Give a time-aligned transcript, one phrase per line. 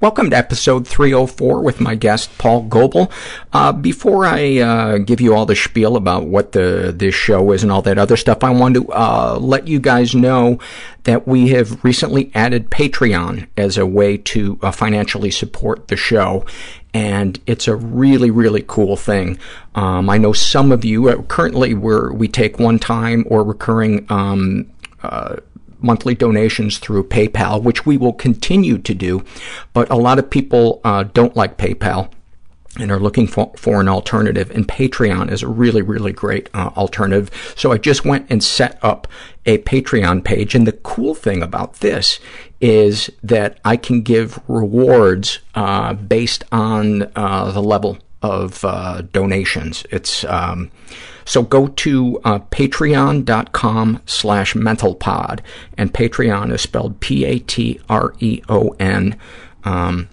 [0.00, 3.12] Welcome to episode 304 with my guest, Paul Goebel.
[3.52, 7.62] Uh, before I uh, give you all the spiel about what the this show is
[7.62, 10.58] and all that other stuff, I want to uh, let you guys know
[11.04, 16.44] that we have recently added Patreon as a way to uh, financially support the show.
[16.92, 19.38] And it's a really, really cool thing.
[19.76, 24.06] Um, I know some of you, uh, currently we're, we take one time or recurring
[24.10, 24.66] um,
[25.04, 25.36] uh,
[25.84, 29.24] monthly donations through PayPal, which we will continue to do.
[29.72, 32.10] But a lot of people uh, don't like PayPal
[32.78, 36.70] and are looking for, for an alternative, and Patreon is a really, really great uh,
[36.76, 37.30] alternative.
[37.56, 39.06] So I just went and set up
[39.46, 42.18] a Patreon page, and the cool thing about this
[42.60, 49.84] is that I can give rewards uh, based on uh, the level of uh, donations.
[49.90, 50.70] It's um,
[51.24, 55.40] so go to uh, patreon.com slash mentalpod,
[55.76, 57.46] and Patreon is spelled P-A-T-R-E-O-N.
[59.64, 60.08] Um,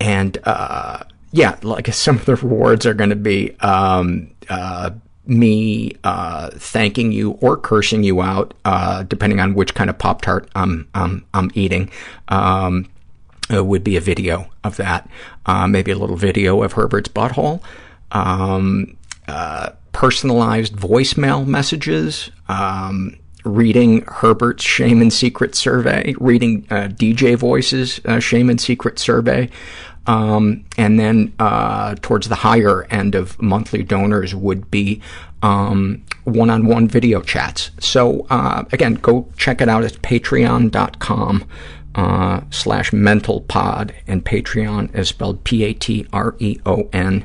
[0.00, 4.90] and, uh, yeah, like some of the rewards are going to be, um, uh,
[5.26, 10.22] me, uh, thanking you or cursing you out, uh, depending on which kind of Pop
[10.22, 11.90] Tart I'm, I'm, I'm eating.
[12.28, 12.88] Um,
[13.50, 15.10] would be a video of that.
[15.44, 17.60] Uh, maybe a little video of Herbert's butthole.
[18.12, 18.96] Um,
[19.26, 28.00] uh, personalized voicemail messages, um, reading Herbert's Shame and Secret survey, reading uh, DJ Voice's
[28.06, 29.50] uh, Shame and Secret survey,
[30.06, 35.02] um, and then uh, towards the higher end of monthly donors would be
[35.42, 37.70] um, one-on-one video chats.
[37.78, 39.84] So uh, again, go check it out.
[39.84, 41.44] It's patreon.com
[41.94, 47.24] uh, slash mentalpod, and Patreon is spelled P-A-T-R-E-O-N.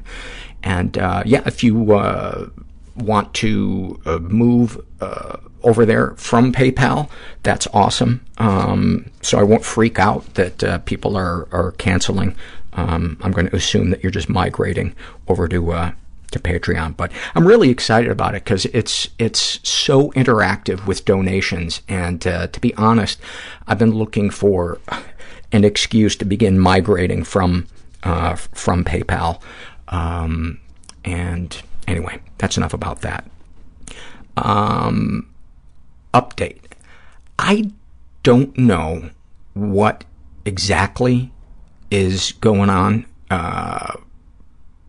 [0.62, 2.50] And uh, yeah, if you uh,
[2.96, 7.10] want to uh, move uh, over there from PayPal,
[7.44, 8.26] that's awesome.
[8.38, 12.36] Um, so I won't freak out that uh, people are are canceling.
[12.74, 14.96] Um, I'm going to assume that you're just migrating
[15.28, 15.92] over to uh,
[16.32, 16.96] to Patreon.
[16.96, 21.82] But I'm really excited about it because it's it's so interactive with donations.
[21.88, 23.20] And uh, to be honest,
[23.68, 24.80] I've been looking for
[25.52, 27.68] an excuse to begin migrating from
[28.04, 29.42] uh, from PayPal.
[29.88, 30.60] Um,
[31.04, 33.30] and anyway, that's enough about that.
[34.38, 35.30] Um,
[36.14, 36.60] update.
[37.38, 37.72] I
[38.24, 39.10] don't know
[39.54, 40.04] what
[40.46, 41.32] exactly
[41.92, 43.94] is going on uh,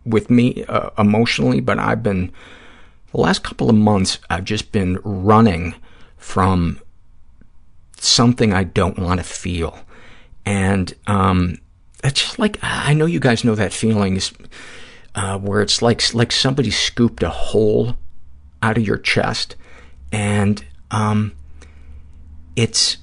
[0.05, 2.31] with me uh, emotionally, but I've been,
[3.11, 5.75] the last couple of months, I've just been running
[6.17, 6.79] from
[7.97, 9.79] something I don't want to feel.
[10.45, 11.59] And um,
[12.03, 14.31] it's just like, I know you guys know that feeling uh,
[15.39, 17.97] where it's like like somebody scooped a hole
[18.61, 19.55] out of your chest,
[20.11, 21.33] and um,
[22.55, 22.97] it's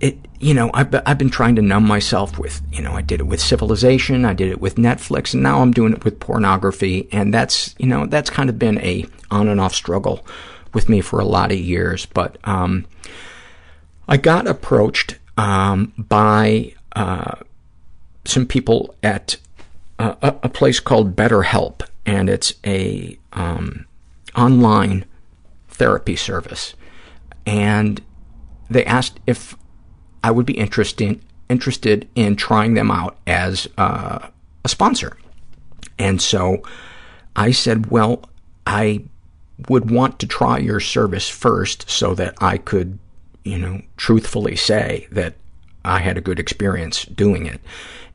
[0.00, 0.18] it.
[0.40, 3.26] You know, I've I've been trying to numb myself with you know I did it
[3.26, 7.32] with Civilization, I did it with Netflix, and now I'm doing it with pornography, and
[7.32, 10.24] that's you know that's kind of been a on and off struggle
[10.74, 12.86] with me for a lot of years, but um,
[14.06, 17.36] I got approached um, by uh,
[18.24, 19.47] some people at uh,
[19.98, 23.86] a, a place called BetterHelp, and it's a um,
[24.36, 25.04] online
[25.68, 26.74] therapy service.
[27.46, 28.00] And
[28.70, 29.56] they asked if
[30.22, 34.28] I would be interested interested in trying them out as uh,
[34.64, 35.16] a sponsor.
[35.98, 36.62] And so
[37.34, 38.28] I said, well,
[38.66, 39.04] I
[39.68, 42.98] would want to try your service first so that I could,
[43.44, 45.34] you know, truthfully say that
[45.84, 47.60] I had a good experience doing it.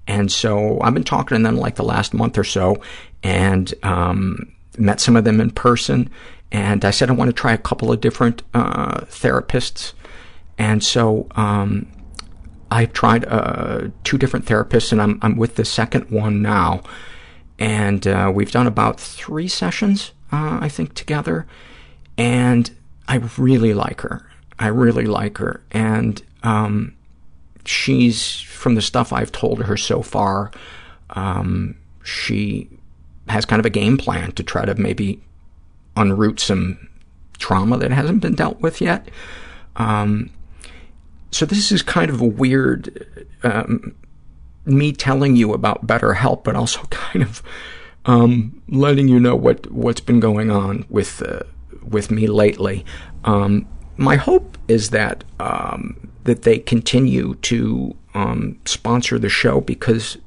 [0.08, 2.82] And so I've been talking to them like the last month or so
[3.24, 6.10] and um, met some of them in person.
[6.52, 9.94] And I said I want to try a couple of different uh, therapists.
[10.58, 11.92] And so um,
[12.70, 16.84] I've tried uh, two different therapists, and I'm, I'm with the second one now.
[17.60, 21.48] And uh, we've done about three sessions, uh, I think, together.
[22.18, 22.70] And
[23.08, 24.30] I really like her.
[24.60, 25.64] I really like her.
[25.72, 26.96] And um,
[27.66, 30.52] she's, from the stuff I've told her so far,
[31.12, 32.70] um, she
[33.28, 35.22] has kind of a game plan to try to maybe
[35.96, 36.90] unroot some
[37.38, 39.10] trauma that hasn't been dealt with yet.
[39.76, 40.30] Um,
[41.32, 43.96] so this is kind of a weird, um,
[44.66, 47.42] me telling you about better help, but also kind of
[48.06, 51.44] um, letting you know what what's been going on with uh,
[51.88, 52.86] with me lately.
[53.24, 53.68] Um,
[53.98, 60.18] my hope is that um, that they continue to um, sponsor the show because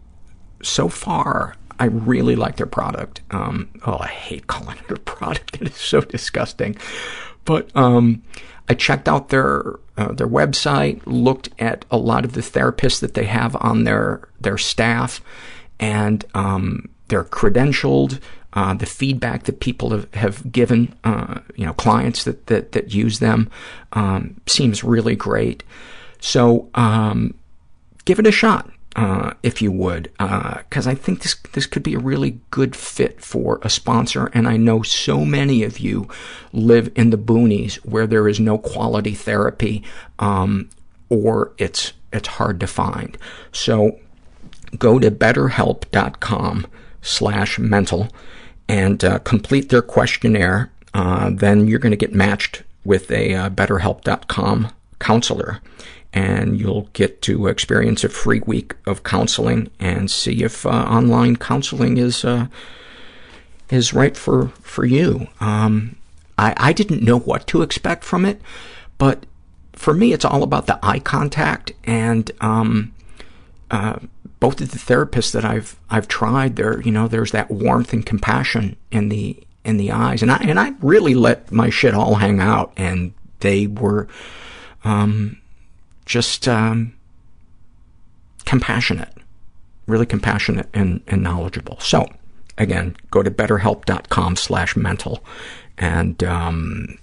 [0.62, 3.20] so far I really like their product.
[3.30, 6.76] Um, oh, I hate calling it a product; it is so disgusting.
[7.44, 8.22] But um,
[8.68, 13.14] I checked out their uh, their website, looked at a lot of the therapists that
[13.14, 15.20] they have on their their staff,
[15.78, 18.20] and um, they're credentialed.
[18.56, 22.94] Uh, the feedback that people have, have given, uh, you know, clients that that, that
[22.94, 23.50] use them
[23.92, 25.62] um, seems really great.
[26.20, 27.34] So um,
[28.06, 31.82] give it a shot uh, if you would, because uh, I think this this could
[31.82, 34.30] be a really good fit for a sponsor.
[34.32, 36.08] And I know so many of you
[36.52, 39.82] live in the boonies where there is no quality therapy,
[40.18, 40.70] um,
[41.10, 43.18] or it's it's hard to find.
[43.52, 43.98] So
[44.78, 46.66] go to BetterHelp.com
[47.02, 48.08] slash mental
[48.68, 50.70] and uh, complete their questionnaire.
[50.94, 55.60] Uh, then you're going to get matched with a uh, BetterHelp.com counselor
[56.12, 61.36] and you'll get to experience a free week of counseling and see if uh, online
[61.36, 62.46] counseling is uh,
[63.70, 65.26] is right for for you.
[65.40, 65.96] Um,
[66.38, 68.40] I, I didn't know what to expect from it,
[68.96, 69.26] but
[69.72, 72.94] for me, it's all about the eye contact and um,
[73.70, 73.98] uh,
[74.40, 76.56] both of the therapists that I've I've tried.
[76.56, 80.36] There, you know, there's that warmth and compassion in the in the eyes, and I
[80.38, 84.08] and I really let my shit all hang out, and they were.
[84.84, 85.38] Um,
[86.06, 86.94] just um,
[88.46, 89.12] compassionate,
[89.86, 91.78] really compassionate and, and knowledgeable.
[91.80, 92.08] So,
[92.56, 95.22] again, go to betterhelp.com slash mental.
[95.76, 96.98] And um,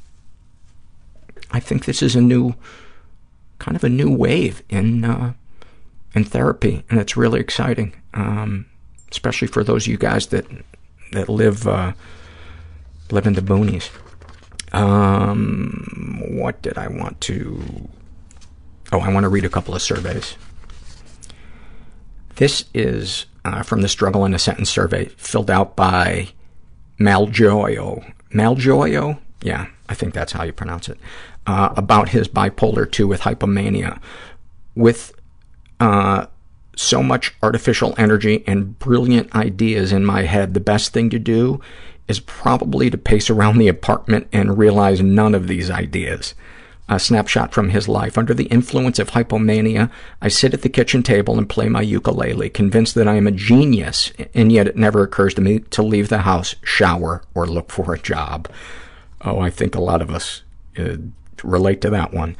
[1.52, 2.56] I think this is a new,
[3.60, 5.34] kind of a new wave in, uh,
[6.14, 8.66] in therapy, and it's really exciting, um,
[9.12, 10.46] especially for those of you guys that,
[11.12, 11.94] that live, uh,
[13.12, 13.90] live in the boonies.
[14.74, 17.90] Um, what did I want to
[18.94, 20.38] Oh, I want to read a couple of surveys.
[22.36, 26.30] This is uh, from the Struggle in a Sentence survey filled out by
[27.00, 28.14] Maljoyo.
[28.30, 29.20] Maljoyo?
[29.42, 31.00] Yeah, I think that's how you pronounce it.
[31.48, 34.00] Uh, about his bipolar 2 with hypomania.
[34.76, 35.20] With
[35.80, 36.28] uh,
[36.76, 41.62] so much artificial energy and brilliant ideas in my head, the best thing to do
[42.08, 46.34] is probably to pace around the apartment and realize none of these ideas
[46.90, 48.18] a snapshot from his life.
[48.18, 49.90] Under the influence of hypomania,
[50.22, 53.32] I sit at the kitchen table and play my ukulele, convinced that I am a
[53.32, 57.72] genius, and yet it never occurs to me to leave the house, shower, or look
[57.72, 58.50] for a job.
[59.22, 60.44] Oh, I think a lot of us
[60.78, 60.98] uh,
[61.44, 62.36] relate to that one.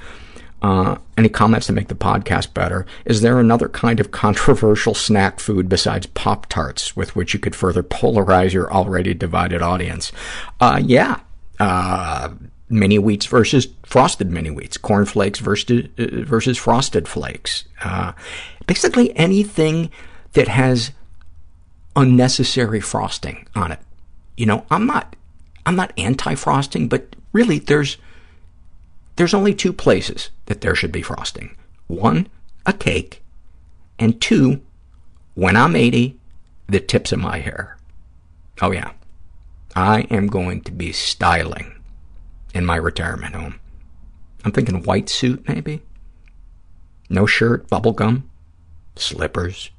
[0.64, 2.86] Uh, any comments to make the podcast better?
[3.04, 7.54] Is there another kind of controversial snack food besides Pop Tarts with which you could
[7.54, 10.14] further polarize your already divided audience?
[10.62, 11.20] Uh, yeah.
[11.60, 12.30] Uh,
[12.70, 17.66] mini wheats versus frosted mini wheats, corn flakes versus, uh, versus frosted flakes.
[17.84, 18.14] Uh,
[18.66, 19.92] basically anything
[20.32, 20.92] that has
[21.98, 23.80] unnecessary frosting on it.
[24.38, 25.18] You know, I'm not,
[25.66, 27.98] I'm not anti-frosting, but really there's,
[29.18, 31.56] there's only two places that there should be frosting.
[31.88, 32.28] One,
[32.66, 33.24] a cake,
[34.00, 34.62] and two,
[35.36, 36.18] when I'm 80,
[36.68, 37.78] the tips of my hair.
[38.62, 38.92] Oh yeah.
[39.76, 41.74] I am going to be styling
[42.54, 43.60] in my retirement home.
[44.46, 45.82] I'm thinking white suit, maybe.
[47.10, 48.30] No shirt, bubble gum,
[48.96, 49.72] slippers,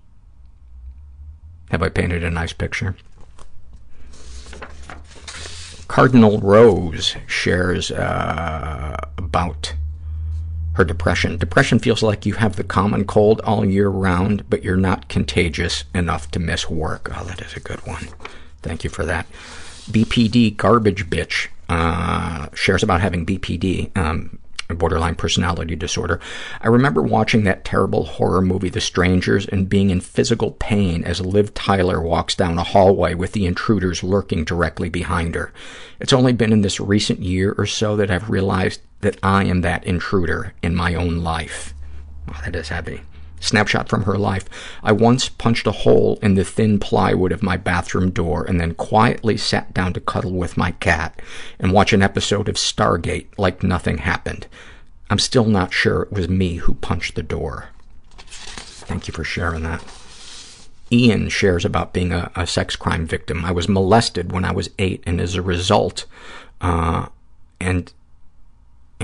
[1.70, 2.96] Have I painted a nice picture?
[5.88, 9.74] Cardinal Rose shares uh, about
[10.74, 11.38] her depression.
[11.38, 15.84] Depression feels like you have the common cold all year round, but you're not contagious
[15.94, 17.10] enough to miss work.
[17.14, 18.08] Oh, that is a good one.
[18.62, 19.26] Thank you for that.
[19.90, 23.96] BPD Garbage Bitch uh, shares about having BPD.
[23.96, 24.38] Um,
[24.68, 26.18] borderline personality disorder.
[26.62, 31.20] I remember watching that terrible horror movie, The Strangers, and being in physical pain as
[31.20, 35.52] Liv Tyler walks down a hallway with the intruders lurking directly behind her.
[36.00, 39.60] It's only been in this recent year or so that I've realized that I am
[39.60, 41.72] that intruder in my own life.
[42.28, 43.02] Oh, that is heavy.
[43.38, 44.48] Snapshot from her life.
[44.82, 48.74] I once punched a hole in the thin plywood of my bathroom door and then
[48.74, 51.20] quietly sat down to cuddle with my cat
[51.58, 54.46] and watch an episode of Stargate like nothing happened.
[55.10, 57.68] I'm still not sure it was me who punched the door.
[58.16, 59.84] Thank you for sharing that.
[60.90, 63.44] Ian shares about being a, a sex crime victim.
[63.44, 66.06] I was molested when I was eight, and as a result,
[66.60, 67.08] uh,
[67.60, 67.92] and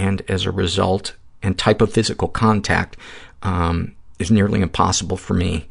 [0.00, 2.96] and as a result, and type of physical contact,
[3.42, 5.66] um, is nearly impossible for me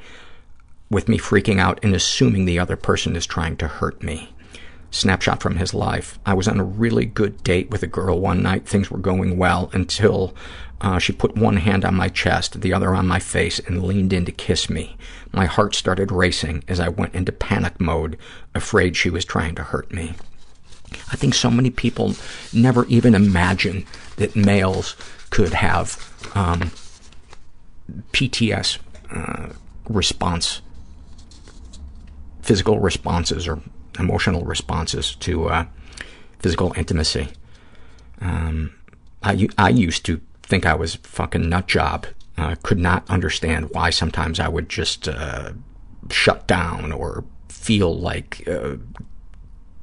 [0.90, 4.34] with me freaking out and assuming the other person is trying to hurt me.
[4.92, 6.18] Snapshot from his life.
[6.26, 8.68] I was on a really good date with a girl one night.
[8.68, 10.36] Things were going well until
[10.82, 14.14] uh, she put one hand on my chest, the other on my face, and leaned
[14.14, 14.98] in to kiss me.
[15.32, 18.18] My heart started racing as I went into panic mode,
[18.56, 20.14] afraid she was trying to hurt me.
[21.12, 22.16] I think so many people
[22.52, 23.86] never even imagine
[24.20, 24.96] that males
[25.30, 25.98] could have
[26.36, 26.72] um,
[28.12, 28.78] PTS
[29.12, 29.54] uh,
[29.88, 30.62] response,
[32.42, 33.62] physical responses or
[33.98, 35.66] emotional responses to uh,
[36.40, 37.30] physical intimacy.
[38.22, 38.76] Um,
[39.24, 42.06] I, I used to think I was fucking nut job.
[42.38, 45.52] Uh, could not understand why sometimes I would just uh,
[46.10, 48.78] shut down or feel like, uh,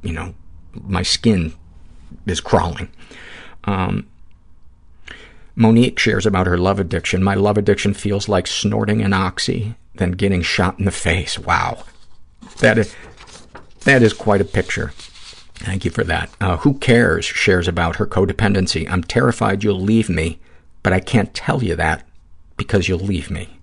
[0.02, 0.35] you know,
[0.73, 1.52] my skin
[2.26, 2.88] is crawling.
[3.64, 4.07] Um,
[5.57, 7.23] Monique shares about her love addiction.
[7.23, 11.39] My love addiction feels like snorting an oxy, then getting shot in the face.
[11.39, 11.85] Wow.
[12.59, 12.95] That is,
[13.85, 14.93] that is quite a picture.
[15.55, 16.31] Thank you for that.
[16.41, 18.89] Uh, Who Cares shares about her codependency.
[18.91, 20.39] I'm terrified you'll leave me,
[20.83, 22.07] but I can't tell you that
[22.59, 23.59] because you'll leave me.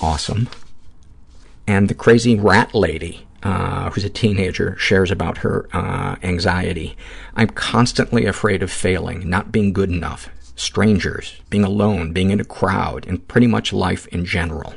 [0.00, 0.48] Awesome.
[1.68, 3.25] And the crazy rat lady
[3.90, 6.96] who's a teenager, shares about her uh, anxiety.
[7.34, 12.44] I'm constantly afraid of failing, not being good enough, strangers, being alone, being in a
[12.44, 14.74] crowd, and pretty much life in general.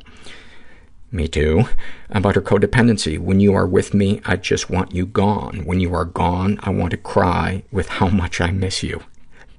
[1.11, 1.63] Me too.
[2.11, 3.17] About her codependency.
[3.17, 5.65] When you are with me, I just want you gone.
[5.65, 9.01] When you are gone, I want to cry with how much I miss you.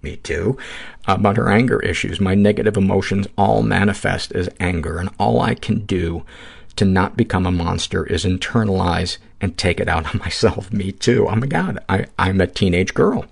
[0.02, 0.56] Me too.
[1.06, 2.20] About her anger issues.
[2.20, 6.24] My negative emotions all manifest as anger, and all I can do
[6.76, 10.72] to not become a monster is internalize and take it out on myself.
[10.72, 11.26] Me too.
[11.28, 13.26] Oh my God, I, I'm a teenage girl.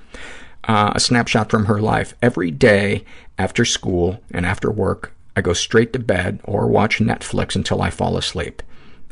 [0.64, 2.14] Uh, a snapshot from her life.
[2.20, 3.04] Every day
[3.38, 7.90] after school and after work, I go straight to bed or watch Netflix until I
[7.90, 8.62] fall asleep.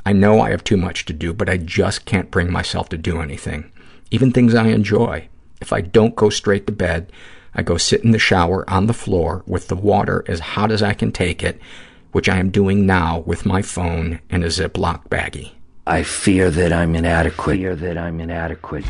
[0.04, 2.98] I know I have too much to do, but I just can't bring myself to
[2.98, 3.70] do anything,
[4.10, 5.28] even things I enjoy.
[5.60, 7.10] If I don't go straight to bed,
[7.54, 10.82] I go sit in the shower on the floor with the water as hot as
[10.82, 11.60] I can take it
[12.12, 15.52] which I am doing now with my phone and a Ziploc baggie.
[15.86, 17.56] I fear that I'm inadequate.
[17.56, 18.84] Fear that I'm inadequate.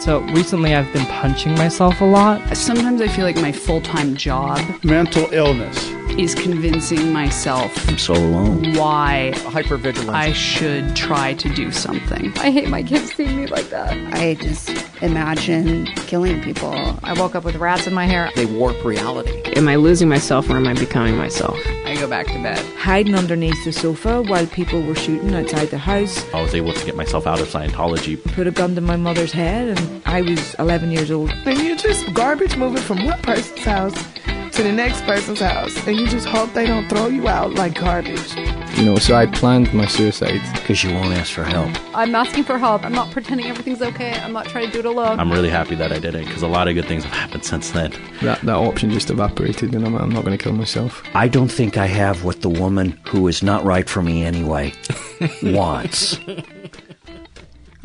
[0.00, 2.56] So recently I've been punching myself a lot.
[2.56, 8.74] Sometimes I feel like my full-time job mental illness is convincing myself I'm so alone.
[8.74, 10.08] why hypervigilance.
[10.08, 12.32] I should try to do something.
[12.38, 13.92] I hate my kids seeing me like that.
[14.14, 14.70] I just
[15.02, 16.74] imagine killing people.
[17.04, 18.30] I woke up with rats in my hair.
[18.34, 19.42] They warp reality.
[19.56, 21.56] Am I losing myself or am I becoming myself?
[21.84, 22.58] I go back to bed.
[22.76, 26.24] Hiding underneath the sofa while people were shooting outside the house.
[26.34, 28.22] I was able to get myself out of Scientology.
[28.34, 31.30] Put a gun to my mother's head and I was 11 years old.
[31.30, 33.94] And you're just garbage moving from one person's house
[34.58, 37.78] to the next person's house, and you just hope they don't throw you out like
[37.78, 38.34] garbage.
[38.76, 40.40] You know, so I planned my suicide.
[40.54, 41.70] Because you won't ask for help.
[41.96, 42.84] I'm asking for help.
[42.84, 44.12] I'm not pretending everything's okay.
[44.18, 45.20] I'm not trying to do it alone.
[45.20, 47.44] I'm really happy that I did it because a lot of good things have happened
[47.44, 47.92] since then.
[48.22, 51.04] That, that option just evaporated, and I'm, I'm not going to kill myself.
[51.14, 54.72] I don't think I have what the woman who is not right for me anyway
[55.42, 56.18] wants.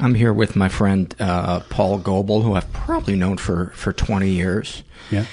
[0.04, 4.30] I'm here with my friend uh, Paul Goebel, who I've probably known for, for 20
[4.30, 4.84] years.
[5.10, 5.26] Yeah.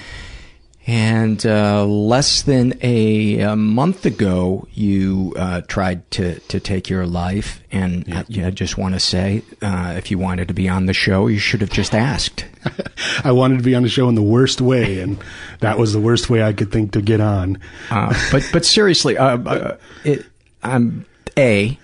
[0.87, 7.05] And uh, less than a, a month ago, you uh, tried to, to take your
[7.05, 7.61] life.
[7.69, 10.93] And I, I just want to say, uh, if you wanted to be on the
[10.93, 12.45] show, you should have just asked.
[13.25, 15.21] I wanted to be on the show in the worst way, and
[15.59, 17.59] that was the worst way I could think to get on.
[17.89, 20.25] Uh, but but seriously, uh, uh, it,
[20.63, 21.05] I'm
[21.37, 21.77] a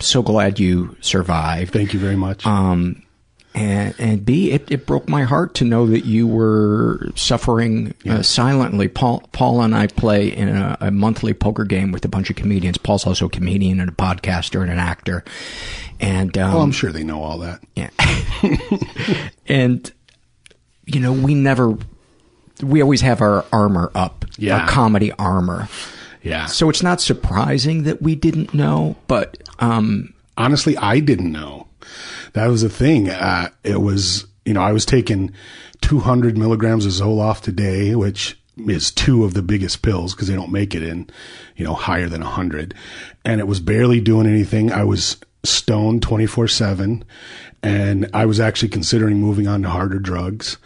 [0.00, 1.72] so glad you survived.
[1.72, 2.46] Thank you very much.
[2.46, 3.02] Um,
[3.54, 8.22] and and B, it, it broke my heart to know that you were suffering uh,
[8.22, 8.86] silently.
[8.88, 12.36] Paul Paul and I play in a, a monthly poker game with a bunch of
[12.36, 12.76] comedians.
[12.76, 15.24] Paul's also a comedian and a podcaster and an actor.
[16.00, 17.62] And um, oh, I'm sure they know all that.
[17.74, 17.88] Yeah.
[19.46, 19.90] and
[20.84, 21.78] you know, we never
[22.62, 24.60] we always have our armor up, Yeah.
[24.60, 25.68] our comedy armor.
[26.22, 26.46] Yeah.
[26.46, 31.68] So it's not surprising that we didn't know, but um, honestly, I didn't know.
[32.32, 33.08] That was the thing.
[33.08, 35.32] Uh, it was, you know, I was taking
[35.80, 40.52] 200 milligrams of Zoloft today, which is two of the biggest pills because they don't
[40.52, 41.08] make it in,
[41.56, 42.74] you know, higher than 100.
[43.24, 44.72] And it was barely doing anything.
[44.72, 47.04] I was stoned 24 7.
[47.62, 50.56] And I was actually considering moving on to harder drugs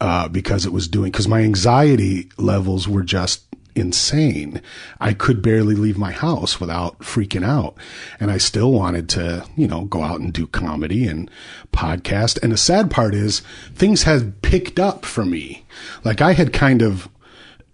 [0.00, 3.45] uh, because it was doing, because my anxiety levels were just
[3.76, 4.62] insane.
[5.00, 7.76] I could barely leave my house without freaking out.
[8.18, 11.30] And I still wanted to, you know, go out and do comedy and
[11.72, 12.42] podcast.
[12.42, 13.40] And the sad part is
[13.74, 15.64] things had picked up for me.
[16.04, 17.08] Like I had kind of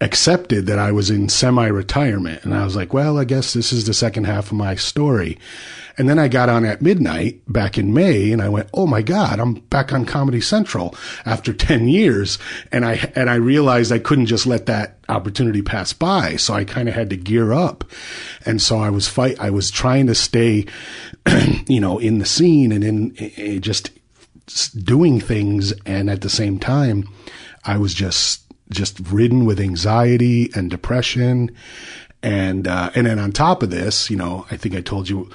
[0.02, 2.44] accepted that I was in semi retirement.
[2.44, 5.38] And I was like, well, I guess this is the second half of my story.
[5.96, 9.02] And then I got on at midnight back in May and I went, Oh my
[9.02, 10.94] God, I'm back on Comedy Central
[11.24, 12.38] after 10 years.
[12.72, 16.36] And I, and I realized I couldn't just let that opportunity pass by.
[16.36, 17.84] So I kind of had to gear up.
[18.44, 20.66] And so I was fight, I was trying to stay,
[21.68, 23.90] you know, in the scene and in, eh, just
[24.82, 25.72] doing things.
[25.86, 27.08] And at the same time,
[27.64, 28.41] I was just,
[28.72, 31.54] just ridden with anxiety and depression.
[32.22, 35.30] And, uh, and then on top of this, you know, I think I told you,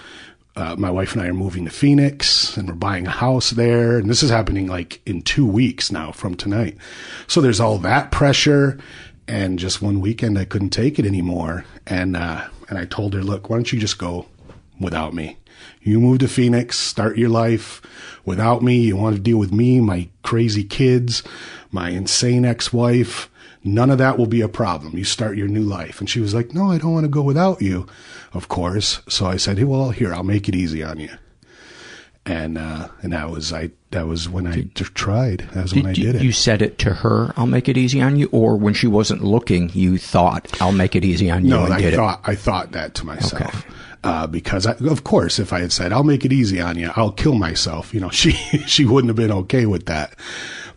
[0.56, 4.00] uh, my wife and I are moving to Phoenix and we're buying a house there.
[4.00, 6.77] And this is happening like in two weeks now from tonight.
[7.27, 8.79] So there's all that pressure.
[9.27, 11.65] And just one weekend, I couldn't take it anymore.
[11.86, 14.25] And, uh, and I told her, look, why don't you just go
[14.79, 15.38] without me?
[15.82, 17.82] You move to Phoenix, start your life
[18.26, 18.78] without me.
[18.78, 21.23] You want to deal with me, my crazy kids,
[21.71, 23.30] my insane ex-wife.
[23.63, 24.97] None of that will be a problem.
[24.97, 25.99] You start your new life.
[25.99, 27.86] And she was like, no, I don't want to go without you,
[28.34, 29.01] of course.
[29.10, 31.10] So I said, hey, well, here, I'll make it easy on you.
[32.25, 35.47] And, uh, and that was, I, that was when I t- tried.
[35.53, 36.21] That was when I did it.
[36.21, 39.23] You said it to her, I'll make it easy on you, or when she wasn't
[39.23, 42.73] looking, you thought, I'll make it easy on you No, I did thought I thought
[42.73, 43.65] that to myself.
[44.03, 46.91] Uh, because I, of course, if I had said I'll make it easy on you,
[46.95, 47.93] I'll kill myself.
[47.93, 48.32] You know, she
[48.67, 50.13] she wouldn't have been okay with that.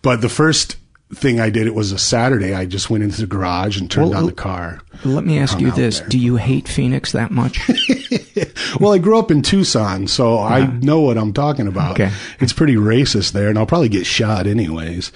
[0.02, 0.76] But the first
[1.12, 2.54] thing I did, it was a Saturday.
[2.54, 4.80] I just went into the garage and turned Well, on the car.
[5.04, 6.00] Let me ask you this.
[6.00, 6.08] there.
[6.08, 7.60] Do you hate Phoenix that much?
[8.78, 11.92] Well, I grew up in Tucson, so I know what I'm talking about.
[12.00, 12.10] Okay.
[12.38, 15.12] It's pretty racist there, and I'll probably get shot anyways.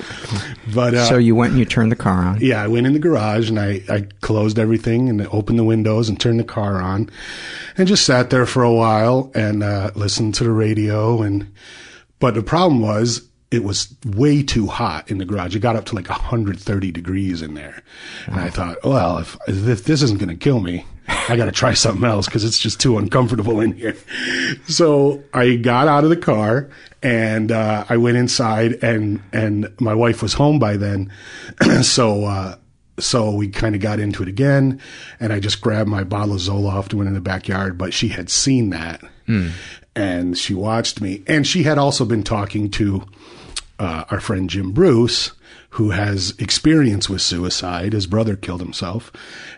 [0.75, 2.41] But uh, so you went and you turned the car on.
[2.41, 6.09] Yeah, I went in the garage and I, I closed everything and opened the windows
[6.09, 7.09] and turned the car on
[7.79, 11.23] and just sat there for a while and uh, listened to the radio.
[11.23, 11.51] And
[12.19, 15.55] but the problem was it was way too hot in the garage.
[15.55, 17.83] It got up to like 130 degrees in there,
[18.27, 21.53] and I thought, well, if, if this isn't going to kill me, I got to
[21.53, 23.97] try something else because it's just too uncomfortable in here.
[24.67, 26.71] So I got out of the car
[27.03, 31.13] and uh, I went inside, and and my wife was home by then,
[31.83, 32.25] so.
[32.25, 32.57] Uh,
[33.01, 34.81] so we kind of got into it again,
[35.19, 37.77] and I just grabbed my bottle of Zoloft and went in the backyard.
[37.77, 39.49] But she had seen that, Hmm.
[39.97, 43.03] and she watched me, and she had also been talking to
[43.79, 45.33] uh, our friend Jim Bruce,
[45.71, 47.93] who has experience with suicide.
[47.93, 49.11] His brother killed himself,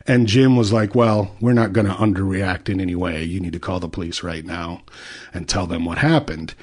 [0.06, 3.22] and Jim was like, "Well, we're not going to underreact in any way.
[3.22, 4.82] You need to call the police right now
[5.34, 6.54] and tell them what happened."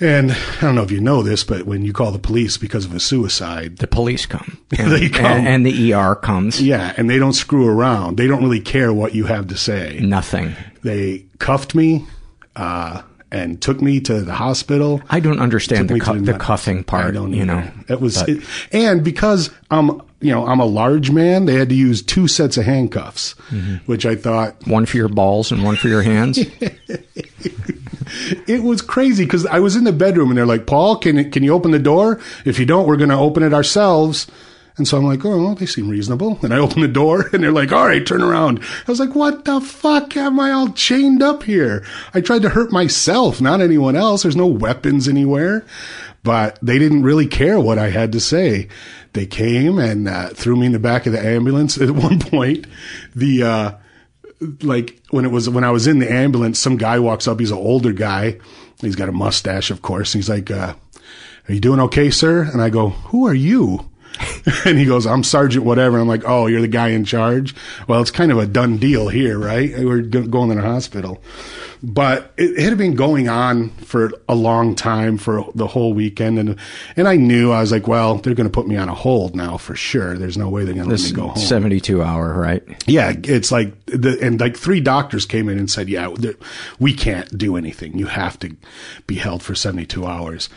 [0.00, 2.84] And I don't know if you know this, but when you call the police because
[2.84, 4.58] of a suicide, the police come.
[4.70, 5.24] they come.
[5.24, 6.60] And, and the ER comes.
[6.60, 8.16] Yeah, and they don't screw around.
[8.16, 10.00] They don't really care what you have to say.
[10.02, 10.56] Nothing.
[10.82, 12.06] They cuffed me
[12.56, 13.02] uh,
[13.34, 15.02] and took me to the hospital.
[15.10, 17.06] I don't understand the, cu- the med- cuffing part.
[17.06, 17.68] I don't you know.
[17.88, 21.74] It was, it, and because I'm, you know, I'm a large man, they had to
[21.74, 23.76] use two sets of handcuffs, Mm-hmm.
[23.90, 26.38] which I thought one for your balls and one for your hands.
[28.46, 31.42] it was crazy because I was in the bedroom and they're like, Paul, can can
[31.42, 32.20] you open the door?
[32.44, 34.26] If you don't, we're going to open it ourselves.
[34.76, 36.38] And so I'm like, oh, they seem reasonable.
[36.42, 38.60] And I open the door and they're like, all right, turn around.
[38.60, 41.86] I was like, what the fuck am I all chained up here?
[42.12, 44.22] I tried to hurt myself, not anyone else.
[44.22, 45.64] There's no weapons anywhere.
[46.24, 48.68] But they didn't really care what I had to say.
[49.12, 51.78] they came and uh, threw me in the back of the ambulance.
[51.80, 52.66] At one point,
[53.14, 53.72] the uh,
[54.62, 57.40] like when it was when I was in the ambulance, some guy walks up.
[57.40, 58.38] He's an older guy.
[58.80, 60.12] He's got a mustache, of course.
[60.12, 60.74] He's like, uh,
[61.48, 63.90] "Are you doing okay, sir?" And I go, "Who are you?"
[64.64, 65.98] and he goes, I'm Sergeant whatever.
[65.98, 67.54] I'm like, oh, you're the guy in charge.
[67.88, 69.72] Well, it's kind of a done deal here, right?
[69.78, 71.22] We're go- going to the hospital.
[71.82, 76.38] But it, it had been going on for a long time for the whole weekend.
[76.38, 76.56] And,
[76.96, 79.34] and I knew, I was like, well, they're going to put me on a hold
[79.36, 80.16] now for sure.
[80.16, 81.36] There's no way they're going to let me go home.
[81.36, 82.62] 72 hour, right?
[82.86, 86.14] Yeah, it's like the and like three doctors came in and said, "Yeah,
[86.78, 87.98] we can't do anything.
[87.98, 88.56] You have to
[89.06, 90.48] be held for 72 hours."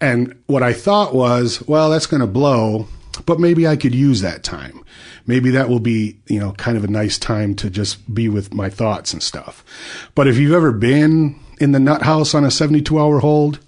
[0.00, 2.88] And what I thought was, well, that's going to blow,
[3.26, 4.84] but maybe I could use that time.
[5.26, 8.54] Maybe that will be, you know, kind of a nice time to just be with
[8.54, 9.64] my thoughts and stuff.
[10.14, 13.60] But if you've ever been in the nut house on a 72 hour hold,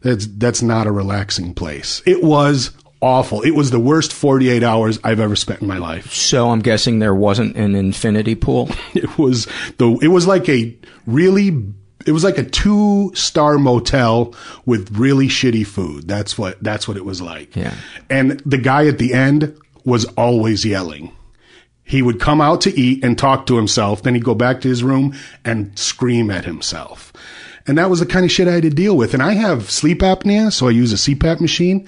[0.00, 2.02] that's that's not a relaxing place.
[2.06, 3.42] It was awful.
[3.42, 6.12] It was the worst 48 hours I've ever spent in my life.
[6.12, 8.70] So I'm guessing there wasn't an infinity pool.
[8.94, 11.72] It was the it was like a really
[12.08, 16.08] it was like a two star motel with really shitty food.
[16.08, 17.54] That's what that's what it was like.
[17.54, 17.74] Yeah.
[18.08, 21.12] And the guy at the end was always yelling.
[21.84, 24.68] He would come out to eat and talk to himself, then he'd go back to
[24.68, 27.12] his room and scream at himself.
[27.66, 29.12] And that was the kind of shit I had to deal with.
[29.12, 31.86] And I have sleep apnea, so I use a CPAP machine,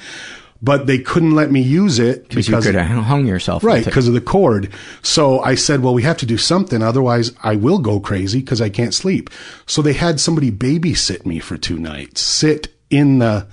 [0.63, 3.65] but they couldn't let me use it Because you could have hung yourself.
[3.65, 4.73] Right, because of the cord.
[5.03, 6.83] So I said, well, we have to do something.
[6.83, 9.31] Otherwise, I will go crazy because I can't sleep.
[9.67, 13.47] So they had somebody babysit me for two nights, sit in the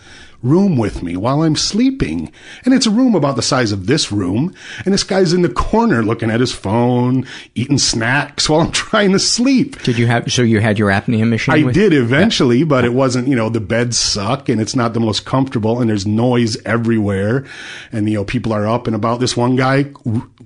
[0.44, 2.32] room with me while I'm sleeping.
[2.64, 4.54] And it's a room about the size of this room.
[4.86, 9.12] And this guy's in the corner looking at his phone, eating snacks while I'm trying
[9.14, 9.82] to sleep.
[9.84, 11.56] Did you have, so you had your apnea machine?
[11.56, 14.94] I with- did eventually, but it wasn't, you know, the beds suck and it's not
[14.94, 17.46] the most comfortable and there's noise everywhere.
[17.92, 19.20] And, you know, people are up and about.
[19.20, 19.86] This one guy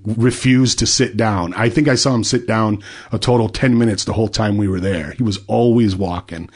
[0.06, 1.54] refused to sit down.
[1.54, 4.68] I think I saw him sit down a total 10 minutes the whole time we
[4.68, 5.12] were there.
[5.12, 6.50] He was always walking.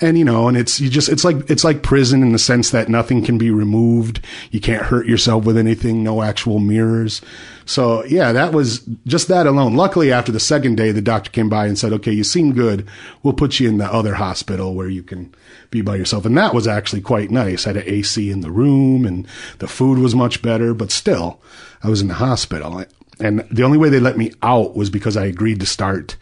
[0.00, 2.70] And, you know, and it's, you just, it's like, it's like prison in the sense
[2.70, 4.20] that nothing can be removed.
[4.50, 7.20] You can't hurt yourself with anything, no actual mirrors.
[7.66, 9.74] So yeah, that was just that alone.
[9.74, 12.86] Luckily, after the second day, the doctor came by and said, okay, you seem good.
[13.22, 15.34] We'll put you in the other hospital where you can
[15.70, 16.24] be by yourself.
[16.26, 17.66] And that was actually quite nice.
[17.66, 19.26] I had an AC in the room and
[19.58, 21.40] the food was much better, but still
[21.82, 22.84] I was in the hospital.
[23.20, 26.16] And the only way they let me out was because I agreed to start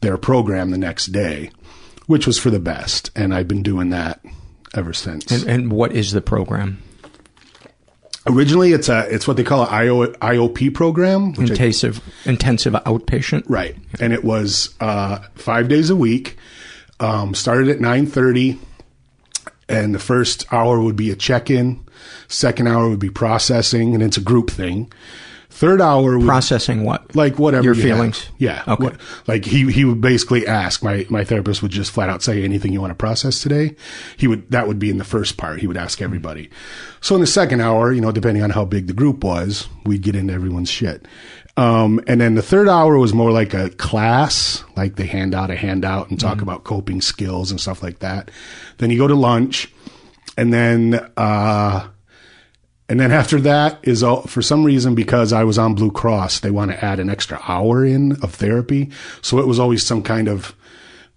[0.00, 1.50] their program the next day,
[2.06, 3.10] which was for the best.
[3.16, 4.20] And I've been doing that
[4.74, 5.30] ever since.
[5.30, 6.82] And, and what is the program?
[8.26, 12.72] Originally, it's a it's what they call an IO, IOP program, which I- Intensive, intensive
[12.72, 13.42] outpatient.
[13.48, 13.76] right?
[14.00, 16.38] And it was uh, five days a week.
[17.00, 18.58] Um, started at nine thirty,
[19.74, 21.80] and the first hour would be a check in.
[22.28, 24.90] Second hour would be processing, and it's a group thing.
[25.50, 27.14] Third hour would, Processing what?
[27.14, 28.26] like whatever Your you feelings?
[28.38, 28.64] Yeah.
[28.66, 28.84] Okay.
[28.84, 28.96] What-
[29.28, 32.72] like he he would basically ask my my therapist would just flat out say anything
[32.72, 33.76] you want to process today.
[34.16, 35.60] He would that would be in the first part.
[35.60, 36.50] He would ask everybody.
[37.00, 40.02] So in the second hour, you know, depending on how big the group was, we'd
[40.02, 41.06] get into everyone's shit.
[41.56, 45.50] Um, and then the third hour was more like a class, like they hand out
[45.50, 48.30] a handout and talk about coping skills and stuff like that.
[48.78, 49.72] Then you go to lunch,
[50.36, 51.88] and then uh,
[52.88, 56.40] and then after that is all, for some reason because I was on Blue Cross,
[56.40, 58.90] they want to add an extra hour in of therapy.
[59.22, 60.54] So it was always some kind of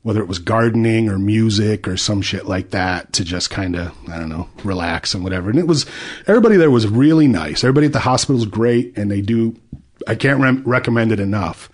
[0.04, 3.91] whether it was gardening or music or some shit like that to just kind of
[4.08, 5.50] I don't know relax and whatever.
[5.50, 5.86] And it was
[6.28, 7.63] everybody there was really nice.
[7.63, 9.56] Everybody at the hospital is great, and they do.
[10.08, 11.70] I can't re- recommend it enough.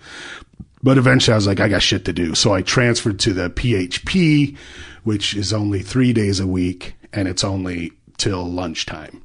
[0.82, 2.34] But eventually I was like, I got shit to do.
[2.34, 4.56] So I transferred to the PHP,
[5.04, 9.22] which is only three days a week and it's only till lunchtime.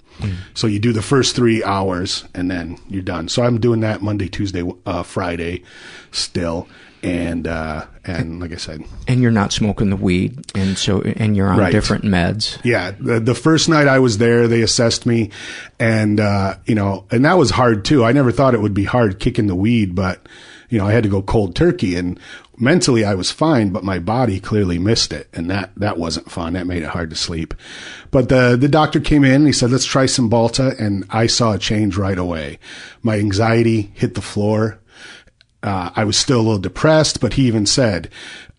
[0.54, 3.30] So you do the first three hours and then you're done.
[3.30, 5.64] So I'm doing that Monday, Tuesday, uh, Friday
[6.12, 6.68] still.
[7.02, 11.36] And, uh, and like I said, And you're not smoking the weed, and so and
[11.36, 11.72] you're on Right.
[11.72, 12.58] different meds.
[12.64, 15.30] yeah, the, the first night I was there, they assessed me
[15.80, 18.04] and, uh, you know, and that was hard too.
[18.04, 20.28] I never thought it would be hard kicking the weed, but,
[20.70, 22.20] you know, I had to go cold turkey and
[22.58, 25.30] mentally I was fine, but my body clearly missed it.
[25.34, 26.54] And that, that wasn't fun.
[26.54, 27.54] That made it hard to sleep.
[28.12, 30.78] But the, the doctor came in and he said, let's try Cymbalta.
[30.78, 32.60] And I saw a change right away.
[33.02, 34.80] My anxiety hit the floor.
[35.62, 38.10] Uh, I was still a little depressed, but he even said,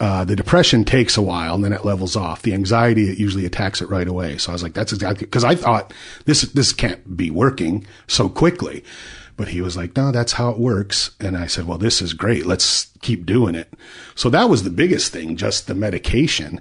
[0.01, 2.43] uh, the depression takes a while and then it levels off.
[2.43, 4.37] The anxiety, it usually attacks it right away.
[4.39, 5.95] So I was like, that's exactly, cause I thought
[6.27, 8.85] this, this can't be working so quickly.
[9.37, 11.13] But he was like, no, that's how it works.
[11.19, 12.45] And I said, well, this is great.
[12.45, 13.73] Let's keep doing it.
[14.15, 16.61] So that was the biggest thing, just the medication.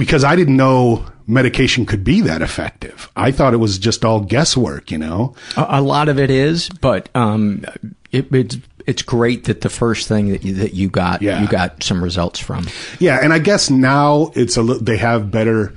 [0.00, 3.10] because I didn't know medication could be that effective.
[3.16, 5.34] I thought it was just all guesswork, you know?
[5.58, 7.66] A, a lot of it is, but um,
[8.10, 8.56] it, it's
[8.90, 11.40] it's great that the first thing that you, that you got Yeah.
[11.40, 12.66] you got some results from.
[12.98, 15.74] Yeah, and I guess now it's a they have better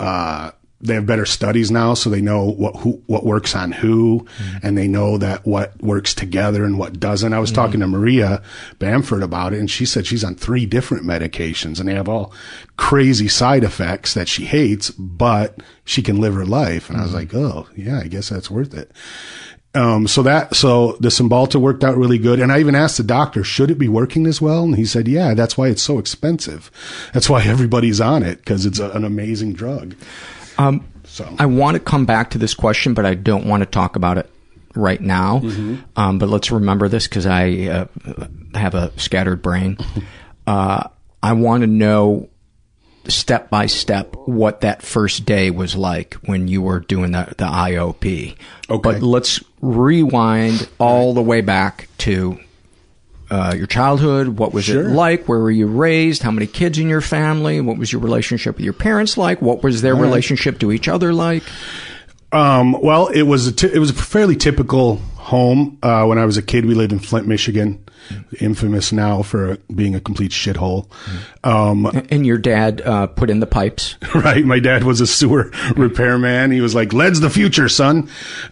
[0.00, 4.20] uh they have better studies now so they know what who what works on who
[4.20, 4.66] mm-hmm.
[4.66, 7.32] and they know that what works together and what doesn't.
[7.32, 7.62] I was mm-hmm.
[7.62, 8.42] talking to Maria
[8.80, 12.32] Bamford about it and she said she's on three different medications and they have all
[12.76, 16.88] crazy side effects that she hates, but she can live her life.
[16.88, 17.18] And I was mm-hmm.
[17.18, 18.90] like, "Oh, yeah, I guess that's worth it."
[19.74, 22.40] Um, so that, so the Cymbalta worked out really good.
[22.40, 24.64] And I even asked the doctor, should it be working as well?
[24.64, 26.70] And he said, yeah, that's why it's so expensive.
[27.14, 29.94] That's why everybody's on it because it's a, an amazing drug.
[30.58, 33.66] Um, so I want to come back to this question, but I don't want to
[33.66, 34.28] talk about it
[34.74, 35.40] right now.
[35.40, 35.84] Mhm.
[35.96, 37.86] Um, but let's remember this because I uh,
[38.54, 39.78] have a scattered brain.
[40.46, 40.88] Uh,
[41.22, 42.28] I want to know
[43.08, 47.44] step by step what that first day was like when you were doing the, the
[47.44, 48.36] IOP.
[48.68, 48.80] Okay.
[48.82, 52.38] But let's rewind all the way back to
[53.30, 54.28] uh, your childhood.
[54.38, 54.88] What was Sure.
[54.88, 55.26] it like?
[55.28, 56.22] Where were you raised?
[56.22, 57.60] How many kids in your family?
[57.60, 59.40] What was your relationship with your parents like?
[59.40, 60.06] What was their All right.
[60.06, 61.42] relationship to each other like?
[62.32, 65.78] Um, well, it was a t- it was a fairly typical home.
[65.80, 67.82] Uh, when I was a kid, we lived in Flint, Michigan,
[68.40, 70.90] infamous now for being a complete shithole.
[71.44, 74.44] Um, and your dad uh, put in the pipes, right?
[74.44, 76.50] My dad was a sewer repairman.
[76.50, 78.10] He was like, "Lead's the future, son."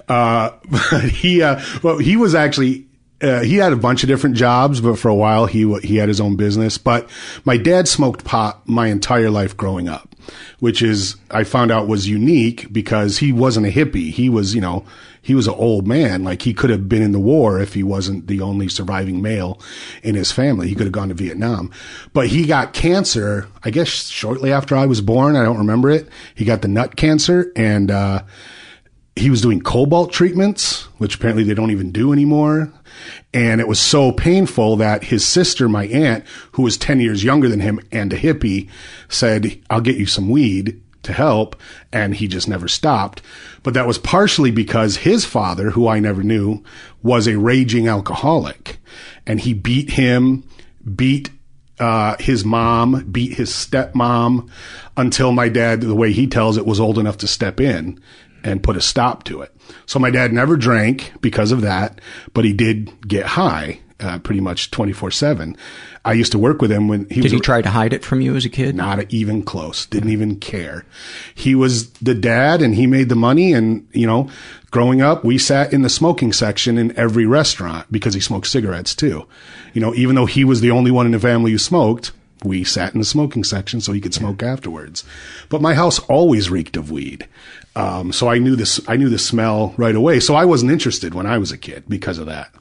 [0.09, 0.51] Uh,
[1.11, 2.87] he, uh, well, he was actually.
[3.21, 6.07] Uh, he had a bunch of different jobs, but for a while he he had
[6.07, 6.79] his own business.
[6.79, 7.11] But
[7.45, 10.15] my dad smoked pot my entire life growing up,
[10.61, 14.13] which is I found out was unique because he wasn't a hippie.
[14.13, 14.87] He was, you know,
[15.23, 16.25] he was an old man.
[16.25, 19.61] Like he could have been in the war if he wasn't the only surviving male
[20.03, 20.69] in his family.
[20.69, 21.71] He could have gone to Vietnam,
[22.13, 23.49] but he got cancer.
[23.65, 25.37] I guess shortly after I was born.
[25.37, 26.09] I don't remember it.
[26.35, 27.91] He got the nut cancer and.
[27.91, 28.23] uh
[29.19, 32.73] he was doing cobalt treatments, which apparently they don't even do anymore.
[33.35, 37.49] And it was so painful that his sister, my aunt, who was 10 years younger
[37.49, 38.69] than him and a hippie,
[39.09, 41.57] said, I'll get you some weed to help.
[41.93, 43.21] And he just never stopped.
[43.63, 46.63] But that was partially because his father, who I never knew,
[47.03, 48.79] was a raging alcoholic.
[49.27, 50.45] And he beat him,
[50.95, 51.31] beat
[51.81, 54.49] uh, his mom, beat his stepmom
[54.97, 58.01] until my dad, the way he tells it, was old enough to step in
[58.45, 59.55] and put a stop to it.
[59.87, 62.01] So my dad never drank because of that,
[62.35, 65.57] but he did get high uh, pretty much 24 7.
[66.09, 67.33] I used to work with him when he Did was.
[67.33, 68.75] he try to hide it from you as a kid?
[68.75, 69.85] Not even close.
[69.85, 70.87] Didn't even care.
[71.35, 73.53] He was the dad and he made the money.
[73.53, 74.31] And, you know,
[74.71, 78.95] growing up, we sat in the smoking section in every restaurant because he smoked cigarettes
[78.95, 79.27] too.
[79.75, 82.65] You know, even though he was the only one in the family who smoked, we
[82.65, 85.05] sat in the smoking section so he could smoke afterwards.
[85.51, 87.29] But my house always reeked of weed.
[87.79, 90.19] Um, so I knew this, I knew the smell right away.
[90.19, 92.53] So I wasn't interested when I was a kid because of that.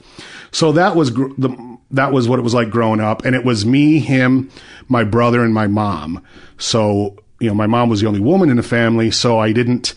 [0.52, 3.26] So that was gr- the, that was what it was like growing up.
[3.26, 4.52] And it was me, him,
[4.88, 6.24] my brother and my mom.
[6.60, 9.10] So, you know, my mom was the only woman in the family.
[9.10, 9.96] So I didn't,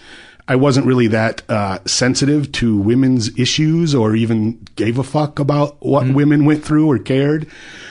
[0.48, 5.84] I wasn't really that, uh, sensitive to women's issues or even gave a fuck about
[5.84, 7.46] what women went through or cared.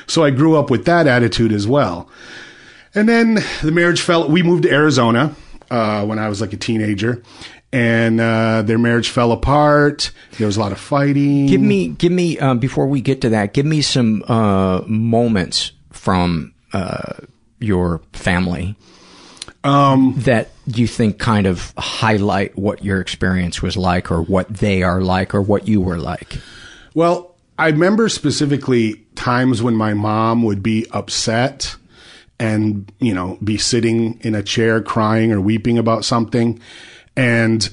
[0.08, 2.10] So I grew up with that attitude as well.
[2.96, 4.28] And then the marriage fell.
[4.28, 5.36] We moved to Arizona
[5.70, 7.24] uh, when I was like a teenager,
[7.72, 10.12] and uh, their marriage fell apart.
[10.38, 11.46] There was a lot of fighting.
[11.46, 15.72] Give me, give me, uh, before we get to that, give me some uh, moments
[15.92, 17.14] from uh,
[17.60, 18.76] your family
[19.64, 24.84] um, that you think kind of highlight what your experience was like, or what they
[24.84, 26.38] are like, or what you were like.
[26.94, 31.76] Well, I remember specifically times when my mom would be upset
[32.40, 36.60] and, you know, be sitting in a chair crying or weeping about something.
[37.16, 37.70] And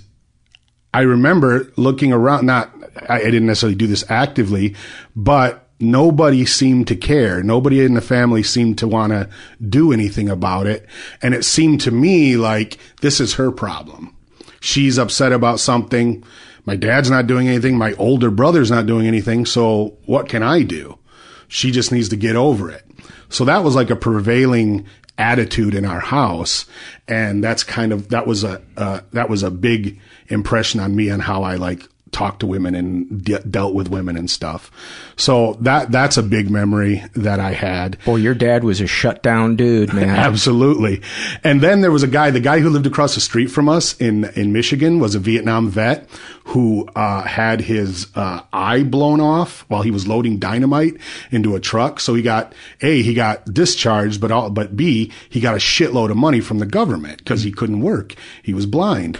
[0.92, 2.74] I remember looking around, not,
[3.08, 4.74] I, I didn't necessarily do this actively,
[5.14, 7.42] but nobody seemed to care.
[7.42, 9.28] Nobody in the family seemed to want to
[9.68, 10.86] do anything about it.
[11.22, 14.16] And it seemed to me like this is her problem.
[14.60, 16.24] She's upset about something.
[16.64, 17.78] My dad's not doing anything.
[17.78, 19.46] My older brother's not doing anything.
[19.46, 20.98] So what can I do?
[21.46, 22.85] She just needs to get over it.
[23.28, 24.86] So that was like a prevailing
[25.18, 26.66] attitude in our house.
[27.08, 31.10] And that's kind of, that was a, uh, that was a big impression on me
[31.10, 34.70] on how I like talked to women and de- dealt with women and stuff.
[35.16, 37.98] So that that's a big memory that I had.
[38.04, 40.08] Boy, your dad was a shut down dude, man.
[40.16, 41.02] Absolutely.
[41.42, 43.96] And then there was a guy, the guy who lived across the street from us
[44.00, 46.08] in in Michigan was a Vietnam vet
[46.44, 50.96] who uh, had his uh, eye blown off while he was loading dynamite
[51.32, 51.98] into a truck.
[51.98, 56.10] So he got a he got discharged, but all, but b he got a shitload
[56.10, 58.14] of money from the government because he couldn't work.
[58.42, 59.18] He was blind.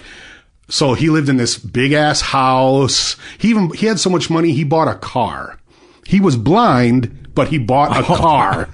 [0.68, 3.16] So he lived in this big ass house.
[3.38, 5.58] He even he had so much money he bought a car.
[6.06, 8.68] He was blind, but he bought a car.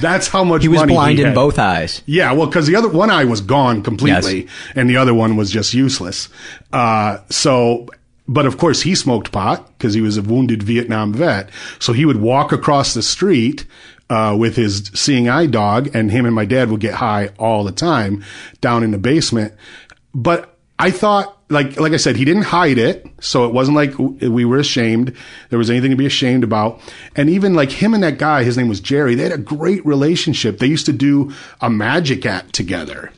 [0.00, 1.34] That's how much He was blind in had.
[1.34, 2.02] both eyes.
[2.06, 5.50] Yeah, well, because the other one eye was gone completely, and the other one was
[5.50, 6.28] just useless.
[6.72, 7.86] Uh, so,
[8.28, 11.48] but of course, he smoked pot because he was a wounded Vietnam vet.
[11.78, 13.64] So he would walk across the street
[14.10, 17.64] uh, with his seeing eye dog, and him and my dad would get high all
[17.64, 18.22] the time
[18.60, 19.54] down in the basement.
[20.14, 23.98] But I thought, like, like I said, he didn't hide it, so it wasn't like
[23.98, 25.14] we were ashamed.
[25.48, 26.80] There was anything to be ashamed about.
[27.14, 29.14] And even like him and that guy, his name was Jerry.
[29.14, 30.58] They had a great relationship.
[30.58, 33.10] They used to do a magic act together.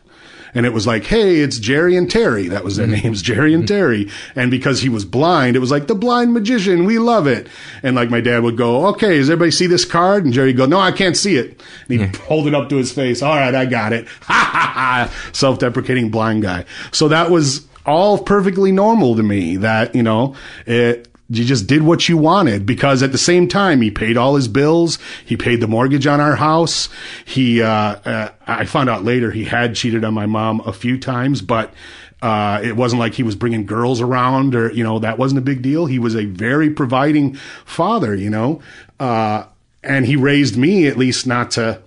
[0.55, 2.49] And it was like, hey, it's Jerry and Terry.
[2.49, 3.05] That was their mm-hmm.
[3.05, 3.75] names, Jerry and mm-hmm.
[3.75, 4.11] Terry.
[4.35, 6.85] And because he was blind, it was like the blind magician.
[6.85, 7.49] We love it.
[7.83, 10.25] And like my dad would go, okay, does everybody see this card?
[10.25, 11.61] And Jerry would go, no, I can't see it.
[11.89, 13.23] And he'd hold it up to his face.
[13.23, 14.07] All right, I got it.
[14.29, 15.31] Ha ha ha.
[15.33, 16.65] Self-deprecating blind guy.
[16.93, 20.35] So that was all perfectly normal to me that, you know,
[20.67, 24.35] it, you just did what you wanted because at the same time he paid all
[24.35, 26.89] his bills he paid the mortgage on our house
[27.25, 30.99] he uh, uh i found out later he had cheated on my mom a few
[30.99, 31.73] times but
[32.21, 35.43] uh, it wasn't like he was bringing girls around or you know that wasn't a
[35.43, 35.87] big deal.
[35.87, 38.61] He was a very providing father you know
[38.99, 39.45] uh,
[39.83, 41.81] and he raised me at least not to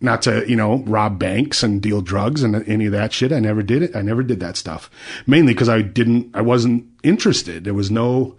[0.00, 3.32] not to you know rob banks and deal drugs and any of that shit.
[3.32, 3.94] I never did it.
[3.94, 4.90] I never did that stuff.
[5.26, 7.64] Mainly because i didn't i wasn't interested.
[7.64, 8.36] There was no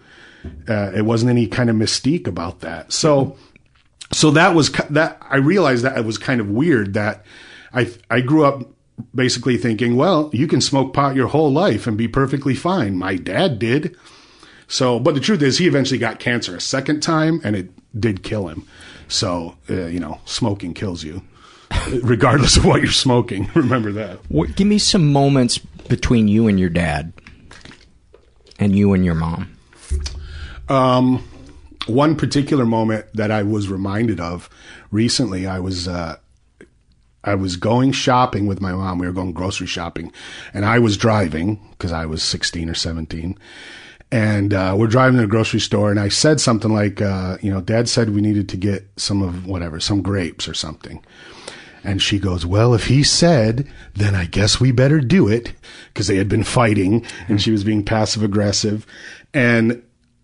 [0.67, 2.91] uh, it wasn't any kind of mystique about that.
[2.91, 3.37] So
[4.13, 7.25] so that was that i realized that it was kind of weird that
[7.73, 8.63] i i grew up
[9.15, 12.95] basically thinking well you can smoke pot your whole life and be perfectly fine.
[12.97, 13.95] My dad did.
[14.67, 18.23] So but the truth is he eventually got cancer a second time and it did
[18.23, 18.67] kill him.
[19.07, 21.21] So uh, you know smoking kills you
[22.03, 23.49] regardless of what you're smoking.
[23.55, 24.19] Remember that.
[24.29, 27.11] What, give me some moments between you and your dad,
[28.59, 29.57] and you and your mom.
[30.71, 31.21] Um,
[31.85, 34.49] one particular moment that I was reminded of
[34.89, 36.15] recently, I was uh,
[37.25, 38.97] I was going shopping with my mom.
[38.97, 40.13] We were going grocery shopping,
[40.53, 43.37] and I was driving because I was 16 or 17.
[44.13, 47.51] And uh, we're driving to the grocery store, and I said something like, uh, "You
[47.51, 51.03] know, Dad said we needed to get some of whatever, some grapes or something."
[51.83, 55.53] And she goes, Well, if he said, then I guess we better do it.
[55.95, 58.85] Cause they had been fighting and she was being passive aggressive.
[59.33, 59.81] And,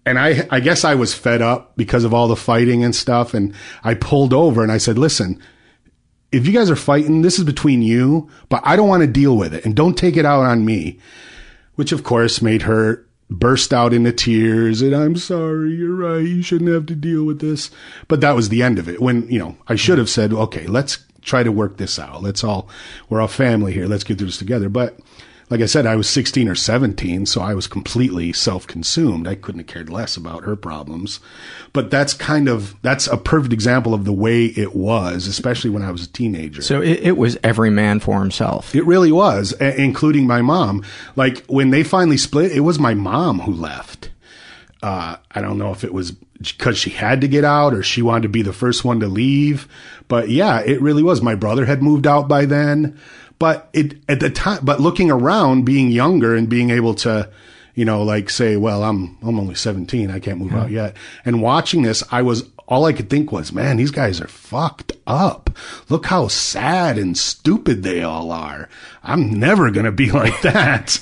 [0.08, 3.34] and I, I guess I was fed up because of all the fighting and stuff.
[3.34, 5.42] And I pulled over and I said, Listen,
[6.32, 9.36] if you guys are fighting, this is between you, but I don't want to deal
[9.36, 11.00] with it and don't take it out on me.
[11.76, 16.42] Which of course made her burst out into tears and I'm sorry, you're right, you
[16.42, 17.70] shouldn't have to deal with this.
[18.08, 19.02] But that was the end of it.
[19.02, 22.24] When, you know, I should have said, okay, let's try to work this out.
[22.24, 22.70] Let's all,
[23.10, 23.88] we're all family here.
[23.88, 24.70] Let's get through this together.
[24.70, 24.98] But
[25.50, 29.28] like I said, I was 16 or 17, so I was completely self-consumed.
[29.28, 31.22] I couldn't have cared less about her problems.
[31.72, 35.84] But that's kind of, that's a perfect example of the way it was, especially when
[35.84, 36.62] I was a teenager.
[36.62, 38.76] So it, it was every man for himself.
[38.76, 40.84] It really was, a- including my mom.
[41.16, 44.10] Like when they finally split, it was my mom who left.
[44.84, 48.02] Uh, I don't know if it was because she had to get out or she
[48.02, 49.68] wanted to be the first one to leave.
[50.08, 51.22] But yeah, it really was.
[51.22, 53.00] My brother had moved out by then.
[53.40, 57.30] But it, at the time, but looking around, being younger and being able to,
[57.76, 60.10] you know, like say, well, I'm, I'm only 17.
[60.10, 60.96] I can't move out yet.
[61.24, 64.92] And watching this, I was, all I could think was, man, these guys are fucked
[65.06, 65.52] up.
[65.88, 68.68] Look how sad and stupid they all are.
[69.04, 71.00] I'm never going to be like that.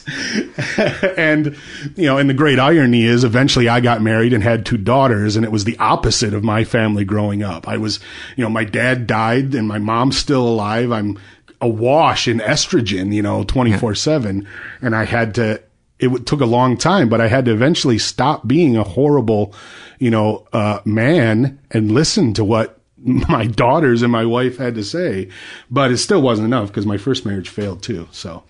[1.17, 1.57] and,
[1.95, 5.35] you know, and the great irony is eventually I got married and had two daughters
[5.35, 7.67] and it was the opposite of my family growing up.
[7.67, 7.99] I was,
[8.35, 10.91] you know, my dad died and my mom's still alive.
[10.91, 11.17] I'm
[11.65, 14.47] awash in estrogen, you know, 24 seven.
[14.81, 15.61] And I had to,
[15.99, 19.53] it took a long time, but I had to eventually stop being a horrible,
[19.99, 24.83] you know, uh, man and listen to what my daughters and my wife had to
[24.83, 25.29] say.
[25.69, 28.07] But it still wasn't enough because my first marriage failed too.
[28.11, 28.43] So,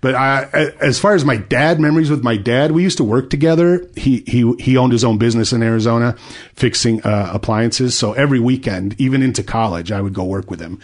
[0.00, 0.44] but I,
[0.80, 3.88] as far as my dad memories with my dad, we used to work together.
[3.96, 6.14] He he he owned his own business in Arizona,
[6.54, 7.96] fixing uh, appliances.
[7.98, 10.80] So every weekend, even into college, I would go work with him.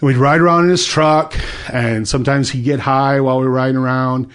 [0.00, 1.36] And we'd ride around in his truck,
[1.72, 4.30] and sometimes he'd get high while we were riding around.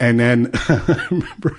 [0.00, 1.56] And then I remember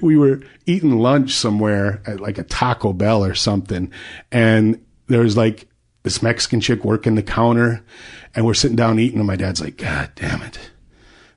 [0.00, 3.90] we were eating lunch somewhere at like a Taco Bell or something.
[4.30, 5.66] And there was like
[6.02, 7.84] this Mexican chick working the counter
[8.34, 10.71] and we're sitting down eating and my dad's like, God damn it.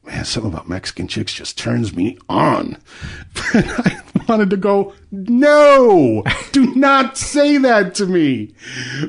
[0.06, 2.78] Man, something about Mexican chicks just turns me on.
[3.36, 8.53] I wanted to go, no, do not say that to me.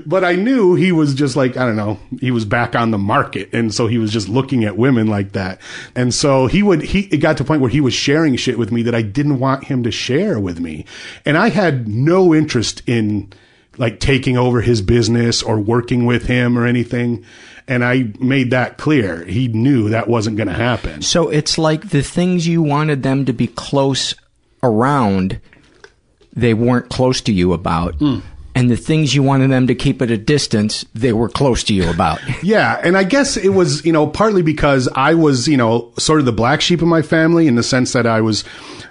[0.07, 2.99] But I knew he was just like, I don't know, he was back on the
[2.99, 3.51] market.
[3.53, 5.61] And so he was just looking at women like that.
[5.95, 8.59] And so he would, he, it got to a point where he was sharing shit
[8.59, 10.87] with me that I didn't want him to share with me.
[11.27, 13.33] And I had no interest in
[13.79, 17.25] like taking over his business or working with him or anything.
[17.69, 19.25] And I made that clear.
[19.25, 21.03] He knew that wasn't going to happen.
[21.03, 24.15] So it's like the things you wanted them to be close
[24.63, 25.41] around,
[26.33, 27.95] they weren't close to you about.
[27.97, 28.21] Hmm.
[28.57, 31.75] And the things you wanted them to keep at a distance, they were close to
[31.75, 32.21] you about.
[32.43, 36.21] Yeah, and I guess it was, you know, partly because I was, you know, sort
[36.21, 38.45] of the black sheep of my family in the sense that I was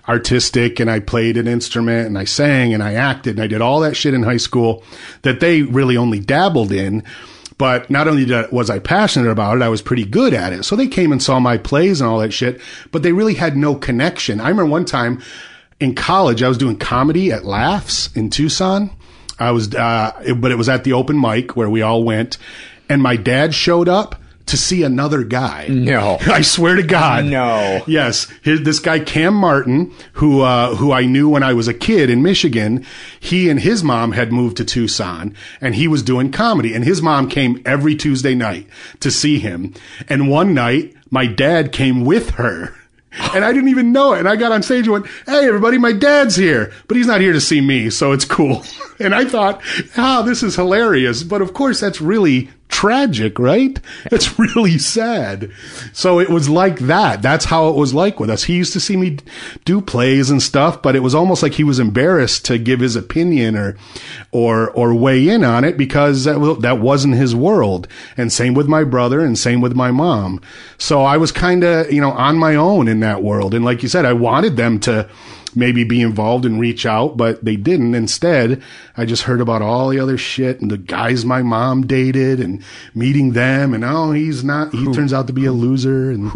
[0.07, 3.61] artistic and I played an instrument and I sang and I acted and I did
[3.61, 4.83] all that shit in high school
[5.23, 7.03] that they really only dabbled in.
[7.57, 10.63] But not only did, was I passionate about it, I was pretty good at it.
[10.63, 12.59] So they came and saw my plays and all that shit,
[12.91, 14.41] but they really had no connection.
[14.41, 15.21] I remember one time
[15.79, 18.91] in college, I was doing comedy at Laffs in Tucson.
[19.39, 22.37] I was, uh, it- but it was at the open mic where we all went
[22.89, 24.15] and my dad showed up
[24.45, 25.65] to see another guy.
[25.69, 26.17] No.
[26.27, 27.25] I swear to God.
[27.25, 27.81] No.
[27.87, 28.27] Yes.
[28.43, 32.11] His, this guy, Cam Martin, who, uh, who I knew when I was a kid
[32.11, 32.85] in Michigan,
[33.19, 37.01] he and his mom had moved to Tucson and he was doing comedy and his
[37.01, 38.67] mom came every Tuesday night
[38.99, 39.73] to see him.
[40.07, 42.75] And one night, my dad came with her.
[43.33, 44.19] And I didn't even know it.
[44.19, 47.21] And I got on stage and went, Hey, everybody, my dad's here, but he's not
[47.21, 47.89] here to see me.
[47.89, 48.63] So it's cool.
[48.97, 49.61] And I thought,
[49.97, 51.21] ah, this is hilarious.
[51.21, 53.79] But of course, that's really tragic, right?
[54.05, 55.51] It's really sad.
[55.93, 57.21] So it was like that.
[57.21, 58.43] That's how it was like with us.
[58.43, 59.17] He used to see me
[59.63, 62.95] do plays and stuff, but it was almost like he was embarrassed to give his
[62.95, 63.77] opinion or,
[64.31, 67.87] or, or weigh in on it because that, that wasn't his world.
[68.17, 70.41] And same with my brother and same with my mom.
[70.77, 73.53] So I was kind of, you know, on my own in that world.
[73.53, 75.09] And like you said, I wanted them to,
[75.55, 77.95] maybe be involved and reach out, but they didn't.
[77.95, 78.61] Instead,
[78.97, 82.63] I just heard about all the other shit and the guys my mom dated and
[82.93, 86.31] meeting them and oh, he's not, he turns out to be a loser and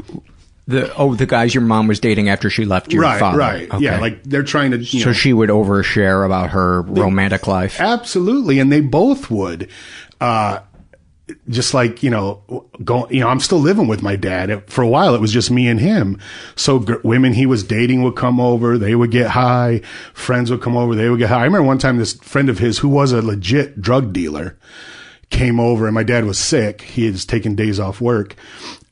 [0.68, 3.40] The oh, the guys your mom was dating after she left your right, father.
[3.40, 3.72] right.
[3.72, 3.84] Okay.
[3.84, 4.00] Yeah.
[4.00, 7.82] Like they're trying to, you so know, she would overshare about her romantic life.
[7.82, 9.70] Absolutely, and they both would.
[10.22, 10.60] Uh,
[11.50, 14.64] just like you know, going You know, I'm still living with my dad.
[14.70, 16.20] For a while, it was just me and him.
[16.56, 18.78] So gr- women he was dating would come over.
[18.78, 19.82] They would get high.
[20.14, 20.96] Friends would come over.
[20.96, 21.42] They would get high.
[21.42, 24.58] I remember one time this friend of his who was a legit drug dealer
[25.30, 26.82] came over and my dad was sick.
[26.82, 28.36] He had just taken days off work.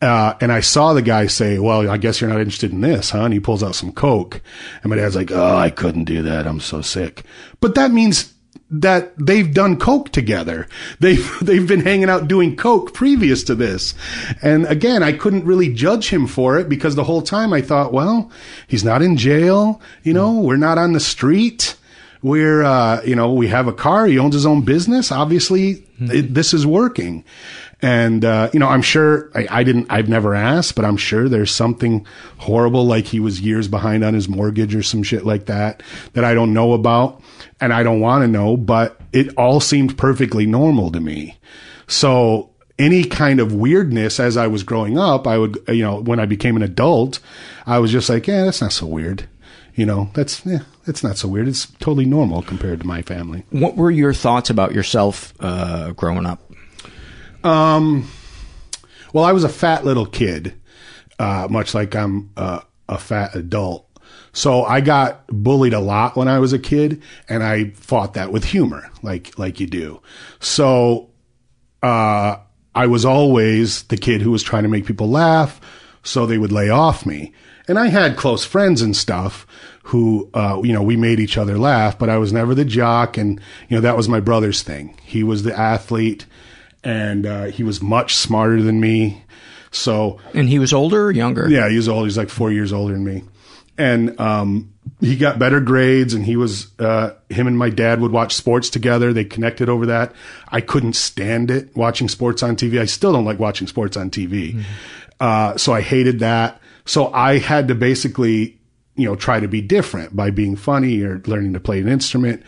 [0.02, 3.10] Uh, and I saw the guy say, well, I guess you're not interested in this,
[3.10, 3.24] huh?
[3.24, 4.42] And he pulls out some coke
[4.84, 6.46] and my dad's like, oh, I couldn't do that.
[6.46, 7.24] I'm so sick.
[7.60, 8.34] But that means
[8.70, 10.68] that they've done coke together.
[11.00, 13.94] They've, they've been hanging out doing coke previous to this.
[14.42, 17.94] And again, I couldn't really judge him for it because the whole time I thought,
[17.94, 18.32] well,
[18.68, 19.82] he's not in jail.
[20.04, 21.78] You know, we're not on the street
[22.22, 26.34] we're uh, you know we have a car he owns his own business obviously it,
[26.34, 27.24] this is working
[27.82, 31.30] and uh, you know i'm sure I, I didn't i've never asked but i'm sure
[31.30, 32.06] there's something
[32.38, 36.24] horrible like he was years behind on his mortgage or some shit like that that
[36.24, 37.22] i don't know about
[37.60, 41.38] and i don't want to know but it all seemed perfectly normal to me.
[41.88, 46.20] So any kind of weirdness as i was growing up i would you know when
[46.20, 47.20] i became an adult
[47.66, 49.28] i was just like yeah that's not so weird.
[49.76, 51.48] You know that's yeah it's not so weird.
[51.48, 53.44] It's totally normal compared to my family.
[53.50, 56.42] What were your thoughts about yourself uh, growing up?
[57.48, 58.10] Um
[59.14, 60.54] well i was a fat little kid
[61.20, 63.86] uh much like i'm uh, a fat adult.
[64.34, 68.32] So i got bullied a lot when i was a kid and i fought that
[68.32, 70.02] with humor like like you do.
[70.40, 71.10] So
[71.84, 72.38] uh
[72.76, 75.60] i was always the kid who was trying to make people laugh
[76.04, 77.34] so they would lay off me.
[77.68, 79.46] And i had close friends and stuff
[79.84, 83.18] who uh you know we made each other laugh but i was never the jock
[83.18, 84.98] and you know that was my brother's thing.
[85.04, 86.26] He was the athlete
[86.88, 89.24] and uh he was much smarter than me
[89.72, 91.50] so And he was older or younger?
[91.50, 92.06] yeah, he was old.
[92.06, 93.24] He's like four years older than me.
[93.78, 98.12] And, um, he got better grades and he was, uh, him and my dad would
[98.12, 99.12] watch sports together.
[99.14, 100.14] They connected over that.
[100.48, 102.80] I couldn't stand it watching sports on TV.
[102.80, 104.64] I still don't like watching sports on TV.
[105.20, 106.60] Uh, so I hated that.
[106.86, 108.58] So I had to basically,
[108.96, 112.42] you know, try to be different by being funny or learning to play an instrument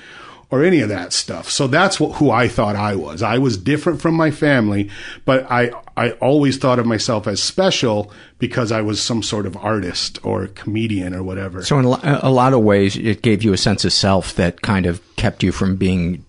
[0.51, 1.49] or any of that stuff.
[1.49, 3.21] So that's what, who I thought I was.
[3.21, 4.89] I was different from my family,
[5.23, 9.55] but I, I always thought of myself as special because I was some sort of
[9.57, 11.63] artist or comedian or whatever.
[11.63, 14.87] So in a lot of ways, it gave you a sense of self that kind
[14.87, 16.25] of kept you from being,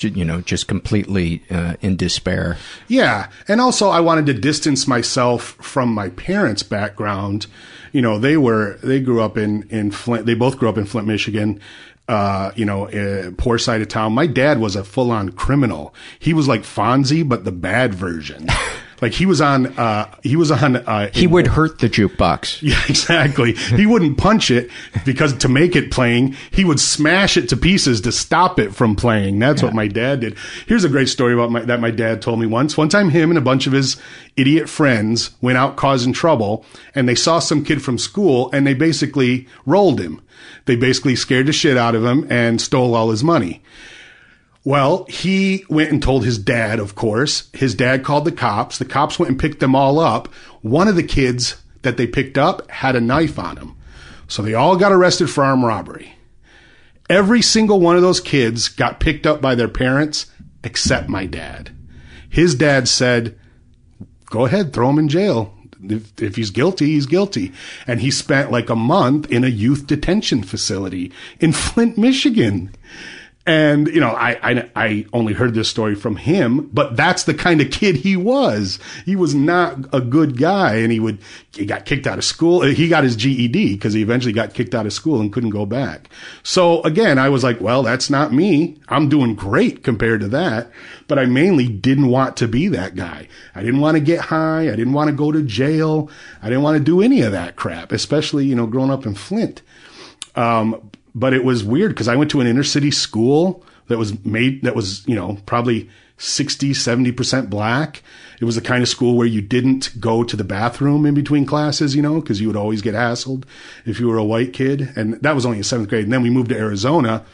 [0.00, 2.56] you know, just completely uh, in despair.
[2.88, 3.28] Yeah.
[3.46, 7.46] And also I wanted to distance myself from my parents' background.
[7.92, 10.26] You know, they were, they grew up in, in Flint.
[10.26, 11.60] They both grew up in Flint, Michigan.
[12.06, 14.12] Uh, you know, uh, poor side of town.
[14.12, 15.94] My dad was a full on criminal.
[16.18, 18.48] He was like Fonzie, but the bad version.
[19.04, 22.62] like he was on, uh, he was on, uh, He would hurt the jukebox.
[22.62, 23.52] yeah, exactly.
[23.52, 24.70] He wouldn't punch it
[25.04, 28.96] because to make it playing, he would smash it to pieces to stop it from
[28.96, 29.38] playing.
[29.38, 30.38] That's what my dad did.
[30.66, 32.78] Here's a great story about my, that my dad told me once.
[32.78, 34.00] One time him and a bunch of his
[34.36, 38.72] idiot friends went out causing trouble and they saw some kid from school and they
[38.72, 40.22] basically rolled him.
[40.64, 43.60] They basically scared the shit out of him and stole all his money.
[44.64, 47.50] Well, he went and told his dad, of course.
[47.52, 48.78] His dad called the cops.
[48.78, 50.28] The cops went and picked them all up.
[50.62, 53.76] One of the kids that they picked up had a knife on him.
[54.26, 56.14] So they all got arrested for armed robbery.
[57.10, 60.26] Every single one of those kids got picked up by their parents
[60.62, 61.70] except my dad.
[62.30, 63.38] His dad said,
[64.26, 65.54] go ahead, throw him in jail.
[65.82, 67.52] If, if he's guilty, he's guilty.
[67.86, 72.74] And he spent like a month in a youth detention facility in Flint, Michigan.
[73.46, 77.34] And, you know, I, I, I only heard this story from him, but that's the
[77.34, 78.78] kind of kid he was.
[79.04, 81.18] He was not a good guy and he would,
[81.52, 82.62] he got kicked out of school.
[82.62, 85.66] He got his GED because he eventually got kicked out of school and couldn't go
[85.66, 86.08] back.
[86.42, 88.78] So again, I was like, well, that's not me.
[88.88, 90.70] I'm doing great compared to that.
[91.06, 93.28] But I mainly didn't want to be that guy.
[93.54, 94.62] I didn't want to get high.
[94.72, 96.08] I didn't want to go to jail.
[96.42, 99.14] I didn't want to do any of that crap, especially, you know, growing up in
[99.14, 99.60] Flint.
[100.34, 104.24] Um, but it was weird because I went to an inner city school that was
[104.24, 108.02] made, that was, you know, probably 60, 70% black.
[108.40, 111.46] It was the kind of school where you didn't go to the bathroom in between
[111.46, 113.44] classes, you know, because you would always get hassled
[113.84, 114.92] if you were a white kid.
[114.96, 116.04] And that was only in seventh grade.
[116.04, 117.24] And then we moved to Arizona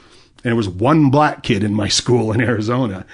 [0.43, 3.07] and there was one black kid in my school in Arizona.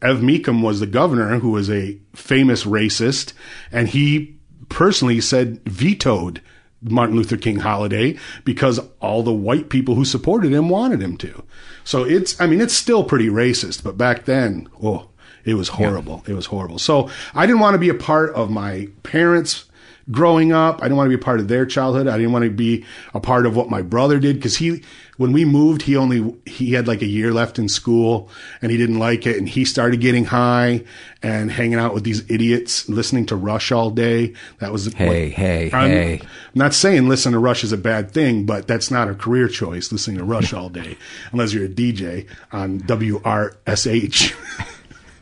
[0.00, 3.32] Ev Mecham was the governor who was a famous racist
[3.72, 4.36] and he
[4.68, 6.40] personally said vetoed
[6.82, 11.42] Martin Luther King holiday because all the white people who supported him wanted him to.
[11.84, 15.08] So it's, I mean, it's still pretty racist, but back then, oh,
[15.44, 16.22] it was horrible.
[16.26, 16.78] It was horrible.
[16.78, 19.64] So I didn't want to be a part of my parents'
[20.10, 20.80] growing up.
[20.80, 22.06] I didn't want to be a part of their childhood.
[22.06, 24.82] I didn't want to be a part of what my brother did because he,
[25.18, 28.30] when we moved, he only, he had like a year left in school
[28.62, 29.36] and he didn't like it.
[29.36, 30.84] And he started getting high
[31.24, 34.34] and hanging out with these idiots, listening to Rush all day.
[34.60, 36.20] That was, Hey, hey, I'm hey.
[36.54, 39.90] not saying listen to Rush is a bad thing, but that's not a career choice,
[39.90, 40.96] listening to Rush all day,
[41.32, 44.34] unless you're a DJ on WRSH.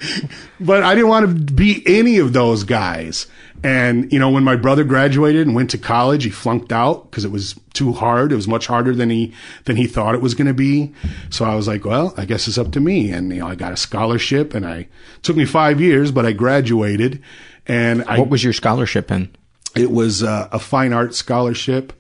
[0.61, 3.27] but I didn't want to be any of those guys.
[3.63, 7.25] And, you know, when my brother graduated and went to college, he flunked out because
[7.25, 8.31] it was too hard.
[8.31, 9.33] It was much harder than he,
[9.65, 10.93] than he thought it was going to be.
[11.31, 13.11] So I was like, well, I guess it's up to me.
[13.11, 14.89] And, you know, I got a scholarship and I,
[15.27, 17.23] took me five years, but I graduated
[17.67, 18.19] and I.
[18.19, 19.35] What was your scholarship in?
[19.75, 21.93] It was uh, a fine arts scholarship.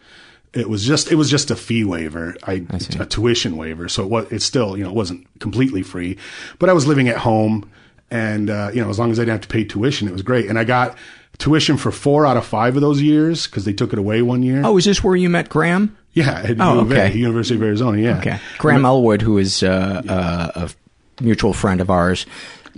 [0.52, 2.64] It was just it was just a fee waiver, I,
[2.98, 3.88] a tuition waiver.
[3.88, 6.16] So it was it's still you know it wasn't completely free,
[6.58, 7.70] but I was living at home,
[8.10, 10.22] and uh, you know as long as I didn't have to pay tuition, it was
[10.22, 10.46] great.
[10.48, 10.96] And I got
[11.38, 14.42] tuition for four out of five of those years because they took it away one
[14.42, 14.62] year.
[14.64, 15.96] Oh, is this where you met Graham?
[16.12, 17.16] Yeah, at Oh, of A, okay.
[17.16, 17.98] University of Arizona.
[18.00, 18.38] Yeah, Okay.
[18.58, 22.24] Graham Elwood, who is uh, uh, a mutual friend of ours,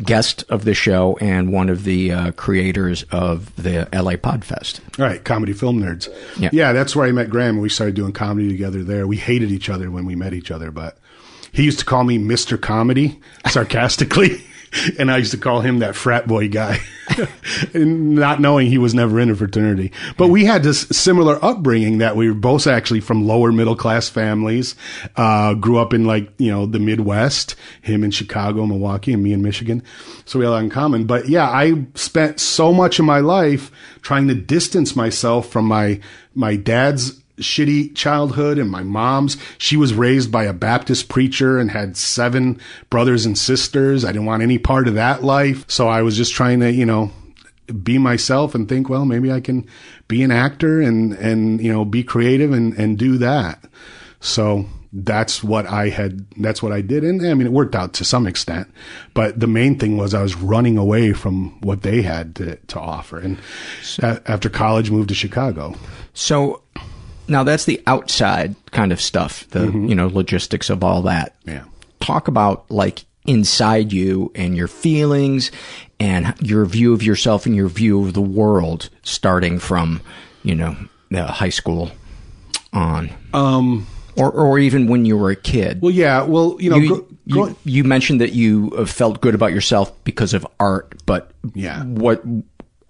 [0.02, 4.80] guest of the show and one of the uh, creators of the LA Podfest.
[4.98, 6.08] All right, comedy film nerds.
[6.38, 6.50] Yeah.
[6.52, 6.72] Yeah.
[6.72, 7.54] that's where I met Graham.
[7.56, 9.06] And we started doing comedy together there.
[9.06, 10.98] We hated each other when we met each other, but
[11.52, 12.60] he used to call me Mr.
[12.60, 14.42] Comedy sarcastically.
[14.98, 16.80] and I used to call him that frat boy guy,
[17.74, 19.92] not knowing he was never in a fraternity.
[20.16, 24.08] But we had this similar upbringing that we were both actually from lower middle class
[24.08, 24.74] families,
[25.16, 29.32] uh, grew up in like, you know, the Midwest, him in Chicago, Milwaukee, and me
[29.32, 29.82] in Michigan.
[30.24, 31.06] So we had a lot in common.
[31.06, 33.70] But yeah, I spent so much of my life
[34.02, 36.00] trying to distance myself from my,
[36.34, 41.70] my dad's shitty childhood and my mom's she was raised by a baptist preacher and
[41.70, 42.60] had seven
[42.90, 44.04] brothers and sisters.
[44.04, 45.64] I didn't want any part of that life.
[45.68, 47.10] So i was just trying to you know
[47.82, 49.66] be myself and think well maybe i can
[50.08, 53.62] be an actor and and you know be creative and and do that.
[54.20, 57.04] So that's what i had that's what i did.
[57.04, 58.72] And i mean it worked out to some extent
[59.12, 62.80] but the main thing was i was running away from what they had to, to
[62.80, 63.18] offer.
[63.18, 63.38] And
[63.98, 65.74] a- after college moved to chicago.
[66.14, 66.62] So
[67.28, 71.34] now that's the outside kind of stuff, the you know logistics of all that.
[71.44, 71.64] Yeah.
[72.00, 75.50] talk about like inside you and your feelings
[76.00, 80.00] and your view of yourself and your view of the world starting from,
[80.42, 80.74] you know,
[81.12, 81.90] high school
[82.72, 83.10] on.
[83.34, 85.82] Um, or, or even when you were a kid.
[85.82, 86.22] Well, yeah.
[86.22, 90.46] Well, you know, you, you, you mentioned that you felt good about yourself because of
[90.58, 91.84] art, but Yeah.
[91.84, 92.22] what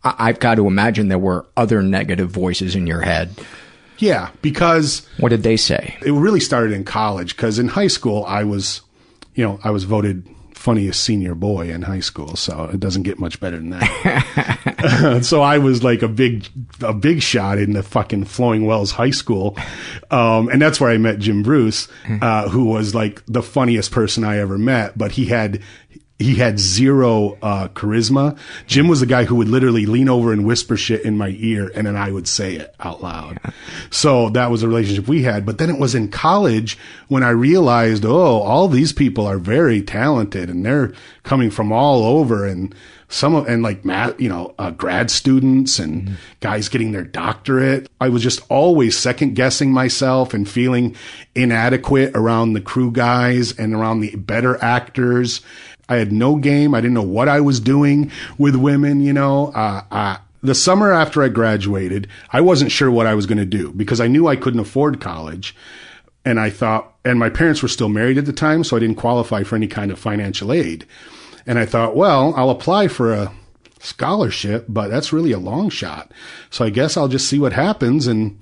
[0.05, 3.31] I- I've got to imagine there were other negative voices in your head.
[3.99, 5.97] Yeah, because What did they say?
[6.05, 7.37] it really started in college.
[7.37, 8.83] Because in high school, I was,
[9.35, 13.19] you know, I was voted funniest senior boy in high school, so it doesn't get
[13.21, 15.21] much better than that.
[15.23, 16.49] so I was like a big,
[16.83, 19.57] a big shot in the fucking Flowing Wells High School,
[20.11, 21.87] um, and that's where I met Jim Bruce,
[22.21, 24.99] uh, who was like the funniest person I ever met.
[24.99, 25.63] But he had
[26.19, 28.37] he had zero uh, charisma.
[28.67, 31.71] Jim was the guy who would literally lean over and whisper shit in my ear,
[31.75, 33.39] and then I would say it out loud.
[33.91, 35.47] So that was a relationship we had.
[35.47, 39.81] But then it was in college when I realized, oh, all these people are very
[39.81, 40.93] talented, and they're
[41.23, 42.75] coming from all over, and
[43.09, 47.89] some of and like math, you know, uh, grad students and guys getting their doctorate.
[48.01, 50.95] I was just always second guessing myself and feeling
[51.35, 55.41] inadequate around the crew guys and around the better actors.
[55.89, 56.75] I had no game.
[56.75, 59.53] I didn't know what I was doing with women, you know.
[59.55, 63.45] Uh, uh, the summer after I graduated, I wasn't sure what I was going to
[63.45, 65.55] do because I knew I couldn't afford college.
[66.25, 68.97] And I thought, and my parents were still married at the time, so I didn't
[68.97, 70.87] qualify for any kind of financial aid.
[71.47, 73.33] And I thought, well, I'll apply for a
[73.81, 76.13] scholarship, but that's really a long shot.
[76.51, 78.07] So I guess I'll just see what happens.
[78.07, 78.39] And,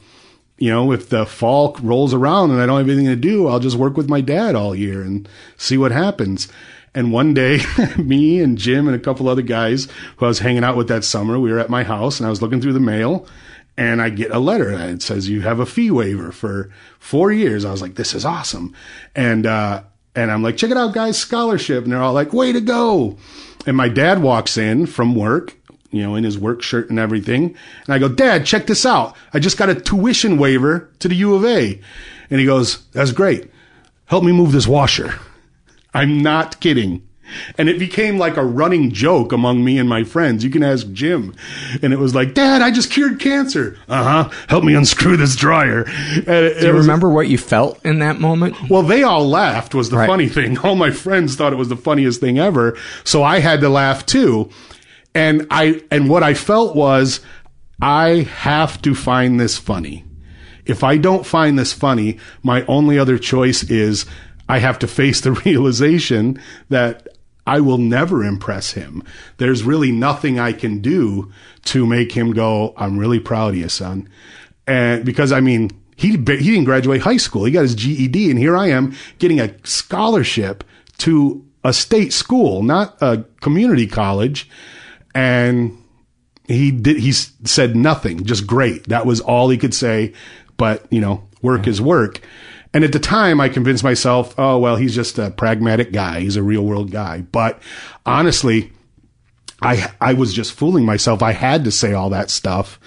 [0.59, 3.61] you know, if the fall rolls around and I don't have anything to do, I'll
[3.61, 6.49] just work with my dad all year and see what happens.
[6.97, 7.61] And one day,
[7.99, 9.87] me and Jim and a couple other guys
[10.17, 12.31] who I was hanging out with that summer, we were at my house and I
[12.31, 13.29] was looking through the mail
[13.77, 17.31] and I get a letter and it says you have a fee waiver for four
[17.31, 17.67] years.
[17.67, 18.75] I was like, this is awesome.
[19.15, 19.83] And, uh,
[20.15, 21.85] and I'm like, check it out, guys, scholarship.
[21.85, 23.19] And they're all like, way to go.
[23.67, 25.55] And my dad walks in from work,
[25.91, 27.55] you know, in his work shirt and everything.
[27.85, 29.15] And I go, Dad, check this out.
[29.35, 31.79] I just got a tuition waiver to the U of A.
[32.31, 33.51] And he goes, that's great.
[34.07, 35.21] Help me move this washer.
[35.97, 37.03] I'm not kidding.
[37.59, 40.45] And it became like a running joke among me and my friends.
[40.45, 41.35] You can ask Jim.
[41.83, 43.77] And it was like, Dad, I just cured cancer.
[43.89, 44.31] Uh huh.
[44.49, 45.83] Help me unscrew this dryer.
[45.89, 48.71] And it, Do you was- remember what you felt in that moment?
[48.71, 50.07] well, they all laughed was the Right.
[50.07, 50.57] funny thing.
[50.65, 52.77] All my friends thought it was the funniest thing ever.
[53.03, 54.49] So I had to laugh too.
[55.13, 57.21] And I, and what I felt was
[57.83, 60.05] I have to find this funny.
[60.65, 64.07] If I don't find this funny, my only other choice is
[64.49, 67.09] I have to face the realization that
[67.47, 69.03] I will never impress him.
[69.37, 71.31] There's really nothing I can do
[71.67, 74.09] to make him go, I'm really proud of you, son.
[74.67, 77.45] And because I mean, he, he didn't graduate high school.
[77.45, 80.65] He got his GED and here I am getting a scholarship
[80.99, 84.49] to a state school, not a community college.
[85.15, 85.83] And
[86.47, 88.89] he did, he said nothing, just great.
[88.89, 90.13] That was all he could say.
[90.57, 92.21] But, you know, work is work.
[92.77, 96.21] And at the time, I convinced myself, oh, well, he's just a pragmatic guy.
[96.21, 97.23] He's a real world guy.
[97.23, 97.59] But
[98.05, 98.71] honestly,
[99.63, 101.23] I, I was just fooling myself.
[101.23, 102.79] I had to say all that stuff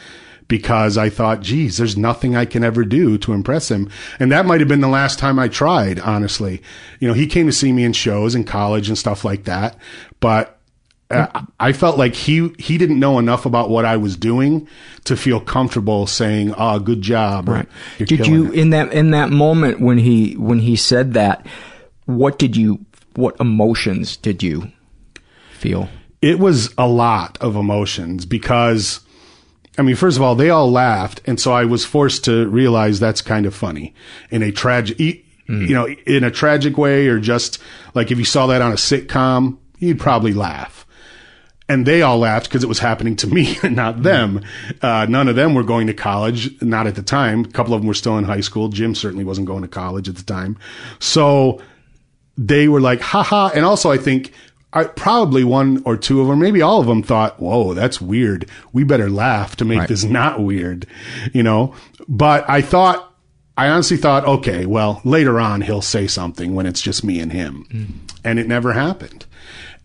[0.47, 3.89] because I thought, geez, there's nothing I can ever do to impress him.
[4.19, 6.61] And that might have been the last time I tried, honestly.
[6.99, 9.75] You know, he came to see me in shows in college and stuff like that.
[10.19, 10.58] But
[11.11, 14.67] I felt like he he didn't know enough about what I was doing
[15.05, 17.67] to feel comfortable saying, "Ah, good job." Right.
[17.97, 21.45] Did you it." in that in that moment when he when he said that?
[22.05, 22.85] What did you?
[23.15, 24.71] What emotions did you
[25.51, 25.89] feel?
[26.21, 28.99] it was a lot of emotions because
[29.77, 32.99] I mean, first of all, they all laughed, and so I was forced to realize
[32.99, 33.93] that's kind of funny
[34.29, 37.59] in a tragic, you know, in a tragic way, or just
[37.95, 40.85] like if you saw that on a sitcom, you'd probably laugh.
[41.69, 44.43] And they all laughed because it was happening to me and not them.
[44.81, 47.45] Uh, none of them were going to college, not at the time.
[47.45, 48.69] A couple of them were still in high school.
[48.69, 50.57] Jim certainly wasn't going to college at the time.
[50.97, 51.61] So
[52.37, 53.51] they were like, haha.
[53.53, 54.33] And also, I think
[54.73, 58.49] I, probably one or two of them, maybe all of them thought, whoa, that's weird.
[58.73, 59.87] We better laugh to make Right.
[59.89, 60.87] this not weird,
[61.33, 61.75] you know?
[62.07, 63.05] But I thought,
[63.57, 67.31] I honestly thought, okay, well, later on he'll say something when it's just me and
[67.31, 68.07] him.
[68.23, 69.25] And it never happened.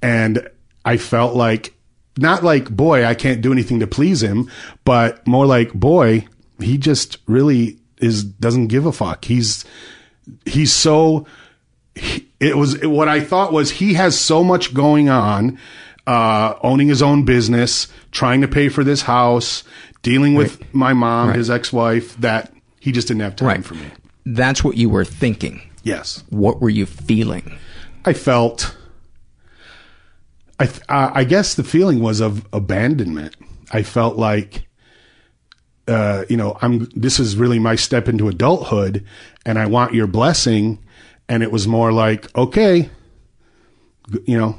[0.01, 0.49] And
[0.85, 1.74] I felt like,
[2.19, 4.51] not like, boy, I can't do anything to please him,
[4.85, 6.27] but more like, boy,
[6.61, 9.25] he just really is, doesn't give a fuck.
[9.25, 9.65] He's,
[10.45, 11.27] he's so,
[11.95, 15.59] he- it was what I thought was he has so much going on,
[16.07, 19.65] uh, owning his own business, trying to pay for this house,
[20.03, 21.37] dealing with my mom, Right.
[21.37, 23.65] his ex-wife, that he just didn't have time Right.
[23.65, 23.87] for me.
[24.27, 25.63] That's what you were thinking.
[25.83, 26.23] Yes.
[26.29, 27.57] What were you feeling?
[28.05, 28.77] I felt.
[30.65, 33.35] I th- I guess the feeling was of abandonment.
[33.71, 34.67] I felt like,
[35.87, 36.89] uh, you know, I'm.
[36.95, 39.05] This is really my step into adulthood,
[39.45, 40.79] and I want your blessing.
[41.29, 42.89] And it was more like, okay,
[44.25, 44.59] you know,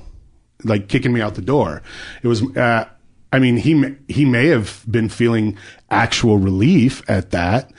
[0.63, 1.81] like kicking me out the door.
[2.21, 2.43] It was.
[2.55, 2.85] Uh,
[3.33, 5.57] I mean, he he may have been feeling
[5.89, 7.71] actual relief at that,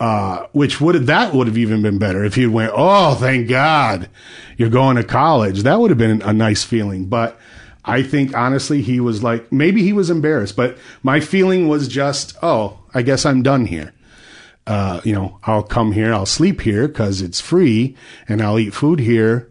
[0.00, 4.08] uh, which would that would have even been better if he went, oh, thank God,
[4.56, 5.62] you're going to college.
[5.62, 7.06] That would have been a nice feeling.
[7.06, 7.38] But
[7.84, 12.36] I think honestly, he was like, maybe he was embarrassed, but my feeling was just,
[12.42, 13.92] oh, I guess I'm done here.
[14.66, 17.96] Uh, you know, I'll come here, I'll sleep here because it's free,
[18.28, 19.48] and I'll eat food here,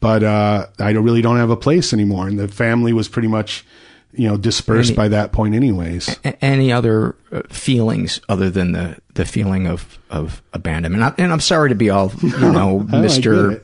[0.00, 2.26] but uh, I really don't have a place anymore.
[2.26, 3.64] And the family was pretty much,
[4.12, 6.18] you know, dispersed Any- by that point, anyways.
[6.40, 11.02] Any other uh, feelings other than the, the feeling of, of abandonment?
[11.02, 13.62] And, I, and I'm sorry to be all, you know, Mr.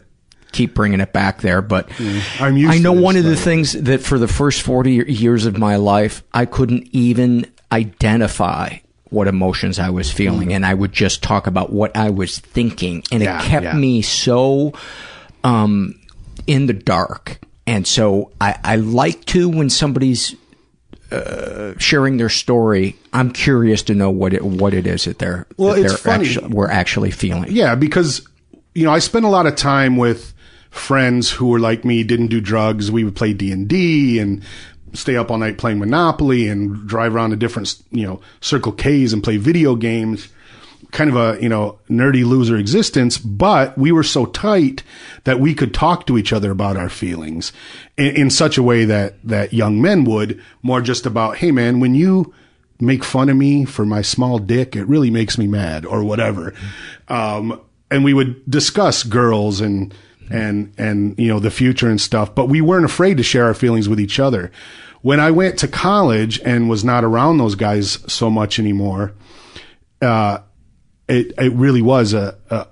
[0.52, 1.88] Keep bringing it back there, but
[2.38, 5.56] I'm used I know one of the things that for the first 40 years of
[5.56, 10.52] my life, I couldn't even identify what emotions I was feeling.
[10.52, 13.02] And I would just talk about what I was thinking.
[13.10, 13.24] And Mm.
[13.24, 13.72] Yeah, it kept yeah.
[13.74, 14.74] me so,
[15.44, 15.98] um,
[16.46, 17.38] in the dark.
[17.66, 20.34] And so I, I like to, when somebody's,
[21.10, 25.46] uh, sharing their story, I'm curious to know what it, what it is that they're,
[25.56, 26.28] Well, that they're funny.
[26.28, 27.46] actu- we're actually feeling.
[27.52, 28.26] Yeah, because
[28.74, 30.32] you know I spent a lot of time with
[30.70, 32.90] friends who were like me, didn't do drugs.
[32.90, 34.42] We would play D and D and
[34.94, 39.12] stay up all night playing Monopoly and drive around to different you know Circle K's
[39.12, 40.28] and play video games.
[40.92, 44.84] Kind of a you know nerdy loser existence, but we were so tight
[45.24, 47.52] that we could talk to each other about our feelings
[47.96, 51.80] in, in such a way that that young men would more just about, hey man,
[51.80, 52.32] when you
[52.82, 56.52] make fun of me for my small dick, it really makes me mad or whatever.
[57.08, 59.94] Um, and we would discuss girls and,
[60.30, 63.54] and, and, you know, the future and stuff, but we weren't afraid to share our
[63.54, 64.50] feelings with each other.
[65.02, 69.12] When I went to college and was not around those guys so much anymore,
[70.00, 70.38] uh,
[71.12, 72.66] it, it really was a, a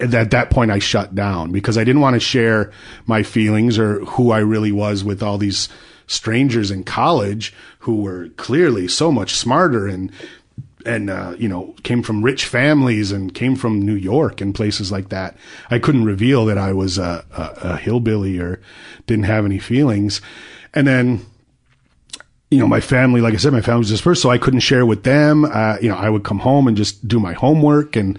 [0.00, 2.70] at that point I shut down because I didn't want to share
[3.06, 5.70] my feelings or who I really was with all these
[6.06, 10.12] strangers in college who were clearly so much smarter and
[10.84, 14.92] and uh, you know came from rich families and came from New York and places
[14.92, 15.36] like that.
[15.70, 18.60] I couldn't reveal that I was a, a, a hillbilly or
[19.06, 20.20] didn't have any feelings,
[20.74, 21.24] and then
[22.50, 24.86] you know, my family, like I said, my family was dispersed, so I couldn't share
[24.86, 25.44] with them.
[25.44, 28.18] Uh, you know, I would come home and just do my homework and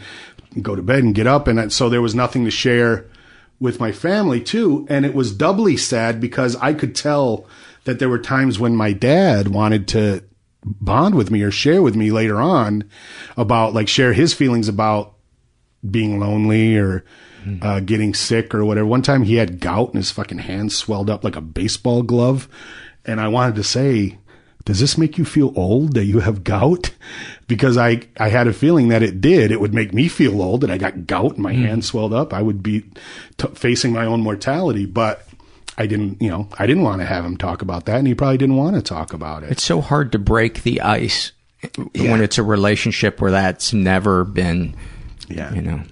[0.62, 1.48] go to bed and get up.
[1.48, 3.06] And so there was nothing to share
[3.60, 4.86] with my family too.
[4.90, 7.48] And it was doubly sad because I could tell
[7.86, 10.24] that there were times when my dad wanted to
[10.64, 12.84] bond with me or share with me later on
[13.38, 15.14] about like share his feelings about
[15.90, 17.06] being lonely or
[17.62, 18.86] uh, getting sick or whatever.
[18.86, 22.50] One time he had gout and his fucking hand swelled up like a baseball glove.
[23.08, 24.18] And I wanted to say,
[24.66, 26.92] does this make you feel old that you have gout?
[27.48, 29.54] Because I, I had a feeling that it did.
[29.54, 31.64] It would make me feel old that I got gout and my hmm.
[31.64, 32.34] hand swelled up.
[32.34, 32.84] I would be
[33.38, 35.26] t- facing my own mortality, but
[35.78, 38.00] I didn't, you know, I didn't want to have him talk about that.
[38.00, 39.52] And he probably didn't want to talk about it.
[39.52, 41.32] It's so hard to break the ice
[41.96, 44.76] when it's a relationship where that's never been,
[45.30, 45.54] yeah.
[45.54, 45.84] you know.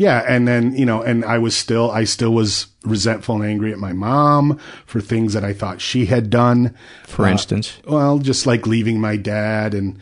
[0.00, 3.70] Yeah, and then you know, and I was still, I still was resentful and angry
[3.70, 6.74] at my mom for things that I thought she had done.
[7.06, 7.76] For Uh, instance?
[7.86, 9.98] well, just like leaving my dad and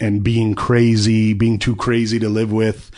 [0.00, 2.90] and being crazy, being too crazy to live with.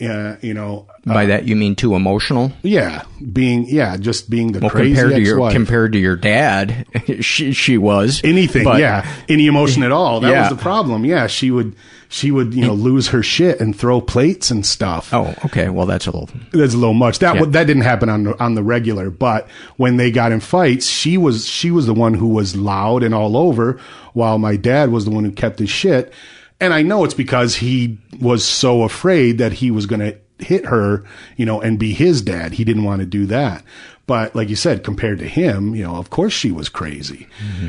[0.00, 0.86] Yeah, you know.
[1.08, 2.52] Uh, By that you mean too emotional?
[2.62, 5.52] Yeah, being yeah, just being the Well, crazy compared to your ex-wife.
[5.52, 6.86] compared to your dad,
[7.20, 8.64] she she was anything.
[8.64, 10.20] but- yeah, any emotion at all.
[10.20, 10.40] That Yeah.
[10.48, 11.04] was the problem.
[11.04, 11.74] Yeah, she would
[12.08, 15.12] she would you know lose her shit and throw plates and stuff.
[15.14, 15.68] Oh, okay.
[15.68, 16.28] Well, that's a little.
[16.52, 17.20] That's a little much.
[17.20, 17.44] That Yeah.
[17.46, 21.16] that didn't happen on the, on the regular, but when they got in fights, she
[21.18, 23.78] was she was the one who was loud and all over,
[24.12, 26.12] while my dad was the one who kept his shit.
[26.60, 30.66] And I know it's because he was so afraid that he was going to hit
[30.66, 31.04] her,
[31.36, 32.52] you know, and be his dad.
[32.52, 33.62] He didn't want to do that.
[34.06, 37.26] But like you said, compared to him, you know, of course she was crazy.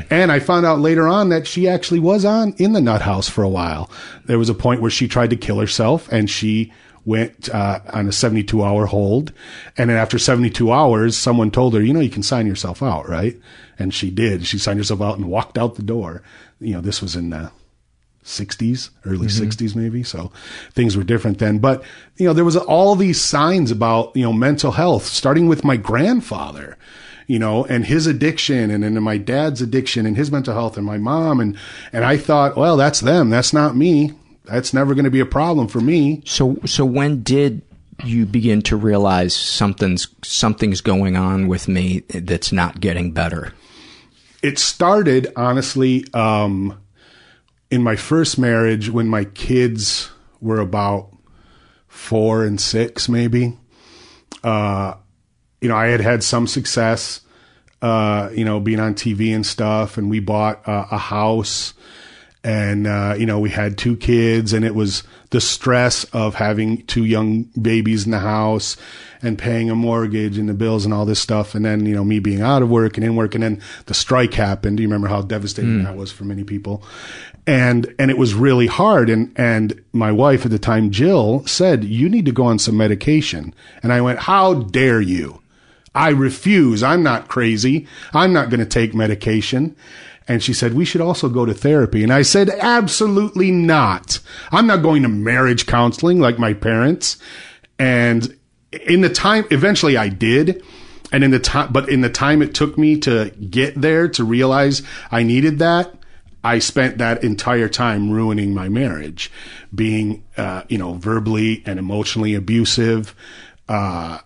[0.08, 3.28] And I found out later on that she actually was on in the nut house
[3.28, 3.90] for a while.
[4.26, 6.72] There was a point where she tried to kill herself and she
[7.04, 9.32] went uh, on a 72 hour hold.
[9.76, 13.08] And then after 72 hours, someone told her, you know, you can sign yourself out,
[13.08, 13.36] right?
[13.78, 14.46] And she did.
[14.46, 16.22] She signed herself out and walked out the door.
[16.60, 17.50] You know, this was in the
[18.28, 19.30] 60s, early Mhm.
[19.30, 20.02] 60s maybe.
[20.02, 20.30] So
[20.74, 21.58] things were different then.
[21.58, 21.82] But,
[22.16, 25.76] you know, there was all these signs about, you know, mental health, starting with my
[25.76, 26.76] grandfather,
[27.26, 30.86] you know, and his addiction and then my dad's addiction and his mental health and
[30.86, 31.40] my mom.
[31.40, 31.56] And,
[31.92, 33.30] and I thought, well, that's them.
[33.30, 34.12] That's not me.
[34.44, 36.22] That's never going to be a problem for me.
[36.24, 37.60] So so when did
[38.04, 43.52] you begin to realize something's something's going on with me that's not getting better?
[44.42, 46.78] It started honestly um,
[47.70, 50.10] in my first marriage when my kids
[50.40, 51.10] were about
[51.86, 53.56] four and six, maybe.
[54.42, 54.94] Uh,
[55.60, 57.20] you know, I had had some success,
[57.82, 61.74] uh, you know, being on TV and stuff, and we bought uh, a house,
[62.44, 66.82] and uh, you know, we had two kids, and it was the stress of having
[66.86, 68.76] two young babies in the house
[69.20, 72.04] and paying a mortgage and the bills and all this stuff, and then you know,
[72.04, 74.76] me being out of work and in work, and then the strike happened.
[74.76, 75.84] Do you remember how devastating Mm.
[75.84, 76.82] that was for many people?
[77.46, 79.08] and and it was really hard.
[79.08, 82.76] And and my wife at the time Jill said you need to go on some
[82.76, 83.54] medication.
[83.82, 85.40] And I went how dare you?
[85.94, 86.82] I refuse.
[86.82, 87.86] I'm not crazy.
[88.12, 89.74] I'm not going to take medication
[90.28, 92.02] and she said we should also go to therapy.
[92.02, 94.20] And I said absolutely not.
[94.52, 97.16] I'm not going to marriage counseling like my parents.
[97.78, 98.36] And
[98.70, 100.62] in the time eventually I did.
[101.10, 104.24] And in the time but in the time it took me to get there to
[104.24, 105.94] realize I needed that
[106.44, 109.30] I spent that entire time ruining my marriage,
[109.74, 113.14] being, uh, you know, verbally and emotionally abusive,
[113.68, 114.18] uh,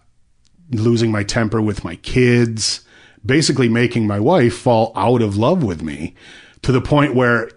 [0.70, 2.82] losing my temper with my kids,
[3.24, 6.14] basically making my wife fall out of love with me
[6.62, 7.50] to the point where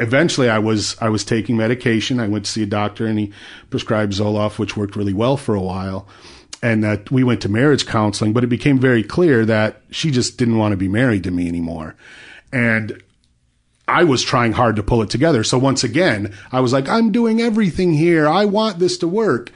[0.00, 2.20] eventually I was, I was taking medication.
[2.20, 3.32] I went to see a doctor and he
[3.70, 6.08] prescribed Zoloft, which worked really well for a while.
[6.64, 10.38] And that we went to marriage counseling, but it became very clear that she just
[10.38, 11.96] didn't want to be married to me anymore.
[12.52, 13.02] And
[13.88, 15.42] I was trying hard to pull it together.
[15.42, 18.28] So once again, I was like, I'm doing everything here.
[18.28, 19.50] I want this to work.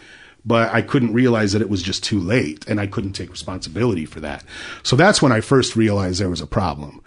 [0.47, 4.07] But I couldn't realize that it was just too late and I couldn't take responsibility
[4.07, 4.44] for that.
[4.84, 7.03] So that's when I first realized there was a problem.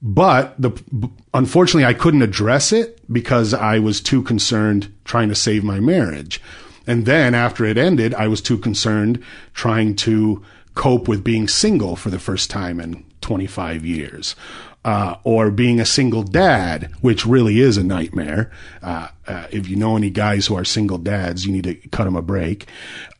[0.00, 0.72] But the,
[1.32, 6.40] unfortunately, I couldn't address it because I was too concerned trying to save my marriage.
[6.86, 9.22] And then after it ended, I was too concerned
[9.54, 10.42] trying to
[10.74, 14.34] cope with being single for the first time in 25 years.
[14.84, 18.50] Uh, or being a single dad, which really is a nightmare.
[18.82, 22.02] Uh, uh, if you know any guys who are single dads, you need to cut
[22.02, 22.66] them a break.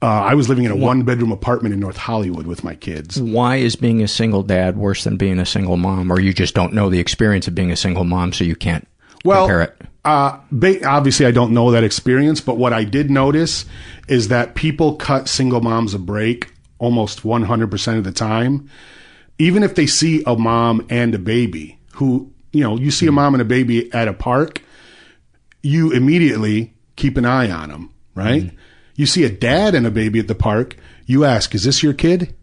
[0.03, 3.23] Uh, I was living in a one bedroom apartment in North Hollywood with my kids.
[3.23, 6.11] Why is being a single dad worse than being a single mom?
[6.11, 8.89] Or you just don't know the experience of being a single mom, so you can't
[9.25, 9.77] well, compare it?
[10.05, 13.65] Uh, ba- obviously, I don't know that experience, but what I did notice
[14.09, 18.69] is that people cut single moms a break almost 100% of the time.
[19.39, 23.13] Even if they see a mom and a baby who, you know, you see a
[23.13, 24.63] mom and a baby at a park,
[25.63, 28.53] you immediately keep an eye on them, right?
[28.95, 30.77] You see a dad and a baby at the park,
[31.07, 32.35] you ask, is this your kid?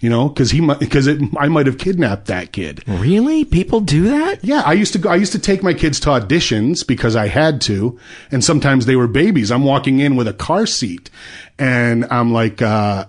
[0.00, 2.86] You know, cause he might, cause it, I might have kidnapped that kid.
[2.86, 3.44] Really?
[3.44, 4.44] People do that?
[4.44, 4.62] Yeah.
[4.64, 7.60] I used to go, I used to take my kids to auditions because I had
[7.62, 7.98] to.
[8.30, 9.50] And sometimes they were babies.
[9.50, 11.10] I'm walking in with a car seat
[11.58, 13.06] and I'm like, uh,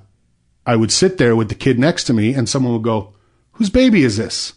[0.70, 3.12] I would sit there with the kid next to me and someone would go,
[3.54, 4.54] whose baby is this?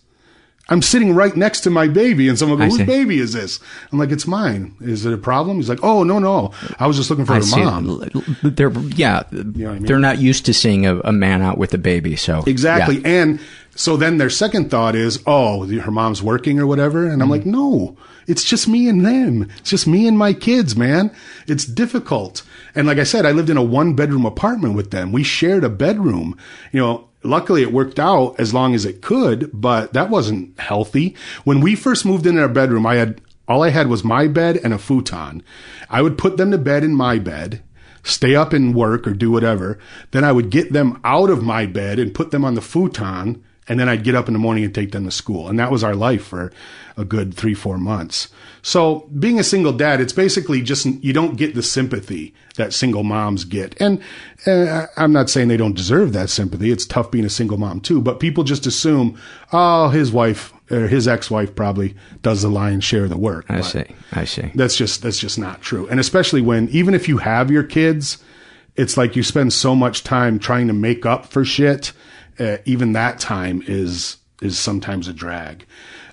[0.69, 3.61] I'm sitting right next to my baby and someone would go, whose baby is this?
[3.91, 4.75] I'm like, it's mine.
[4.83, 5.57] Is it a problem?
[5.57, 6.53] He's like, oh, no, no.
[6.79, 8.11] I was just looking for I a mom.
[8.43, 12.45] They're, yeah, they're not used to seeing a, a man out with a baby, so.
[12.47, 12.99] Exactly.
[12.99, 13.09] yeah.
[13.09, 13.41] And
[13.75, 17.05] so then their second thought is, oh, her mom's working or whatever.
[17.05, 17.31] And I'm mm-hmm.
[17.31, 17.97] like, no,
[18.27, 19.51] it's just me and them.
[19.61, 21.11] It's just me and my kids, man.
[21.47, 22.43] It's difficult.
[22.75, 25.13] And like I said, I lived in a one bedroom apartment with them.
[25.13, 26.37] We shared a bedroom.
[26.73, 31.15] You know, luckily it worked out as long as it could, but that wasn't healthy.
[31.45, 34.59] When we first moved into our bedroom, I had, all I had was my bed
[34.63, 35.43] and a futon.
[35.91, 37.63] I would put them to bed in my bed
[38.05, 39.79] stay up and work or do whatever.
[40.11, 43.43] Then I would get them out of my bed and put them on the futon.
[43.73, 45.49] And then I'd get up in the morning and take them to school.
[45.49, 46.53] And that was our life for
[46.99, 48.29] a good three, four months.
[48.61, 53.03] So being a single dad, it's basically just, you don't get the sympathy that single
[53.03, 53.75] moms get.
[53.81, 54.03] And
[54.47, 56.71] uh, I'm not saying they don't deserve that sympathy.
[56.71, 59.19] It's tough being a single mom too, but people just assume,
[59.55, 63.47] oh, his wife or his ex-wife probably does the lion's share of the work.
[63.49, 63.85] I see.
[64.13, 64.51] I see.
[64.55, 65.89] that's just that's just not true.
[65.89, 68.23] And especially when even if you have your kids,
[68.77, 71.93] it's like you spend so much time trying to make up for shit.
[72.43, 75.65] Uh, even that time is is sometimes a drag.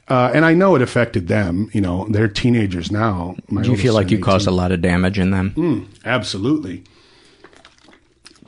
[0.08, 1.70] Uh, and I know it affected them.
[1.74, 3.36] You know, they're teenagers now.
[3.50, 5.52] Do you feel like you caused a lot of damage in them?
[5.56, 6.84] Mm, absolutely.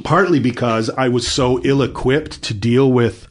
[0.03, 3.27] Partly because I was so ill equipped to deal with,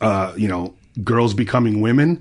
[0.00, 2.20] uh, you know, girls becoming women.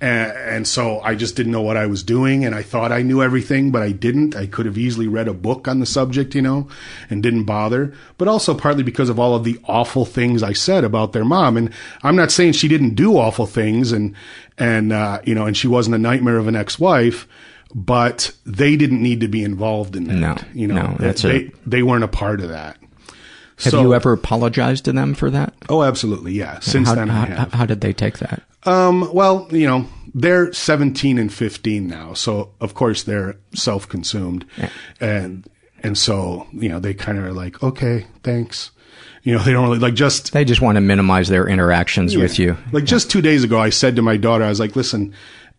[0.00, 2.44] And, and so I just didn't know what I was doing.
[2.44, 4.34] And I thought I knew everything, but I didn't.
[4.34, 6.68] I could have easily read a book on the subject, you know,
[7.10, 7.92] and didn't bother.
[8.16, 11.56] But also partly because of all of the awful things I said about their mom.
[11.56, 11.72] And
[12.02, 14.14] I'm not saying she didn't do awful things and,
[14.56, 17.28] and, uh, you know, and she wasn't a nightmare of an ex-wife
[17.72, 20.16] but they didn't need to be involved in that.
[20.16, 22.76] No, you know, no, that's they, they weren't a part of that.
[23.62, 25.54] Have So- you ever apologized to them for that?
[25.68, 26.32] Oh, absolutely.
[26.32, 26.58] Yeah.
[26.60, 27.52] Since how, then, how, I have.
[27.52, 28.42] how did they take that?
[28.64, 32.14] Um, well, you know, they're 17 and 15 now.
[32.14, 34.44] So of course they're self-consumed.
[35.00, 35.48] And,
[35.82, 38.70] and so, you know, they kind of are like, okay, thanks.
[39.22, 42.38] You know, they don't really like just, They just want to minimize their interactions with
[42.38, 42.56] you.
[42.72, 45.14] Like just two days ago, I said to my daughter, I was like, listen,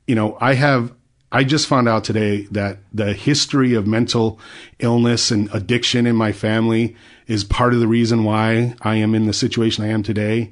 [0.07, 0.91] you know, I have,
[1.31, 4.37] I just found out today that the history of mental
[4.79, 9.27] illness and addiction in my family is part of the reason why I am in
[9.27, 10.51] the situation I am today.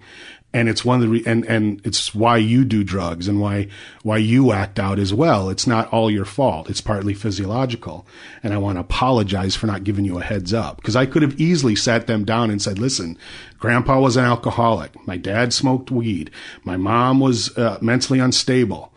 [0.52, 3.68] And it's one of the, re- and, and it's why you do drugs and why,
[4.04, 5.50] why you act out as well.
[5.50, 6.70] It's not all your fault.
[6.70, 8.08] It's partly physiological.
[8.42, 11.22] And I want to apologize for not giving you a heads up because I could
[11.22, 13.18] have easily sat them down and said, listen,
[13.60, 15.06] grandpa was an alcoholic.
[15.06, 16.32] My dad smoked weed.
[16.64, 18.92] My mom was uh, mentally unstable.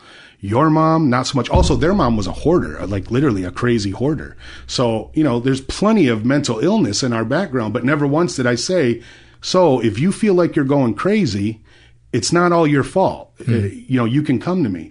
[0.44, 1.48] Your mom, not so much.
[1.50, 4.36] Also, their mom was a hoarder, like literally a crazy hoarder.
[4.66, 8.46] So, you know, there's plenty of mental illness in our background, but never once did
[8.46, 9.02] I say,
[9.40, 11.62] so if you feel like you're going crazy,
[12.12, 13.32] it's not all your fault.
[13.48, 14.90] Uh, you know, you can come to me.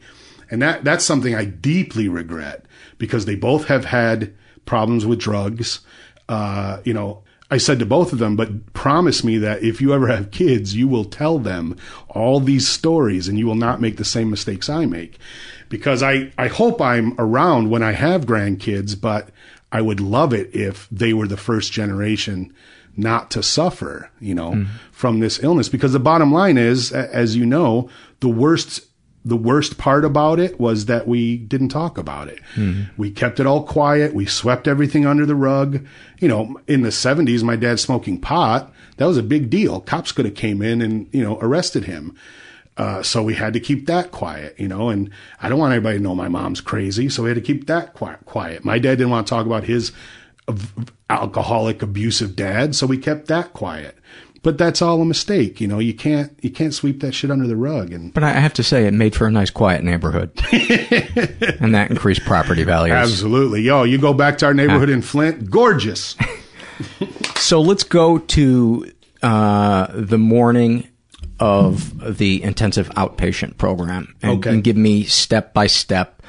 [0.49, 2.65] And that, that's something I deeply regret
[2.97, 4.33] because they both have had
[4.65, 5.81] problems with drugs.
[6.29, 9.93] Uh, you know, I said to both of them, but promise me that if you
[9.93, 11.75] ever have kids, you will tell them
[12.07, 15.19] all these stories and you will not make the same mistakes I make.
[15.67, 19.29] Because I, I hope I'm around when I have grandkids, but
[19.69, 22.53] I would love it if they were the first generation
[22.95, 24.63] not to suffer, you know, hmm.
[24.91, 25.67] from this illness.
[25.67, 27.89] Because the bottom line is, as you know,
[28.21, 28.85] the worst
[29.23, 32.39] the worst part about it was that we didn't talk about it.
[32.97, 34.13] We kept it all quiet.
[34.13, 35.85] We swept everything under the rug.
[36.19, 39.79] You know, in the 70s, my dad smoking pot, that was a big deal.
[39.81, 42.15] Cops could have came in and, you know, arrested him.
[42.77, 45.11] Uh, so we had to keep that quiet, you know, and
[45.41, 47.09] I don't want anybody to know my mom's crazy.
[47.09, 48.25] So we had to keep that quiet.
[48.25, 48.65] quiet.
[48.65, 49.91] My dad didn't want to talk about his
[51.09, 52.75] alcoholic, abusive dad.
[52.75, 53.97] So we kept that quiet.
[54.43, 55.61] But that's all a mistake.
[55.61, 57.93] You know, you can't, you can't sweep that shit under the rug.
[57.93, 61.87] And But I have to say, it made for a nice, quiet neighborhood, and that
[61.91, 62.95] increased property values.
[62.95, 63.61] Absolutely.
[63.61, 66.15] Yo, you go back to our neighborhood in Flint, gorgeous.
[67.35, 70.87] So let's go to uh, the morning
[71.39, 74.49] of the intensive outpatient program, and, Okay.
[74.51, 76.21] and give me step by step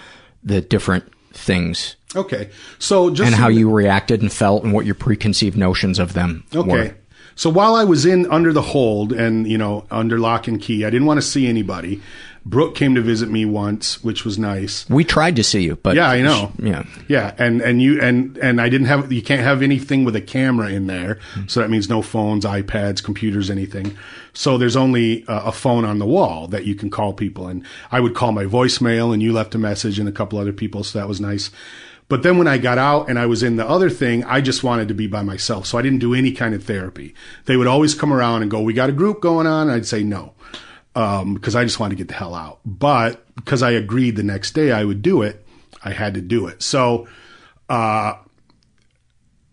[0.43, 2.51] the different things Okay.
[2.79, 6.13] So just and so how you reacted and felt, and what your preconceived notions of
[6.13, 6.71] them Okay.
[6.71, 6.95] were.
[7.35, 10.85] So while I was in under the hold and, you know, under lock and key,
[10.85, 12.01] I didn't want to see anybody.
[12.45, 14.89] Brooke came to visit me once, which was nice.
[14.91, 16.53] We tried to see you, but yeah, I know.
[16.61, 20.17] Yeah, Yeah, and and you and and I didn't have you can't have anything with
[20.17, 23.97] a camera in there, so that means no phones, iPads, computers, anything.
[24.33, 27.65] So there's only a, a phone on the wall that you can call people, and
[27.93, 30.83] I would call my voicemail, and you left a message, and a couple other people,
[30.83, 31.51] so that was nice.
[32.13, 34.63] But then when I got out and I was in the other thing, I just
[34.63, 37.15] wanted to be by myself, so I didn't do any kind of therapy.
[37.47, 39.87] They would always come around and go, "We got a group going on," and I'd
[39.87, 40.35] say no
[40.95, 42.61] um, because I just wanted to get the hell out.
[42.67, 45.43] But because I agreed the next day I would do it,
[45.83, 46.63] I had to do it.
[46.63, 47.09] So,
[47.71, 48.13] uh,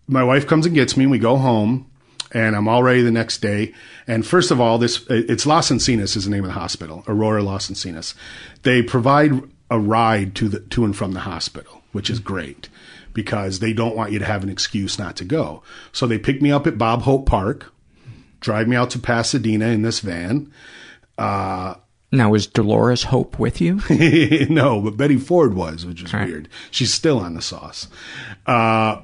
[0.10, 1.89] my wife comes and gets me, and we go home,
[2.34, 3.74] and I'm all ready the next day.
[4.05, 7.41] And first of all, this it's Los Encinas is the name of the hospital, Aurora
[7.41, 8.16] Los Encinas.
[8.64, 12.69] They provide a ride to the to and from the hospital, which is great
[13.13, 15.63] because they don't want you to have an excuse not to go.
[15.91, 17.73] So they pick me up at Bob Hope Park,
[18.39, 20.51] drive me out to Pasadena in this van.
[21.17, 21.75] Uh,
[22.11, 23.81] Now, is Dolores Hope with you?
[24.49, 26.49] no, but Betty Ford was, which is weird.
[26.71, 27.87] She's still on the sauce.
[28.45, 29.01] Uh,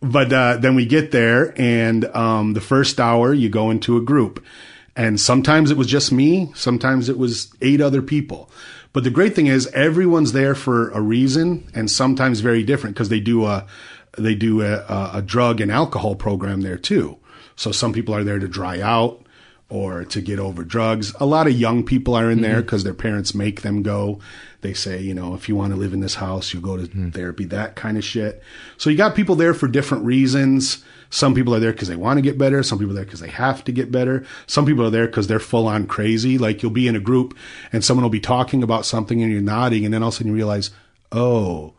[0.00, 4.00] but uh, then we get there, and um, the first hour you go into a
[4.00, 4.42] group,
[4.96, 8.50] and sometimes it was just me, sometimes it was eight other people.
[8.92, 13.08] But the great thing is everyone's there for a reason, and sometimes very different because
[13.08, 13.66] they do a
[14.18, 17.18] they do a, a, a drug and alcohol program there too.
[17.56, 19.24] So some people are there to dry out
[19.70, 21.14] or to get over drugs.
[21.18, 22.60] A lot of young people are in there mm-hmm.
[22.62, 24.20] because their parents make them go.
[24.60, 26.82] They say, you know, if you want to live in this house, you go to
[26.82, 27.08] mm-hmm.
[27.10, 28.42] therapy, that kind of shit.
[28.76, 30.84] So you got people there for different reasons.
[31.12, 32.62] Some people are there because they want to get better.
[32.62, 34.24] Some people are there because they have to get better.
[34.46, 36.38] Some people are there because they're full on crazy.
[36.38, 37.36] Like you'll be in a group
[37.70, 40.16] and someone will be talking about something and you're nodding and then all of a
[40.16, 40.70] sudden you realize,
[41.12, 41.74] oh,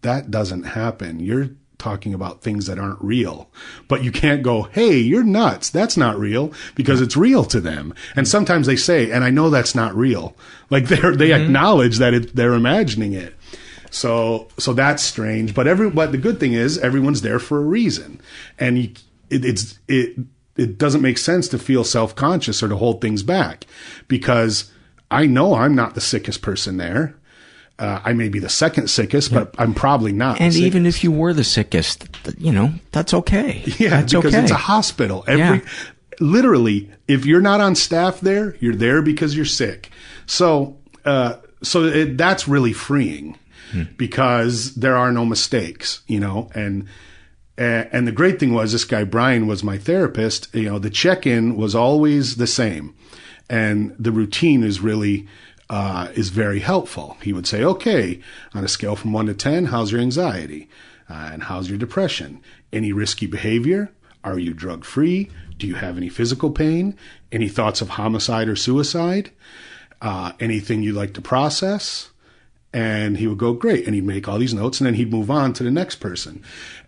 [0.00, 1.20] that doesn't happen.
[1.20, 3.50] You're talking about things that aren't real.
[3.86, 5.68] But you can't go, hey, you're nuts.
[5.68, 7.92] That's not real because it's real to them.
[8.16, 10.34] And sometimes they say, and I know that's not real.
[10.70, 11.44] Like they're, they mm-hmm.
[11.44, 13.34] acknowledge that it, they're imagining it.
[13.90, 15.54] So, so that's strange.
[15.54, 18.20] But every, but the good thing is everyone's there for a reason.
[18.58, 18.90] And you,
[19.28, 20.16] it, it's, it,
[20.56, 23.66] it doesn't make sense to feel self conscious or to hold things back
[24.08, 24.70] because
[25.10, 27.16] I know I'm not the sickest person there.
[27.78, 30.38] Uh, I may be the second sickest, but I'm probably not.
[30.38, 33.62] And even if you were the sickest, you know, that's okay.
[33.78, 34.42] Yeah, that's because okay.
[34.42, 35.24] it's a hospital.
[35.26, 35.70] Every Yeah.
[36.20, 39.90] literally, if you're not on staff there, you're there because you're sick.
[40.26, 40.76] So,
[41.06, 43.38] uh, so it, that's really freeing
[43.96, 46.86] because there are no mistakes, you know, and.
[47.62, 50.48] And the great thing was this guy Brian was my therapist.
[50.54, 52.94] You know, the check-in was always the same,
[53.50, 55.28] and the routine is really
[55.68, 57.18] uh, is very helpful.
[57.22, 58.20] He would say, "Okay,
[58.54, 60.70] on a scale from one to ten, how's your anxiety,
[61.10, 62.40] uh, and how's your depression?
[62.72, 63.90] Any risky behavior?
[64.24, 65.28] Are you drug free?
[65.58, 66.96] Do you have any physical pain?
[67.30, 69.32] Any thoughts of homicide or suicide?
[70.00, 72.08] Uh, anything you'd like to process?"
[72.72, 75.30] And he would go great and he'd make all these notes and then he'd move
[75.30, 76.42] on to the next person.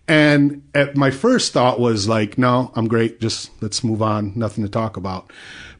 [0.06, 3.20] And at my first thought was like no i'm great.
[3.20, 4.32] Just let's move on.
[4.36, 5.32] Nothing to talk about.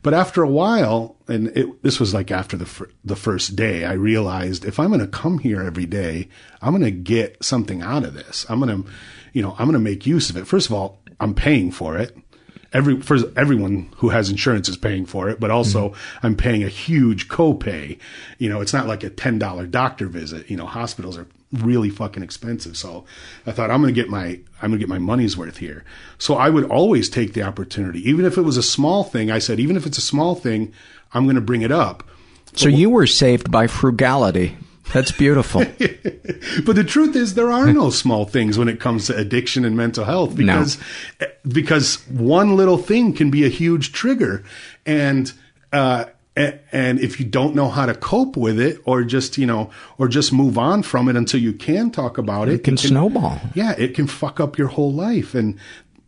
[0.03, 3.93] But after a while and it, this was like after the the first day i
[3.93, 6.29] realized if i'm going to come here every day
[6.61, 8.45] i'm going to get something out of this.
[8.49, 8.91] I'm going to
[9.33, 10.47] you know i'm going to make use of it.
[10.47, 12.17] First of all i'm paying for it
[12.73, 16.27] every for everyone who has insurance is paying for it, but also mm-hmm.
[16.27, 17.99] I'm paying a huge copay.
[18.39, 20.51] You know, it's not like a ten dollar doctor visit.
[20.51, 22.77] You know, hospitals are really fucking expensive.
[22.77, 23.05] So
[23.47, 25.85] I thought I'm gonna get my I'm gonna get my money's worth here.
[26.19, 29.31] So I would always take the opportunity, even if it was a small thing.
[29.31, 30.73] I said, even if it's a small thing,
[31.13, 32.05] I'm gonna bring it up.
[32.55, 34.57] so you were saved by frugality.
[34.93, 35.65] That's beautiful.
[36.65, 39.77] But the truth is, there are no small things when it comes to addiction and
[39.77, 40.79] mental health because
[41.47, 44.45] because one little thing can be a huge trigger,
[44.85, 45.33] and
[45.73, 46.07] uh,
[46.37, 50.09] and if you don't know how to cope with it, or just you know, or
[50.09, 53.41] just move on from it until you can talk about it, It can snowball.
[53.55, 55.35] Yeah, it can fuck up your whole life.
[55.35, 55.59] And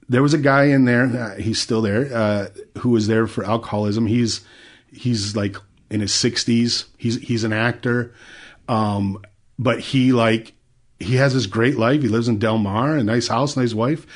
[0.09, 2.49] there was a guy in there, uh, he's still there, uh,
[2.79, 4.07] who was there for alcoholism.
[4.07, 4.41] He's
[4.93, 5.57] he's like
[5.91, 6.87] in his sixties.
[6.99, 8.13] He's he's an actor,
[8.69, 9.23] um,
[9.59, 10.55] but he like
[10.99, 12.03] he has this great life.
[12.03, 14.07] He lives in Del Mar, a nice house, nice wife,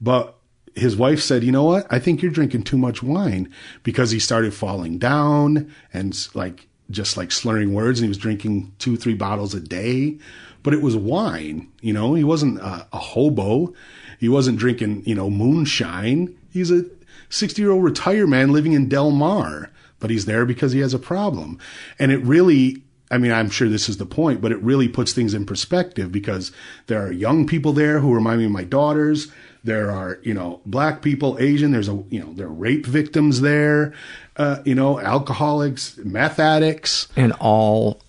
[0.00, 0.34] but.
[0.74, 1.88] His wife said, "You know what?
[1.90, 3.52] I think you're drinking too much wine
[3.82, 8.72] because he started falling down and like just like slurring words, and he was drinking
[8.78, 10.18] two, three bottles a day.
[10.62, 12.14] But it was wine, you know.
[12.14, 13.74] He wasn't a, a hobo.
[14.18, 16.36] He wasn't drinking, you know, moonshine.
[16.50, 16.84] He's a
[17.28, 20.94] 60 year old retired man living in Del Mar, but he's there because he has
[20.94, 21.58] a problem.
[21.98, 25.12] And it really, I mean, I'm sure this is the point, but it really puts
[25.12, 26.52] things in perspective because
[26.86, 29.28] there are young people there who remind me of my daughters.
[29.64, 31.72] There are, you know, black people, Asian.
[31.72, 33.94] There's a, you know, there are rape victims there,
[34.36, 37.08] uh, you know, alcoholics, meth addicts.
[37.16, 38.00] and all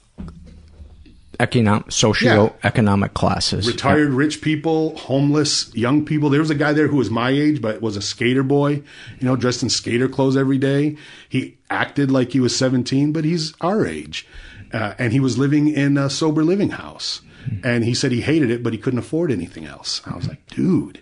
[1.39, 3.66] economic, socio-economic classes.
[3.66, 6.30] retired rich people, homeless young people.
[6.30, 8.84] There was a guy there who was my age, but was a skater boy, you
[9.22, 10.97] know, dressed in skater clothes every day.
[11.30, 14.28] He acted like he was 17, but he's our age.
[14.74, 17.22] Uh, and he was living in a sober living house.
[17.64, 20.02] And he said he hated it, but he couldn't afford anything else.
[20.06, 21.02] I was like, dude,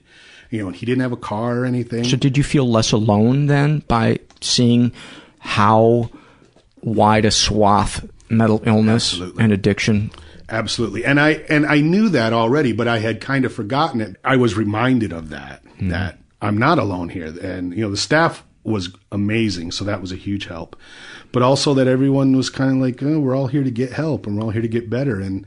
[0.49, 2.03] you know, and he didn't have a car or anything.
[2.03, 4.93] So did you feel less alone then by seeing
[5.39, 6.09] how
[6.81, 10.11] wide a swath mental illness and addiction?
[10.49, 11.03] Absolutely.
[11.03, 14.15] And I and I knew that already, but I had kind of forgotten it.
[14.23, 18.43] I was reminded of that that I'm not alone here and you know the staff
[18.67, 20.75] was amazing, so that was a huge help.
[21.31, 24.27] But also that everyone was kind of like, oh, we're all here to get help
[24.27, 25.45] and we're all here to get better and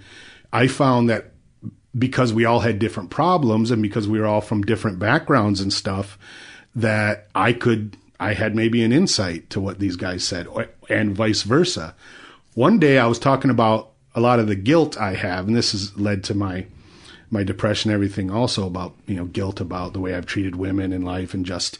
[0.53, 1.33] I found that
[1.97, 5.73] because we all had different problems and because we were all from different backgrounds and
[5.73, 6.19] stuff
[6.75, 10.47] that I could I had maybe an insight to what these guys said
[10.89, 11.95] and vice versa.
[12.55, 15.73] One day I was talking about a lot of the guilt I have and this
[15.73, 16.67] has led to my
[17.33, 21.03] my depression everything also about, you know, guilt about the way I've treated women in
[21.03, 21.79] life and just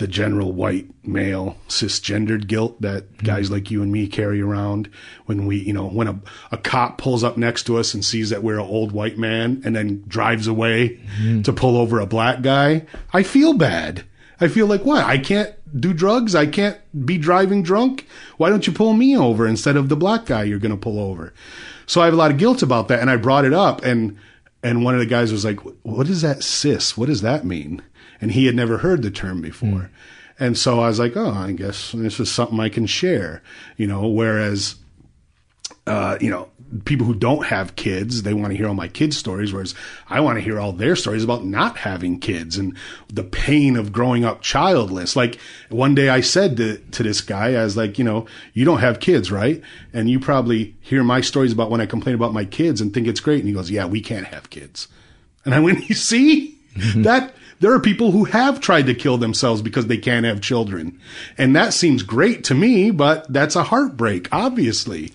[0.00, 3.26] the general white male cisgendered guilt that mm-hmm.
[3.26, 4.88] guys like you and me carry around
[5.26, 6.18] when we, you know, when a,
[6.50, 9.60] a cop pulls up next to us and sees that we're an old white man
[9.62, 11.42] and then drives away mm-hmm.
[11.42, 14.04] to pull over a black guy, I feel bad.
[14.40, 15.04] I feel like what?
[15.04, 16.34] I can't do drugs.
[16.34, 18.08] I can't be driving drunk.
[18.38, 20.98] Why don't you pull me over instead of the black guy you're going to pull
[20.98, 21.34] over?
[21.84, 23.00] So I have a lot of guilt about that.
[23.00, 24.16] And I brought it up and,
[24.62, 26.96] and one of the guys was like, what is that cis?
[26.96, 27.82] What does that mean?
[28.20, 29.90] And he had never heard the term before.
[30.38, 33.42] And so I was like, oh, I guess this is something I can share,
[33.76, 34.76] you know, whereas,
[35.86, 36.48] uh, you know,
[36.84, 39.74] people who don't have kids, they want to hear all my kids' stories, whereas
[40.08, 42.76] I want to hear all their stories about not having kids and
[43.12, 45.16] the pain of growing up childless.
[45.16, 45.38] Like
[45.68, 48.80] one day I said to, to this guy, I was like, you know, you don't
[48.80, 49.60] have kids, right?
[49.92, 53.08] And you probably hear my stories about when I complain about my kids and think
[53.08, 53.40] it's great.
[53.40, 54.88] And he goes, yeah, we can't have kids.
[55.44, 56.58] And I went, you see,
[56.96, 60.98] that there are people who have tried to kill themselves because they can't have children.
[61.36, 65.12] And that seems great to me, but that's a heartbreak, obviously.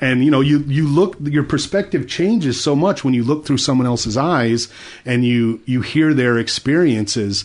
[0.00, 3.58] And you know, you, you look, your perspective changes so much when you look through
[3.58, 4.68] someone else's eyes
[5.06, 7.44] and you, you hear their experiences.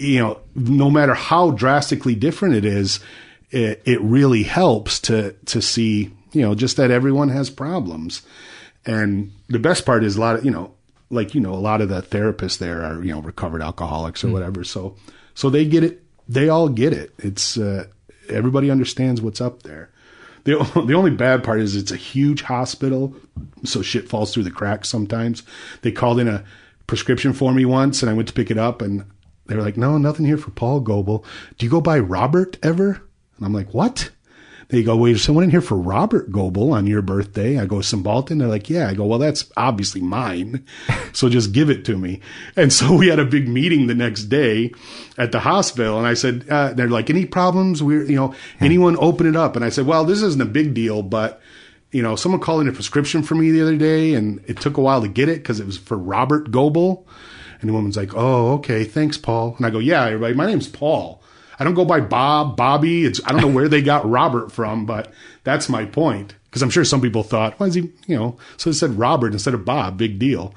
[0.00, 2.98] You know, no matter how drastically different it is,
[3.50, 8.22] it, it really helps to, to see, you know, just that everyone has problems.
[8.84, 10.74] And the best part is a lot of, you know,
[11.14, 14.28] like, you know, a lot of the therapists there are, you know, recovered alcoholics or
[14.28, 14.32] Mm.
[14.32, 14.64] whatever.
[14.64, 14.96] So,
[15.34, 16.02] so they get it.
[16.28, 17.12] They all get it.
[17.18, 17.84] It's, uh,
[18.28, 19.90] everybody understands what's up there.
[20.44, 23.14] The, the only bad part is it's a huge hospital.
[23.64, 25.42] So shit falls through the cracks sometimes.
[25.82, 26.44] They called in a
[26.86, 29.04] prescription for me once and I went to pick it up and
[29.46, 31.24] they were like, no, nothing here for Paul Goebel.
[31.58, 33.02] Do you go by Robert ever?
[33.36, 34.10] And I'm like, what?
[34.68, 37.58] They go, wait, is someone in here for Robert Goebel on your birthday?
[37.58, 38.38] I go, Cymbalta?
[38.38, 38.88] They're like, yeah.
[38.88, 40.64] I go, well, that's obviously mine.
[41.12, 42.20] So just give it to me.
[42.56, 44.72] And so we had a big meeting the next day
[45.16, 45.96] at the hospital.
[45.96, 47.84] And I said, uh, they're like, any problems?
[47.84, 49.54] We're, you know, anyone open it up?
[49.54, 51.40] And I said, well, this isn't a big deal, but
[51.92, 54.76] you know, someone called in a prescription for me the other day and it took
[54.76, 57.06] a while to get it because it was for Robert Goebel.
[57.60, 58.82] And the woman's like, oh, okay.
[58.82, 59.54] Thanks, Paul.
[59.56, 61.22] And I go, yeah, everybody, my name's Paul.
[61.58, 63.04] I don't go by Bob, Bobby.
[63.04, 65.12] It's I don't know where they got Robert from, but
[65.44, 66.34] that's my point.
[66.44, 69.32] Because I'm sure some people thought, why is he, you know, so they said Robert
[69.32, 70.54] instead of Bob, big deal.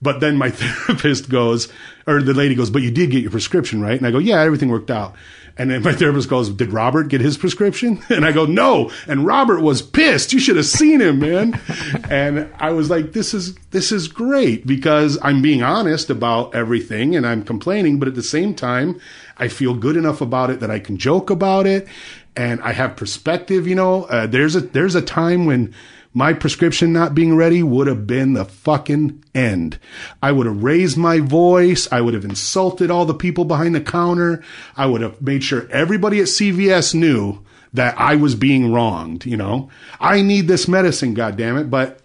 [0.00, 1.70] But then my therapist goes,
[2.06, 3.96] or the lady goes, but you did get your prescription, right?
[3.96, 5.14] And I go, yeah, everything worked out.
[5.56, 8.02] And then my therapist goes, did Robert get his prescription?
[8.10, 8.90] And I go, no.
[9.06, 10.32] And Robert was pissed.
[10.32, 11.60] You should have seen him, man.
[12.10, 17.16] and I was like, this is, this is great because I'm being honest about everything
[17.16, 17.98] and I'm complaining.
[17.98, 19.00] But at the same time,
[19.36, 21.88] I feel good enough about it that I can joke about it
[22.36, 23.66] and I have perspective.
[23.66, 25.74] You know, uh, there's a, there's a time when
[26.14, 29.78] my prescription not being ready would have been the fucking end.
[30.22, 31.88] I would have raised my voice.
[31.90, 34.42] I would have insulted all the people behind the counter.
[34.76, 39.36] I would have made sure everybody at CVS knew that I was being wronged, you
[39.36, 39.68] know.
[40.00, 41.98] I need this medicine, goddammit, but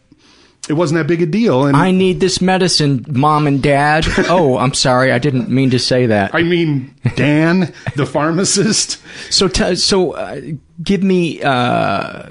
[0.67, 1.67] it wasn't that big a deal.
[1.67, 4.05] And I need this medicine, mom and dad.
[4.27, 6.33] oh, I'm sorry, I didn't mean to say that.
[6.33, 8.99] I mean, Dan, the pharmacist.
[9.31, 10.41] So, t- so uh,
[10.83, 12.29] give me, uh,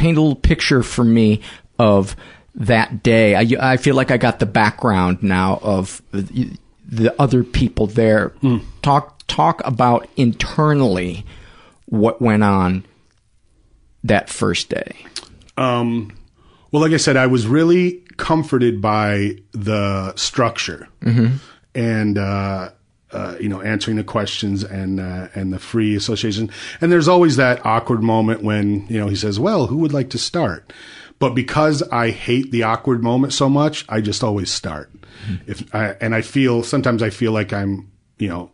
[0.00, 1.40] paint a little picture for me
[1.78, 2.16] of
[2.54, 3.34] that day.
[3.36, 6.50] I, I feel like I got the background now of the,
[6.88, 8.32] the other people there.
[8.82, 11.24] Talk talk about internally
[11.86, 12.84] what went on
[14.02, 14.96] that first day.
[15.56, 16.10] Um,
[16.72, 21.38] well, like I said, I was really comforted by the structure Mhm.
[21.74, 22.70] and, uh,
[23.12, 26.50] uh, you know, answering the questions and, uh, and the free association.
[26.80, 30.10] And there's always that awkward moment when, you know, he says, well, who would like
[30.10, 30.72] to start?
[31.18, 34.90] But because I hate the awkward moment so much, I just always start.
[35.46, 38.50] If I, and I feel, sometimes I feel like I'm, you know,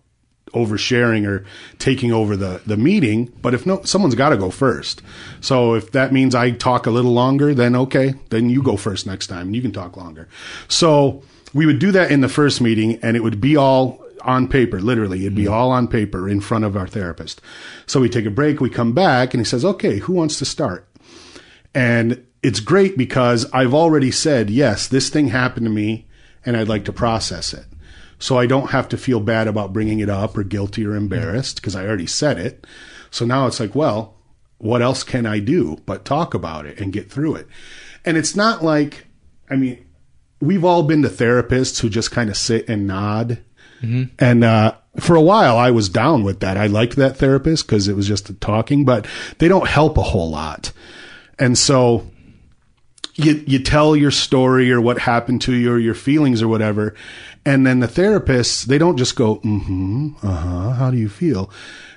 [0.53, 1.45] oversharing or
[1.79, 3.33] taking over the, the meeting.
[3.43, 5.03] But if no, someone's got to go first.
[5.41, 9.07] So if that means I talk a little longer, then okay, then you go first
[9.07, 10.29] next time you can talk longer.
[10.69, 11.23] So
[11.53, 14.81] we would do that in the first meeting and it would be all on paper,
[14.81, 15.21] literally.
[15.21, 15.55] It'd be mm-hmm.
[15.55, 17.41] all on paper in front of our therapist.
[17.87, 20.45] So we take a break, we come back and he says, okay, who wants to
[20.45, 20.89] start?
[21.75, 26.07] And it's great because I've already said, yes, this thing happened to me
[26.45, 27.67] and I'd like to process it.
[28.19, 31.57] So I don't have to feel bad about bringing it up or guilty or embarrassed
[31.57, 31.63] mm-hmm.
[31.63, 32.67] because I already said it.
[33.11, 34.15] So now it's like, well,
[34.59, 37.49] what else can I do but talk about it and get through it?
[38.05, 39.07] And it's not like,
[39.51, 39.85] I mean,
[40.41, 43.39] we've all been to therapists who just kind of sit and nod.
[44.19, 46.57] And uh, for a while, I was down with that.
[46.57, 49.07] I liked that therapist because it was just talking, but
[49.39, 50.73] they don't help a whole lot.
[51.39, 52.07] And so
[53.17, 56.95] you you tell your story or what happened to you or your feelings or whatever,
[57.45, 61.51] and then the therapists they don't just go, mm-hmm, uh-huh, how do you feel?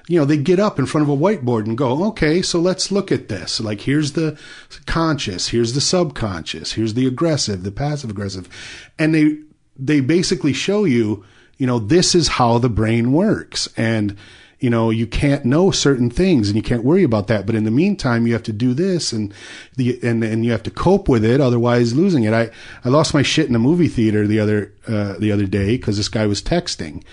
[0.08, 2.92] You know, they get up in front of a whiteboard and go, okay, so let's
[2.92, 3.60] look at this.
[3.60, 4.40] Like here's the
[4.88, 8.50] conscious, here's the subconscious, here's the aggressive, the passive aggressive.
[8.98, 9.38] And they
[9.78, 11.24] they basically show you,
[11.60, 13.70] you know, this is how the brain works.
[13.78, 14.16] And
[14.60, 17.46] you know, you can't know certain things and you can't worry about that.
[17.46, 19.34] But in the meantime, you have to do this and
[19.78, 21.40] the, and, and you have to cope with it.
[21.40, 22.34] Otherwise losing it.
[22.34, 22.50] I,
[22.84, 25.96] I lost my shit in a movie theater the other, uh, the other day because
[25.96, 27.04] this guy was texting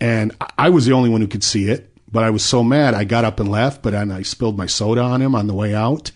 [0.00, 1.90] and I- I was the only one who could see it.
[2.10, 2.94] But I was so mad.
[2.94, 5.52] I got up and left, but then I spilled my soda on him on the
[5.52, 6.10] way out.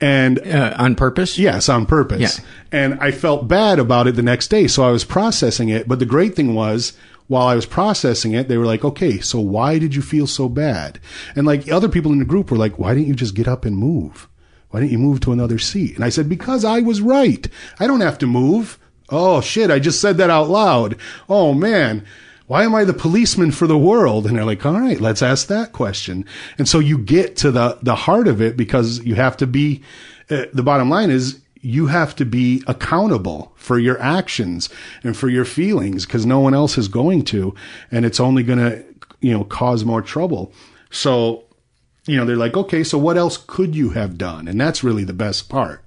[0.00, 1.38] And uh, on purpose?
[1.38, 2.38] Yes, on purpose.
[2.38, 2.44] Yeah.
[2.70, 4.66] And I felt bad about it the next day.
[4.66, 5.88] So I was processing it.
[5.88, 6.92] But the great thing was,
[7.28, 10.48] while I was processing it, they were like, okay, so why did you feel so
[10.48, 11.00] bad?
[11.34, 13.64] And like other people in the group were like, why didn't you just get up
[13.64, 14.28] and move?
[14.70, 15.96] Why didn't you move to another seat?
[15.96, 17.48] And I said, because I was right.
[17.80, 18.78] I don't have to move.
[19.08, 19.70] Oh shit.
[19.70, 20.96] I just said that out loud.
[21.28, 22.04] Oh man.
[22.46, 24.26] Why am I the policeman for the world?
[24.26, 26.24] And they're like, all right, let's ask that question.
[26.58, 29.82] And so you get to the, the heart of it because you have to be,
[30.30, 34.68] uh, the bottom line is you have to be accountable for your actions
[35.02, 37.52] and for your feelings because no one else is going to.
[37.90, 38.84] And it's only going to,
[39.20, 40.52] you know, cause more trouble.
[40.90, 41.44] So,
[42.06, 44.46] you know, they're like, okay, so what else could you have done?
[44.46, 45.82] And that's really the best part.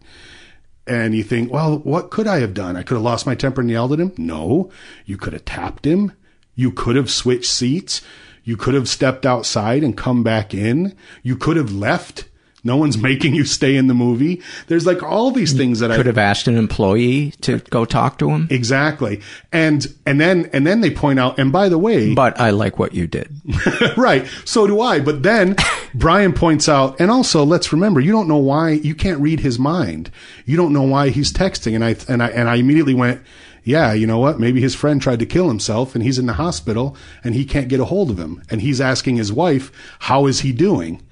[0.86, 2.76] And you think, well, what could I have done?
[2.76, 4.12] I could have lost my temper and yelled at him.
[4.18, 4.70] No,
[5.06, 6.12] you could have tapped him.
[6.56, 8.02] You could have switched seats.
[8.44, 10.96] You could have stepped outside and come back in.
[11.24, 12.26] You could have left.
[12.62, 14.42] No one's making you stay in the movie.
[14.68, 17.86] There's like all these things that Could I could have asked an employee to go
[17.86, 18.48] talk to him.
[18.50, 19.22] exactly.
[19.54, 21.40] And and then and then they point out.
[21.40, 23.34] And by the way, But I like what you did.
[23.98, 24.28] right.
[24.44, 25.00] So do I.
[25.00, 25.56] But then
[25.94, 29.58] Brian points out, and also let's remember, you don't know why you can't read his
[29.58, 30.12] mind.
[30.46, 31.76] You don't know why he's texting.
[31.76, 33.22] And I and I and I immediately went,
[33.70, 34.40] yeah, you know what?
[34.40, 37.68] Maybe his friend tried to kill himself, and he's in the hospital, and he can't
[37.68, 41.04] get a hold of him, and he's asking his wife, how is he doing?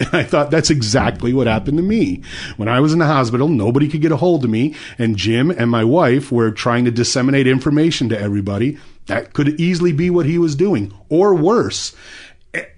[0.00, 2.22] And I thought that's exactly what happened to me.
[2.56, 5.50] When I was in the hospital, nobody could get a hold of me, and Jim
[5.50, 8.78] and my wife were trying to disseminate information to everybody.
[9.06, 11.94] That could easily be what he was doing, or worse.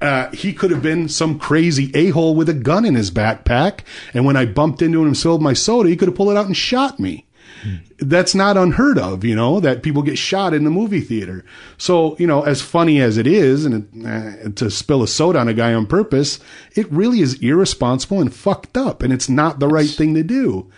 [0.02, 3.80] Uh, he could have been some crazy a-hole with a gun in his backpack,
[4.12, 6.36] and when I bumped into him and spilled my soda, he could have pulled it
[6.36, 7.26] out and shot me
[7.98, 11.44] that's not unheard of, you know, that people get shot in the movie theater.
[11.78, 15.38] So, you know, as funny as it is, and it, uh, to spill a soda
[15.38, 16.40] on a guy on purpose,
[16.74, 20.70] it really is irresponsible and fucked up, and it's not the right thing to do.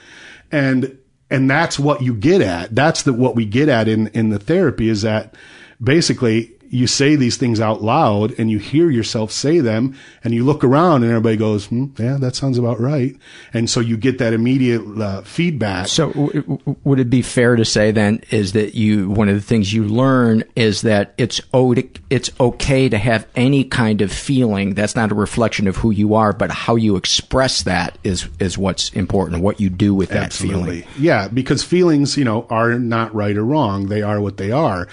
[0.53, 0.99] And
[1.31, 2.75] and that's what you get at.
[2.75, 5.35] That's the what we get at in in the therapy is that
[5.83, 10.45] basically you say these things out loud and you hear yourself say them and you
[10.45, 13.17] look around and everybody goes, hmm, yeah, that sounds about right.
[13.53, 15.89] And so you get that immediate uh, feedback.
[15.89, 19.35] So w- w- would it be fair to say then is that you one of
[19.35, 21.75] the things you learn is that it's o-
[22.11, 26.15] it's okay to have any kind of feeling that's not a reflection of who you
[26.15, 29.43] are, but how you express that is is what's important.
[29.43, 30.83] What you do with that Absolutely.
[30.83, 30.89] feeling.
[30.99, 33.87] Yeah, because feelings, you know, are not right or wrong.
[33.87, 34.89] They are what they are.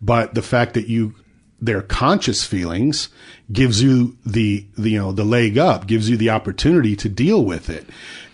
[0.00, 1.14] But the fact that you
[1.62, 3.08] they're conscious feelings
[3.52, 7.44] gives you the, the you know the leg up, gives you the opportunity to deal
[7.44, 7.86] with it.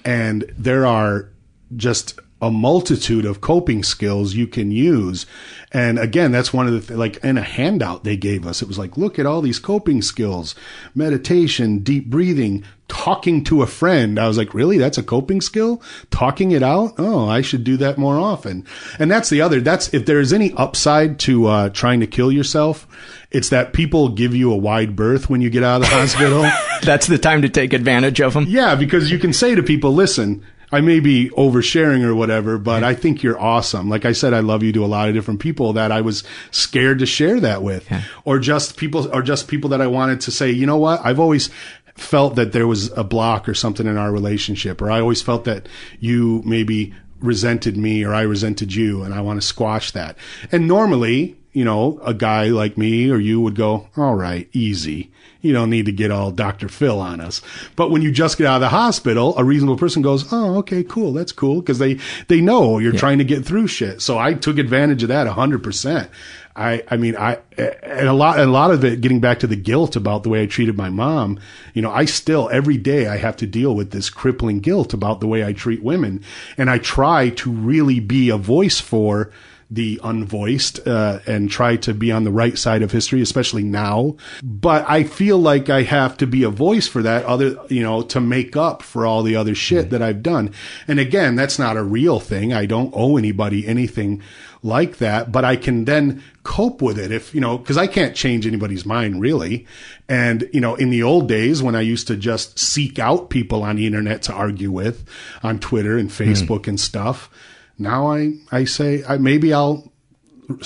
[0.05, 1.29] And there are
[1.77, 5.27] just a multitude of coping skills you can use.
[5.73, 8.69] And again, that's one of the, th- like in a handout they gave us, it
[8.69, 10.55] was like, look at all these coping skills,
[10.95, 14.19] meditation, deep breathing, talking to a friend.
[14.19, 14.79] I was like, really?
[14.79, 15.83] That's a coping skill?
[16.11, 16.95] Talking it out?
[16.97, 18.65] Oh, I should do that more often.
[18.99, 22.87] And that's the other, that's, if there's any upside to, uh, trying to kill yourself,
[23.31, 26.49] it's that people give you a wide berth when you get out of the hospital.
[26.83, 28.47] That's the time to take advantage of them.
[28.49, 32.85] Yeah, because you can say to people, listen, I may be oversharing or whatever, but
[32.85, 33.89] I think you're awesome.
[33.89, 36.25] Like I said, I love you to a lot of different people that I was
[36.51, 37.91] scared to share that with,
[38.25, 41.01] or just people, or just people that I wanted to say, you know what?
[41.05, 41.49] I've always
[41.95, 45.45] felt that there was a block or something in our relationship, or I always felt
[45.45, 45.69] that
[46.01, 50.17] you maybe resented me or I resented you and I want to squash that.
[50.53, 55.11] And normally, you know, a guy like me or you would go, all right, easy.
[55.41, 56.69] You don't need to get all Dr.
[56.69, 57.41] Phil on us.
[57.77, 60.83] But when you just get out of the hospital, a reasonable person goes, oh, okay,
[60.83, 61.13] cool.
[61.13, 61.63] That's cool.
[61.63, 64.03] Cause they, they know you're trying to get through shit.
[64.03, 66.11] So I took advantage of that a hundred percent.
[66.57, 69.47] I, I mean, I, and a lot, and a lot of it getting back to
[69.47, 71.39] the guilt about the way I treated my mom,
[71.73, 75.21] you know, I still, every day I have to deal with this crippling guilt about
[75.21, 76.21] the way I treat women.
[76.57, 79.31] And I try to really be a voice for
[79.71, 84.17] the unvoiced, uh, and try to be on the right side of history, especially now.
[84.43, 88.03] But I feel like I have to be a voice for that other, you know,
[88.03, 90.53] to make up for all the other shit that I've done.
[90.87, 92.53] And again, that's not a real thing.
[92.53, 94.23] I don't owe anybody anything
[94.63, 98.17] like that, but I can then cope with it if, you know, cause I can't
[98.17, 99.67] change anybody's mind really.
[100.09, 103.63] And, you know, in the old days when I used to just seek out people
[103.63, 105.09] on the internet to argue with
[105.43, 107.31] on Twitter and Facebook and stuff,
[107.79, 109.91] now I, I say, I, maybe I'll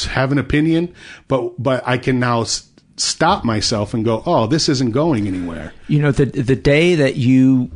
[0.09, 0.94] have an opinion,
[1.28, 5.72] but, but I can now s- stop myself and go, oh, this isn't going anywhere.
[5.89, 7.70] You know, the the day that you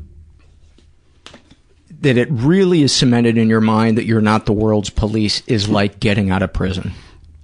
[2.01, 5.69] that it really is cemented in your mind that you're not the world's police is
[5.69, 6.93] like getting out of prison.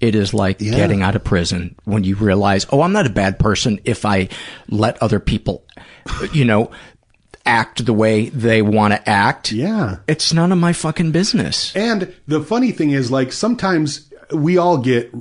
[0.01, 0.73] It is like Yeah.
[0.77, 4.29] getting out of prison when you realize, oh, I'm not a bad person if I
[4.69, 5.65] let other people,
[6.33, 6.71] you know,
[7.45, 9.53] act the way they want to act.
[9.53, 9.99] Yeah.
[10.07, 11.75] It's none of my fucking business.
[11.75, 15.13] And the funny thing is, like, sometimes we all get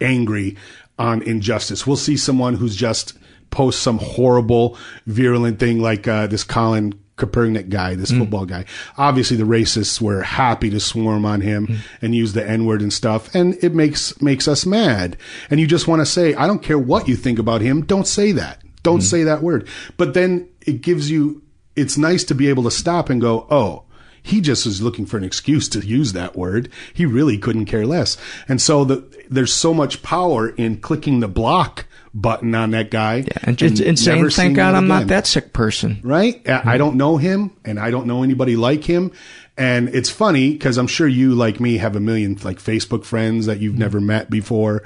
[0.00, 0.56] angry
[0.98, 1.86] on injustice.
[1.86, 3.18] We'll see someone who's just
[3.50, 8.64] posts some horrible, virulent thing like uh, this Colin Kaepernick guy, this football guy.
[8.96, 12.92] Obviously, the racists were happy to swarm on him and use the N word and
[12.92, 15.18] stuff, and it makes makes us mad.
[15.50, 18.06] And you just want to say, I don't care what you think about him, don't
[18.06, 18.62] say that.
[18.82, 19.04] Don't mm-hmm.
[19.04, 19.68] say that word.
[19.96, 21.42] But then it gives you.
[21.76, 23.84] It's nice to be able to stop and go, oh.
[24.22, 26.70] He just was looking for an excuse to use that word.
[26.92, 28.18] He really couldn't care less.
[28.48, 33.16] And so the, there's so much power in clicking the block button on that guy.
[33.16, 36.00] Yeah, And, just, and saying, thank God I'm not that sick person.
[36.02, 36.46] Right?
[36.46, 36.78] I I mm-hmm.
[36.78, 39.12] don't know him and I don't know anybody like him.
[39.56, 43.46] And it's funny because I'm sure you, like me, have a million like Facebook friends
[43.46, 43.80] that you've mm-hmm.
[43.80, 44.82] never met before,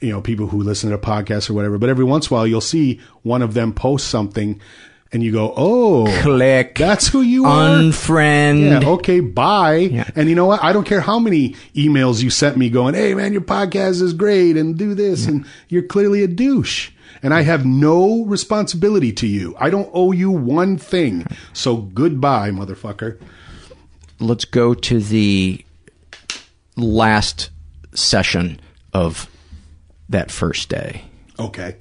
[0.00, 1.78] you know, people who listen to podcasts or whatever.
[1.78, 4.60] But every once in a while, you'll see one of them post something
[5.12, 6.74] and you go, oh, Click.
[6.76, 7.68] that's who you are.
[7.78, 8.82] Unfriend.
[8.82, 10.04] Yeah, okay, bye.
[10.16, 10.62] And you know what?
[10.62, 14.12] I don't care how many emails you sent me going, hey, man, your podcast is
[14.12, 15.26] great and do this.
[15.26, 16.90] And you're clearly a douche.
[17.22, 19.54] And I have no responsibility to you.
[19.58, 21.26] I don't owe you one thing.
[21.52, 23.18] So goodbye, motherfucker.
[24.18, 25.64] Let's go to the
[26.76, 27.50] last
[27.94, 28.60] session
[28.92, 29.30] of
[30.08, 31.04] that first day.
[31.38, 31.76] Okay.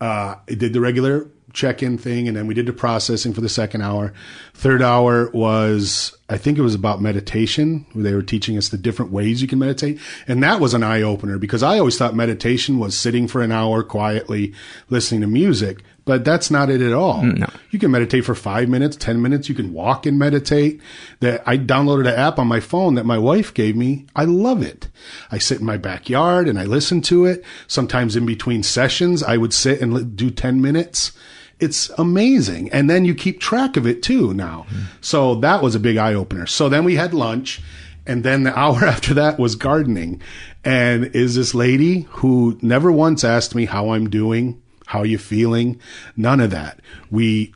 [0.00, 3.40] Uh, I did the regular check in thing and then we did the processing for
[3.40, 4.12] the second hour.
[4.54, 8.78] Third hour was, I think it was about meditation where they were teaching us the
[8.78, 9.98] different ways you can meditate.
[10.26, 13.50] And that was an eye opener because I always thought meditation was sitting for an
[13.50, 14.54] hour quietly
[14.90, 17.22] listening to music, but that's not it at all.
[17.22, 17.46] No.
[17.68, 19.50] You can meditate for five minutes, 10 minutes.
[19.50, 20.80] You can walk and meditate.
[21.20, 24.06] That I downloaded an app on my phone that my wife gave me.
[24.16, 24.88] I love it.
[25.30, 27.44] I sit in my backyard and I listen to it.
[27.66, 31.12] Sometimes in between sessions, I would sit and do 10 minutes.
[31.60, 32.72] It's amazing.
[32.72, 34.64] And then you keep track of it too now.
[34.70, 34.84] Hmm.
[35.02, 36.46] So that was a big eye opener.
[36.46, 37.60] So then we had lunch.
[38.06, 40.22] And then the hour after that was gardening.
[40.64, 45.78] And is this lady who never once asked me how I'm doing, how you feeling,
[46.16, 46.80] none of that.
[47.10, 47.54] We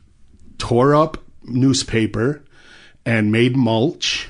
[0.59, 2.43] tore up newspaper
[3.07, 4.29] and made mulch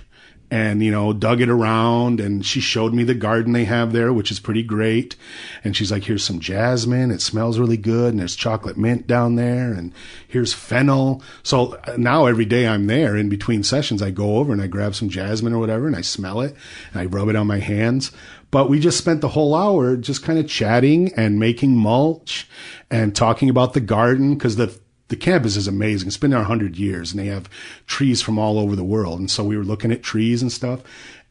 [0.50, 4.14] and you know dug it around and she showed me the garden they have there
[4.14, 5.18] which is pretty great.
[5.66, 7.12] And she's like here's some jasmine.
[7.12, 9.92] It smells really good and there's chocolate mint down there and
[10.26, 11.22] here's fennel.
[11.44, 14.68] So uh, now every day i'm there in between sessions i go over and i
[14.68, 16.56] grab some jasmine or whatever and i smell it
[16.94, 18.14] and i rub it on my hands
[18.54, 22.48] but we just spent the whole hour just kind of chatting and making mulch
[22.92, 24.78] and talking about the garden because the
[25.08, 26.08] the campus is amazing.
[26.08, 27.50] It's been there a hundred years and they have
[27.88, 29.20] trees from all over the world.
[29.20, 30.82] And so we were looking at trees and stuff.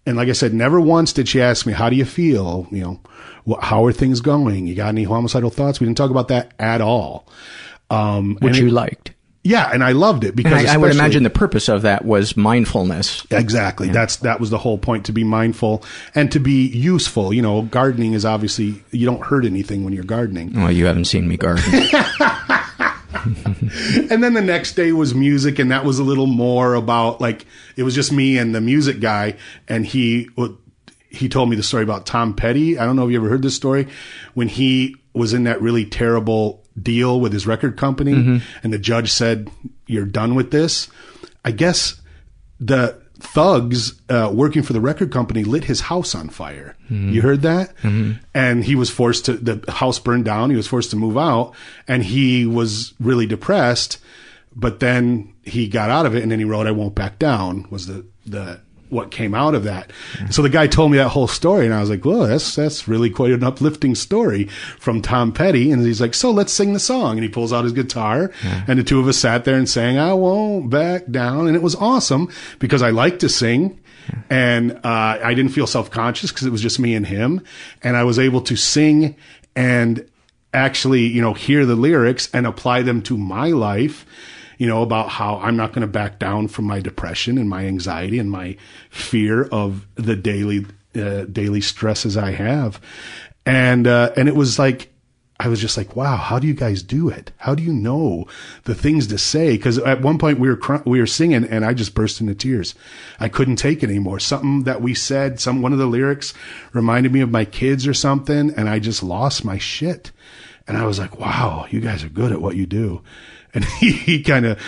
[0.05, 2.67] And like I said, never once did she ask me, how do you feel?
[2.73, 3.01] You know,
[3.49, 4.67] wh- how are things going?
[4.67, 5.79] You got any homicidal thoughts?
[5.81, 7.27] We didn't talk about that at all.
[7.89, 9.13] Um, Which you it- liked.
[9.43, 9.71] Yeah.
[9.73, 13.27] And I loved it because I, I would imagine the purpose of that was mindfulness.
[13.31, 13.89] Exactly.
[13.89, 17.33] That's that was the whole point to be mindful and to be useful.
[17.33, 20.53] You know, gardening is obviously you don't hurt anything when you're gardening.
[20.55, 21.65] Well, you haven't seen me garden.
[24.11, 27.47] and then the next day was music, and that was a little more about like
[27.77, 29.37] it was just me and the music guy,
[29.69, 30.29] and he
[31.09, 32.79] he told me the story about Tom Petty.
[32.79, 33.89] I don't know if you ever heard this story
[34.35, 38.43] when he was in that really terrible deal with his record company, Mhm.
[38.63, 39.51] and the judge said,
[39.87, 40.89] "You're done with this."
[41.45, 42.01] I guess
[42.61, 46.75] the thugs uh, working for the record company lit his house on fire.
[46.91, 47.13] Mhm.
[47.13, 47.75] You heard that?
[47.83, 48.19] Mhm.
[48.35, 51.53] and he was forced to the house burned down he was forced to move out
[51.87, 53.99] and he was really depressed
[54.57, 57.65] but then he got out of it and then he wrote i won't back down
[57.71, 58.59] was the the
[58.93, 59.91] what came out of that.
[60.31, 62.87] So the guy told me that whole story and i was like well that's that's
[62.87, 64.45] really quite an uplifting story
[64.79, 65.71] from tom petty.
[65.71, 67.17] And he's like so let's sing the song.
[67.17, 69.99] And he pulls out his guitar and the two of us sat there and sang
[69.99, 71.47] i won't back down.
[71.47, 73.79] And it was awesome because i like to sing
[74.29, 77.41] and uh, I didn't feel self conscious because it was just me and him,
[77.83, 79.17] and I was able to sing
[79.55, 80.09] and
[80.55, 84.05] actually, you know, hear the lyrics and apply them to my life.
[84.63, 87.67] You know about how I'm not going to back down from my depression and my
[87.67, 88.57] anxiety and my
[88.91, 92.81] fear of the daily uh, daily stresses I have,
[93.45, 94.93] and uh, and it was like
[95.41, 97.33] I was just like, wow, how do you guys do it?
[97.39, 98.29] How do you know
[98.63, 99.57] the things to say?
[99.57, 102.37] Because at one point we were cr- we were singing, and I just burst into
[102.37, 102.77] tears.
[103.19, 104.21] I couldn't take it anymore.
[104.21, 106.35] Something that we said, some one of the lyrics
[106.73, 110.13] reminded me of my kids or something, and I just lost my shit.
[110.69, 113.03] And I was like, wow, you guys are good at what you do.
[113.55, 114.59] And he, he kind of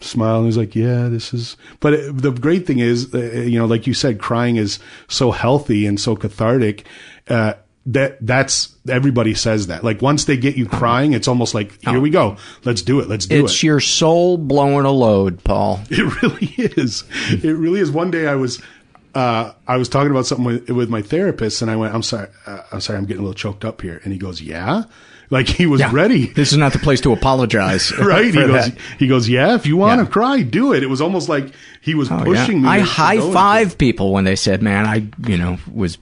[0.00, 3.58] smiled and was like, yeah, this is, but it, the great thing is, uh, you
[3.58, 6.86] know, like you said, crying is so healthy and so cathartic.
[7.28, 7.54] Uh,
[7.86, 9.84] that that's everybody says that.
[9.84, 13.08] Like once they get you crying, it's almost like here we go, let's do it,
[13.08, 13.54] let's do it's it.
[13.54, 15.80] It's your soul blowing a load, Paul.
[15.90, 17.04] It really is.
[17.30, 17.92] It really is.
[17.92, 18.60] One day I was
[19.14, 22.28] uh, I was talking about something with, with my therapist, and I went, "I'm sorry,
[22.44, 24.84] uh, I'm sorry, I'm getting a little choked up here." And he goes, "Yeah."
[25.30, 25.90] Like he was Yeah.
[25.92, 26.26] ready.
[26.26, 27.92] This is not the place to apologize.
[27.98, 28.26] right?
[28.26, 28.76] He goes, that.
[28.98, 29.54] he goes, yeah.
[29.56, 30.10] If you want to Yeah.
[30.10, 30.82] cry, do it.
[30.82, 32.62] It was almost like he was Oh, pushing yeah.
[32.62, 32.68] me.
[32.68, 33.34] I high go into it.
[33.34, 35.98] five people when they said, "Man, I you know was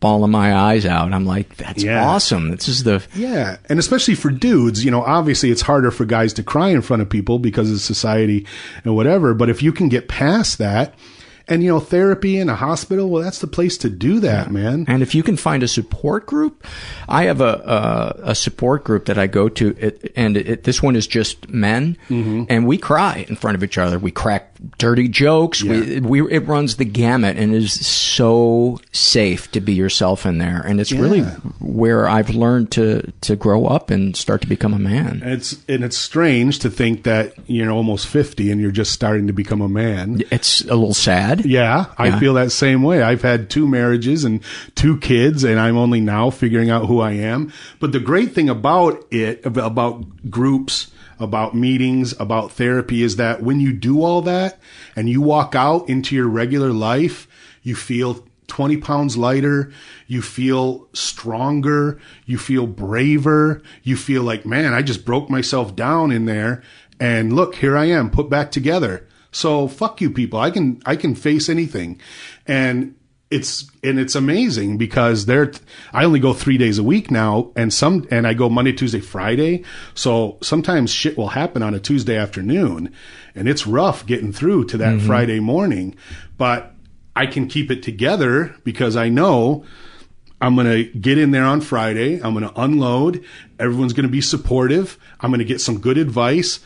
[0.00, 2.02] bawling my eyes out." I'm like, "That's Yeah.
[2.06, 2.50] awesome!
[2.50, 6.32] This is the Yeah, and especially for dudes, you know, obviously it's harder for guys
[6.34, 8.46] to cry in front of people because of society
[8.84, 9.34] and whatever.
[9.34, 10.94] But if you can get past that,
[11.50, 14.84] and you know, therapy in a hospital, well, that's the place to do that, man.
[14.88, 16.64] And if you can find a support group,
[17.08, 20.82] I have a a, a support group that I go to, it, and it, this
[20.82, 22.44] one is just men, Mm-hmm.
[22.48, 23.98] and we cry in front of each other.
[23.98, 25.62] We crack dirty jokes.
[25.62, 30.38] We, we it runs the gamut, and it is so safe to be yourself in
[30.38, 30.60] there.
[30.60, 31.22] And it's really
[31.60, 35.20] where I've learned to to grow up and start to become a man.
[35.22, 39.26] And it's and it's strange to think that you're almost fifty and you're just starting
[39.26, 40.22] to become a man.
[40.30, 41.39] It's a little sad.
[41.44, 42.18] Yeah, I Yeah.
[42.18, 43.02] feel that same way.
[43.02, 44.40] I've had two marriages and
[44.74, 47.52] two kids, and I'm only now figuring out who I am.
[47.78, 50.88] But the great thing about it, about groups,
[51.18, 54.58] about meetings, about therapy, is that when you do all that
[54.96, 57.28] and you walk out into your regular life,
[57.62, 59.70] you feel 20 pounds lighter.
[60.08, 61.98] You feel stronger.
[62.26, 63.62] You feel braver.
[63.82, 66.62] You feel like, man, I just broke myself down in there.
[66.98, 69.06] And look, here I am put back together.
[69.32, 70.38] So fuck you people.
[70.38, 72.00] I can, I can face anything.
[72.46, 72.96] And
[73.30, 75.52] it's, and it's amazing because they're,
[75.92, 79.00] I only go three days a week now and some, and I go Monday, Tuesday,
[79.00, 79.64] Friday.
[79.94, 82.92] So sometimes shit will happen on a Tuesday afternoon
[83.34, 85.06] and it's rough getting through to that mm-hmm.
[85.06, 85.94] Friday morning,
[86.36, 86.74] but
[87.14, 89.64] I can keep it together because I know
[90.40, 92.14] I'm going to get in there on Friday.
[92.22, 93.24] I'm going to unload.
[93.58, 94.98] Everyone's going to be supportive.
[95.20, 96.60] I'm going to get some good advice.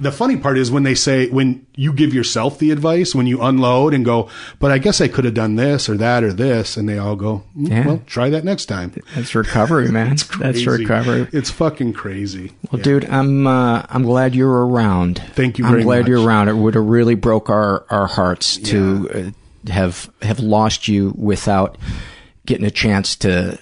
[0.00, 3.40] The funny part is when they say, when you give yourself the advice, when you
[3.42, 4.28] unload and go,
[4.58, 6.76] but I guess I could have done this or that or this.
[6.76, 7.86] And they all go, "Mm, Yeah.
[7.86, 8.92] well, try that next time.
[9.14, 10.16] That's recovery, man.
[10.38, 11.28] That's recovery.
[11.32, 12.52] It's fucking crazy.
[12.72, 15.22] Well, dude, I'm uh, I'm glad you're around.
[15.34, 16.08] Thank you I'm glad much.
[16.08, 16.48] you're around.
[16.48, 19.32] It would have really broke our our hearts to
[19.68, 21.76] uh, have have lost you without
[22.46, 23.58] getting a chance to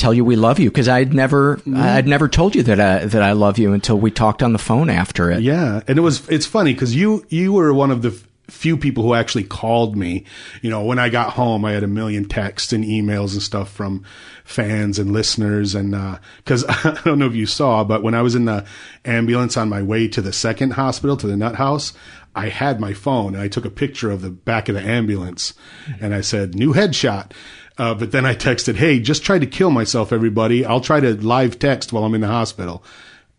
[0.00, 1.76] tell you we love you because I'd never Mm-hmm.
[1.76, 4.58] I'd never told you that I that I love you until we talked on the
[4.58, 5.42] phone after it.
[5.42, 8.10] Yeah, and it was it's funny because you you were one of the
[8.48, 10.24] few people who actually called me.
[10.62, 13.70] You know, when I got home, I had a million texts and emails and stuff
[13.70, 14.04] from
[14.44, 15.92] fans and listeners, and
[16.38, 18.64] because I don't know if you saw, but when I was in the
[19.04, 21.92] ambulance on my way to the second hospital to the Nut House.
[22.32, 25.52] I had my phone and I took a picture of the back of the ambulance
[26.00, 27.32] and I said, new headshot.
[27.80, 30.64] Uh, but then I texted, Hey, just try to kill myself, everybody.
[30.66, 32.84] I'll try to live text while I'm in the hospital.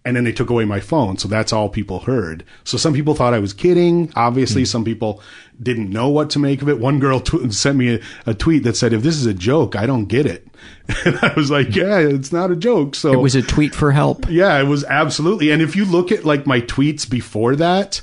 [0.04, 1.18] And then they took away my phone.
[1.20, 2.44] So that's all people heard.
[2.64, 4.12] So some people thought I was kidding.
[4.16, 5.22] Obviously, some people
[5.62, 6.80] didn't know what to make of it.
[6.80, 9.76] One girl tw- sent me a, a tweet that said, if this is a joke,
[9.76, 10.48] I don't get it.
[11.06, 12.96] And I was like, yeah, it's not a joke.
[12.96, 14.26] So It was a tweet for help.
[14.28, 15.52] yeah, it was absolutely.
[15.52, 18.02] And if you look at like my tweets before that,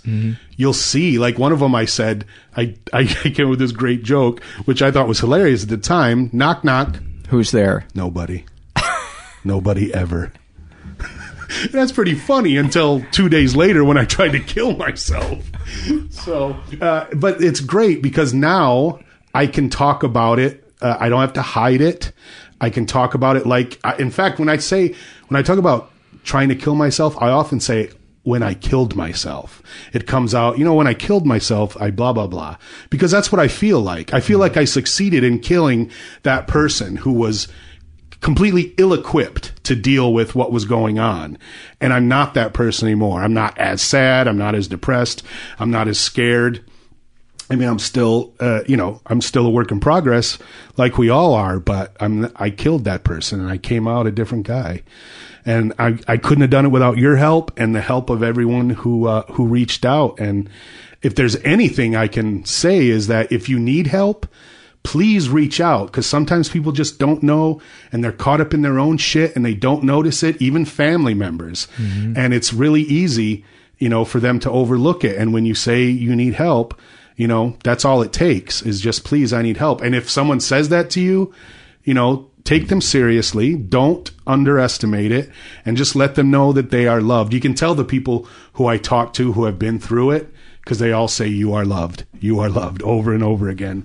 [0.58, 4.02] you'll see like one of them I said, I, I came up with this great
[4.02, 6.28] joke, which I thought was hilarious at the time.
[6.34, 6.98] Knock, knock.
[7.30, 7.86] Who's there?
[7.94, 8.44] Nobody.
[9.44, 10.32] Nobody ever.
[11.70, 15.42] That's pretty funny until two days later when I tried to kill myself.
[16.10, 19.00] So, uh, but it's great because now
[19.32, 20.64] I can talk about it.
[20.80, 22.12] Uh, I don't have to hide it.
[22.60, 24.94] I can talk about it like, I, in fact, when I say,
[25.28, 25.92] when I talk about
[26.24, 27.90] trying to kill myself, I often say,
[28.28, 29.62] when I killed myself.
[29.94, 32.58] It comes out, you know, when I killed myself, I blah, blah, blah.
[32.90, 34.12] Because that's what I feel like.
[34.12, 35.90] I feel like I succeeded in killing
[36.24, 37.48] that person who was
[38.20, 41.38] completely ill equipped to deal with what was going on.
[41.80, 43.22] And I'm not that person anymore.
[43.22, 44.28] I'm not as sad.
[44.28, 45.22] I'm not as depressed.
[45.58, 46.62] I'm not as scared.
[47.50, 50.38] I mean, I'm still, uh, you know, I'm still a work in progress,
[50.76, 51.58] like we all are.
[51.58, 54.82] But I'm, I killed that person, and I came out a different guy.
[55.48, 58.68] And I, I couldn't have done it without your help and the help of everyone
[58.68, 60.20] who, uh, who reached out.
[60.20, 60.50] And
[61.00, 64.26] if there's anything I can say is that if you need help,
[64.82, 68.78] please reach out because sometimes people just don't know and they're caught up in their
[68.78, 71.66] own shit and they don't notice it, even family members.
[72.14, 73.42] And it's really easy,
[73.78, 75.16] you know, for them to overlook it.
[75.16, 76.78] And when you say you need help,
[77.16, 79.80] you know, that's all it takes is just please, I need help.
[79.80, 81.32] And if someone says that to you,
[81.84, 83.54] you know, take them seriously.
[83.54, 85.28] Don't underestimate it
[85.66, 87.34] and just let them know that they are loved.
[87.34, 90.32] You can tell the people who I talk to who have been through it
[90.64, 92.06] because they all say you are loved.
[92.20, 93.84] You are loved over and over again.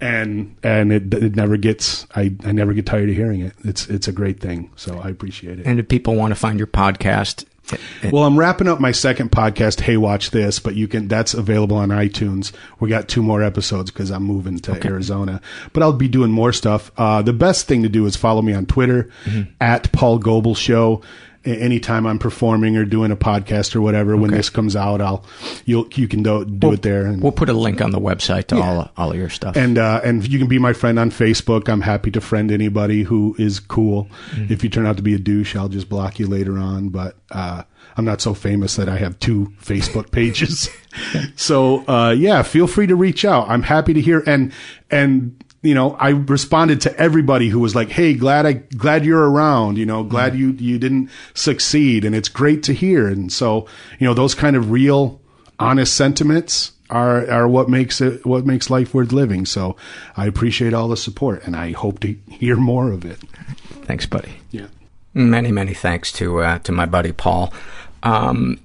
[0.00, 3.54] And and it, it never gets I, I never get tired of hearing it.
[3.64, 4.70] It's it's a great thing.
[4.76, 5.66] So i appreciate it.
[5.66, 7.44] And if people want to find your podcast,
[8.12, 11.76] Well, I'm wrapping up my second podcast, Hey Watch This, but you can that's available
[11.76, 12.52] on iTunes.
[12.80, 15.40] We got two more episodes because I'm moving to Arizona,
[15.72, 16.90] but I'll be doing more stuff.
[16.98, 19.10] Uh, the best thing to do is follow me on Twitter
[19.60, 21.02] at Paul Goebel Show.
[21.44, 25.24] Anytime I'm performing or doing a podcast or whatever, when this comes out, I'll
[25.66, 27.04] you'll you can do, do it there.
[27.06, 29.56] And, We'll put a link on the website to all all of your stuff.
[29.56, 31.68] and uh, and you can be my friend on Facebook.
[31.68, 34.08] I'm happy to friend anybody who is cool.
[34.48, 36.88] If you turn out to be a douche, I'll just block you later on.
[36.88, 37.62] But uh,
[37.96, 40.68] I'm not so famous that I have two Facebook pages.
[41.36, 43.48] so uh, yeah, feel free to reach out.
[43.48, 44.52] I'm happy to hear and
[44.90, 49.28] and you know I responded to everybody who was like, "Hey, glad I glad you're
[49.30, 49.78] around.
[49.78, 53.66] You know, glad you you didn't succeed, and it's great to hear." And so
[53.98, 55.20] you know those kind of real,
[55.58, 59.46] honest sentiments are are what makes it what makes life worth living.
[59.46, 59.74] So
[60.16, 63.18] I appreciate all the support, and I hope to hear more of it.
[63.86, 64.34] Thanks, buddy.
[64.50, 64.66] Yeah.
[65.14, 67.54] Many, many thanks to uh, to my buddy Paul.
[68.02, 68.60] Um,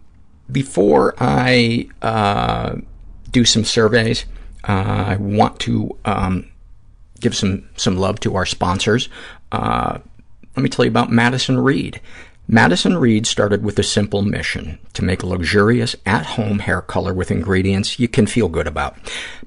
[0.51, 2.75] before I uh,
[3.31, 4.25] do some surveys,
[4.67, 6.49] uh, I want to um,
[7.19, 9.09] give some some love to our sponsors.
[9.51, 9.99] Uh,
[10.55, 12.01] let me tell you about Madison Reed.
[12.51, 17.99] Madison Reed started with a simple mission to make luxurious at-home hair color with ingredients
[17.99, 18.97] you can feel good about.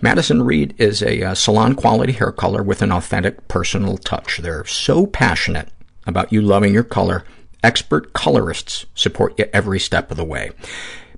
[0.01, 4.39] Madison Reed is a uh, salon-quality hair color with an authentic personal touch.
[4.39, 5.69] They're so passionate
[6.07, 7.25] about you loving your color,
[7.65, 10.53] expert colorists support you every step of the way.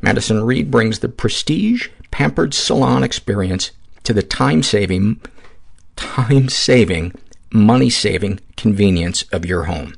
[0.00, 3.72] Madison Reed brings the prestige, pampered salon experience
[4.04, 5.20] to the time-saving,
[5.96, 7.12] time-saving,
[7.52, 9.94] money-saving convenience of your home.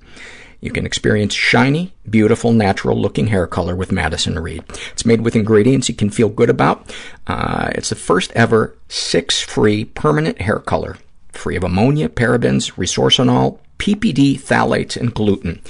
[0.61, 4.65] You can experience shiny, beautiful, natural-looking hair color with Madison Reed.
[4.93, 6.93] It's made with ingredients you can feel good about.
[7.27, 10.97] Uh, it's the first ever six-free permanent hair color,
[11.31, 15.61] free of ammonia, parabens, resorcinol, PPD, phthalates, and gluten.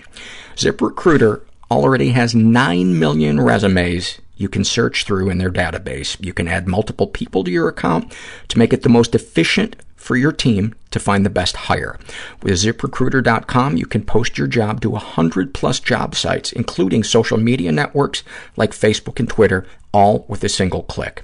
[0.56, 6.18] ZipRecruiter already has 9 million resumes you can search through in their database.
[6.20, 8.14] You can add multiple people to your account
[8.48, 12.00] to make it the most efficient for your team to find the best hire.
[12.42, 17.72] With ziprecruiter.com, you can post your job to 100 plus job sites, including social media
[17.72, 18.24] networks
[18.58, 21.24] like Facebook and Twitter, all with a single click.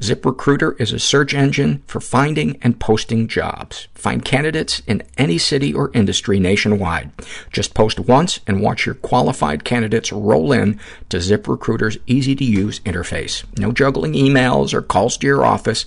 [0.00, 3.86] ZipRecruiter is a search engine for finding and posting jobs.
[3.94, 7.10] Find candidates in any city or industry nationwide.
[7.52, 13.44] Just post once and watch your qualified candidates roll in to ZipRecruiter's easy-to-use interface.
[13.58, 15.84] No juggling emails or calls to your office.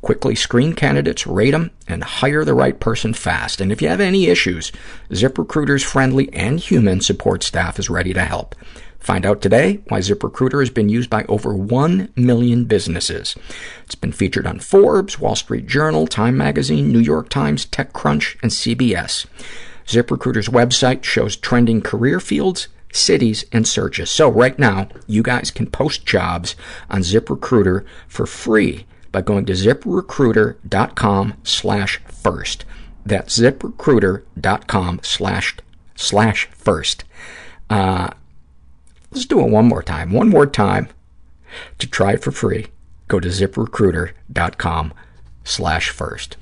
[0.00, 3.60] Quickly screen candidates, rate them, and hire the right person fast.
[3.60, 4.70] And if you have any issues,
[5.10, 8.54] ZipRecruiter's friendly and human support staff is ready to help.
[9.06, 13.36] Find out today why ZipRecruiter has been used by over 1 million businesses.
[13.84, 18.50] It's been featured on Forbes, Wall Street Journal, Time Magazine, New York Times, TechCrunch, and
[18.50, 19.26] CBS.
[19.86, 24.10] ZipRecruiter's website shows trending career fields, cities, and searches.
[24.10, 26.56] So right now, you guys can post jobs
[26.90, 32.64] on ZipRecruiter for free by going to ziprecruiter.com slash first.
[33.04, 35.56] That's ziprecruiter.com slash
[35.94, 37.04] slash first.
[37.70, 38.10] Uh,
[39.10, 40.12] let's do it one more time.
[40.12, 40.88] One more time.
[41.78, 42.66] To try it for free,
[43.08, 44.92] go to ziprecruiter.com
[45.44, 46.36] slash first.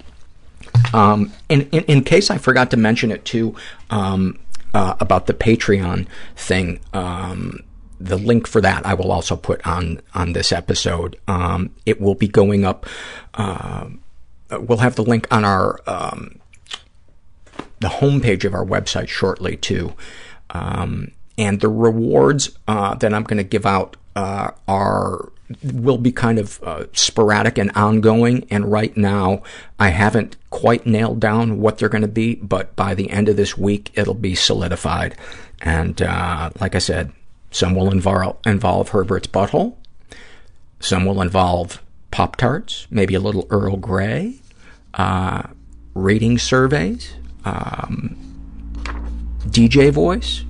[0.92, 3.54] Um, in, in, in case I forgot to mention it too,
[3.90, 4.38] um,
[4.72, 7.60] uh, about the Patreon thing, um,
[8.00, 11.16] the link for that I will also put on on this episode.
[11.28, 12.86] Um, it will be going up.
[13.34, 13.90] Uh,
[14.50, 16.40] we'll have the link on our um,
[17.80, 19.94] the homepage of our website shortly too.
[20.50, 25.30] Um, and the rewards uh, that I'm going to give out uh, are
[25.62, 28.46] will be kind of uh, sporadic and ongoing.
[28.50, 29.42] And right now,
[29.78, 33.36] I haven't quite nailed down what they're going to be, but by the end of
[33.36, 35.16] this week, it'll be solidified.
[35.60, 37.12] And uh, like I said,
[37.50, 39.76] some will involve, involve Herbert's butthole.
[40.80, 44.36] Some will involve Pop Tarts, maybe a little Earl Grey,
[44.94, 45.44] uh,
[45.94, 48.16] rating surveys, um,
[49.46, 50.44] DJ voice.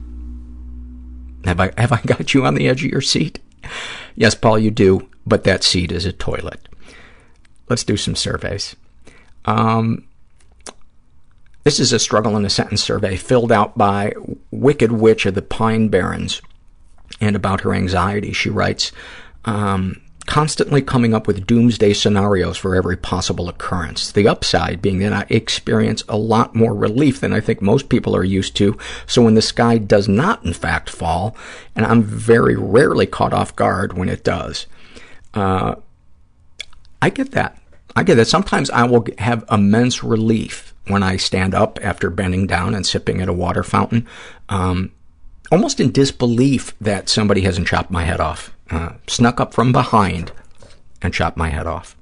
[1.45, 3.39] Have I have I got you on the edge of your seat?
[4.15, 6.69] Yes, Paul, you do, but that seat is a toilet.
[7.69, 8.77] Let's do some surveys.
[9.47, 10.07] Um,
[11.65, 14.13] this is a struggle in a sentence survey filled out by
[14.51, 16.43] Wicked Witch of the Pine Barrens.
[17.21, 18.93] And about her anxiety, she writes,
[19.45, 24.11] um, constantly coming up with doomsday scenarios for every possible occurrence.
[24.11, 28.17] The upside being that I experience a lot more relief than I think most people
[28.17, 28.79] are used to.
[29.07, 31.37] So when the sky does not, in fact, fall,
[31.77, 34.67] and I'm very rarely caught off guard when it does,
[35.35, 35.75] uh,
[37.03, 37.59] I get that.
[37.95, 38.27] I get that.
[38.27, 43.21] Sometimes I will have immense relief when I stand up after bending down and sipping
[43.21, 44.07] at a water fountain,
[44.49, 44.91] um,
[45.53, 48.54] almost in disbelief that somebody hasn't chopped my head off
[49.07, 50.33] snuck up from behind
[51.03, 51.97] and chopped my head off.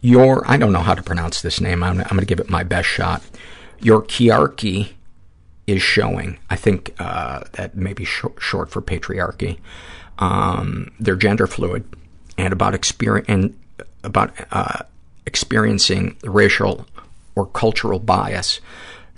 [0.00, 1.82] Your, I don't know how to pronounce this name.
[1.82, 3.22] I'm, I'm going to give it my best shot.
[3.80, 4.92] Your Kiarchy
[5.66, 6.38] is showing.
[6.48, 9.58] I think uh, that may be sh- short for patriarchy.
[10.18, 11.84] Um, they're gender fluid
[12.36, 13.58] and about experience and
[14.04, 14.84] about uh,
[15.26, 16.86] experiencing racial
[17.34, 18.60] or cultural bias,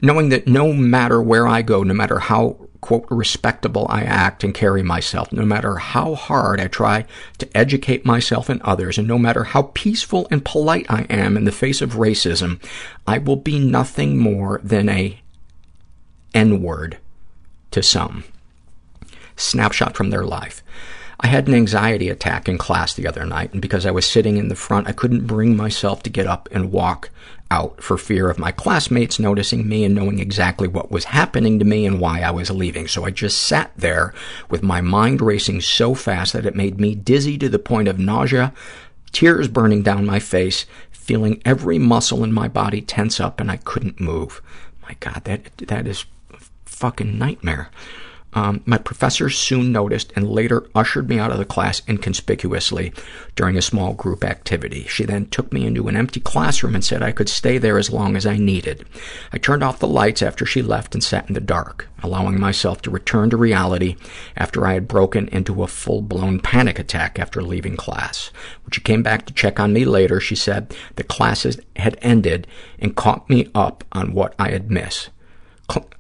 [0.03, 4.55] knowing that no matter where I go, no matter how quote, respectable I act and
[4.55, 7.05] carry myself, no matter how hard I try
[7.39, 11.45] to educate myself and others, and no matter how peaceful and polite I am in
[11.45, 12.63] the face of racism,
[13.07, 15.21] I will be nothing more than a
[16.35, 16.99] N-word
[17.73, 18.25] to some.
[19.37, 20.63] Snapshot from their life.
[21.23, 24.39] I had an anxiety attack in class the other night, and because I was sitting
[24.39, 27.11] in the front, I couldn't bring myself to get up and walk
[27.51, 31.65] out for fear of my classmates noticing me and knowing exactly what was happening to
[31.65, 32.87] me and why I was leaving.
[32.87, 34.15] So I just sat there
[34.49, 37.99] with my mind racing so fast that it made me dizzy to the point of
[37.99, 38.53] nausea,
[39.13, 43.57] tears burning down my face, feeling every muscle in my body tense up, and I
[43.57, 44.41] couldn't move.
[44.83, 47.71] My God, that that is a fucking nightmare.
[48.33, 52.93] Um, my professor soon noticed and later ushered me out of the class inconspicuously
[53.35, 54.87] during a small group activity.
[54.87, 57.91] She then took me into an empty classroom and said I could stay there as
[57.91, 58.87] long as I needed.
[59.33, 62.83] I turned off the lights after she left and sat in the dark, allowing myself
[62.83, 63.97] to return to reality
[64.37, 68.31] after I had broken into a full-blown panic attack after leaving class.
[68.63, 72.47] When she came back to check on me later, she said the classes had ended
[72.79, 75.11] and caught me up on what I had missed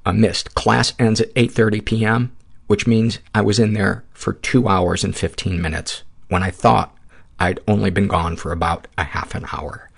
[0.04, 0.54] uh, missed.
[0.54, 2.36] Class ends at 8.30 p.m.,
[2.66, 6.96] which means I was in there for two hours and 15 minutes when I thought
[7.38, 9.90] I'd only been gone for about a half an hour.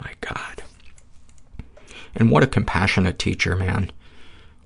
[0.00, 0.62] My God.
[2.14, 3.90] And what a compassionate teacher, man.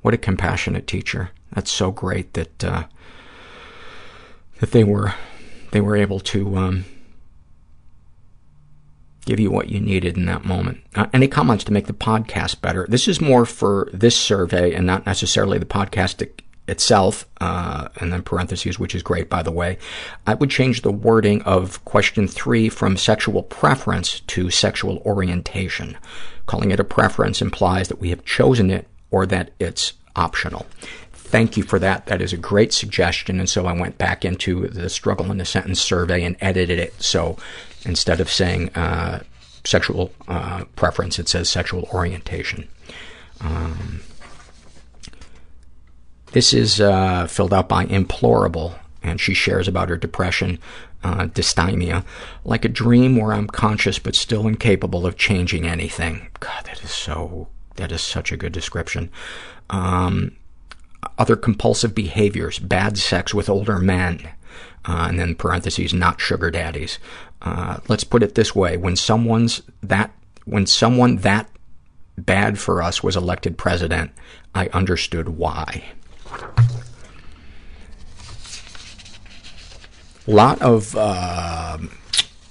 [0.02, 1.30] What a compassionate teacher.
[1.52, 2.84] That's so great that, uh,
[4.60, 5.14] that they were,
[5.70, 6.84] they were able to, um,
[9.24, 10.80] give you what you needed in that moment.
[10.94, 12.86] Uh, any comments to make the podcast better?
[12.88, 16.28] This is more for this survey and not necessarily the podcast
[16.68, 19.78] itself, uh, and then parentheses, which is great, by the way.
[20.26, 25.96] I would change the wording of question three from sexual preference to sexual orientation.
[26.46, 30.66] Calling it a preference implies that we have chosen it or that it's optional.
[31.12, 32.06] Thank you for that.
[32.06, 33.38] That is a great suggestion.
[33.40, 37.00] And so I went back into the struggle in a sentence survey and edited it
[37.02, 37.38] so
[37.84, 39.22] Instead of saying uh,
[39.64, 42.68] sexual uh, preference, it says sexual orientation.
[43.40, 44.02] Um,
[46.32, 50.58] this is uh, filled out by Implorable, and she shares about her depression,
[51.04, 52.04] uh, dysthymia,
[52.44, 56.28] like a dream where I'm conscious but still incapable of changing anything.
[56.40, 59.10] God, that is so, that is such a good description.
[59.70, 60.36] Um,
[61.18, 64.28] other compulsive behaviors, bad sex with older men,
[64.84, 66.98] uh, and then parentheses, not sugar daddies.
[67.42, 68.76] Uh, let's put it this way.
[68.76, 70.12] When someone's that,
[70.44, 71.50] when someone that
[72.16, 74.12] bad for us was elected president,
[74.54, 75.84] I understood why.
[80.28, 81.78] A lot of uh,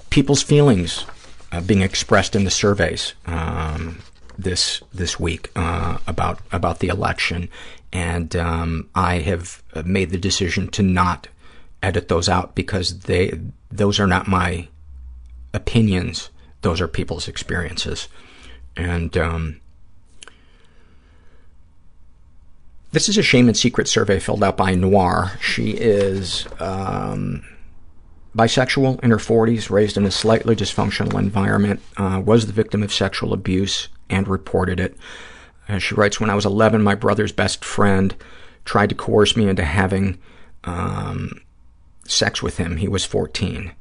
[0.09, 1.05] people's feelings
[1.53, 3.13] uh, being expressed in the surveys.
[3.26, 3.99] Um,
[4.38, 7.49] this this week uh, about about the election,
[7.93, 11.27] and um, I have made the decision to not
[11.84, 13.39] edit those out because they
[13.72, 14.68] those are not my
[15.53, 16.30] opinions;
[16.61, 18.07] those are people's experiences,
[18.76, 19.61] and um,
[22.91, 25.32] this is a shame and secret survey filled out by Noir.
[25.41, 27.44] She is um,
[28.36, 32.94] bisexual, in her 40s, raised in a slightly dysfunctional environment, uh, was the victim of
[32.94, 34.98] sexual abuse and reported it.
[35.69, 38.15] Uh, she writes, when I was 11, my brother's best friend
[38.65, 40.19] tried to coerce me into having
[40.65, 41.41] um,
[42.06, 42.78] sex with him.
[42.78, 43.72] He was 14.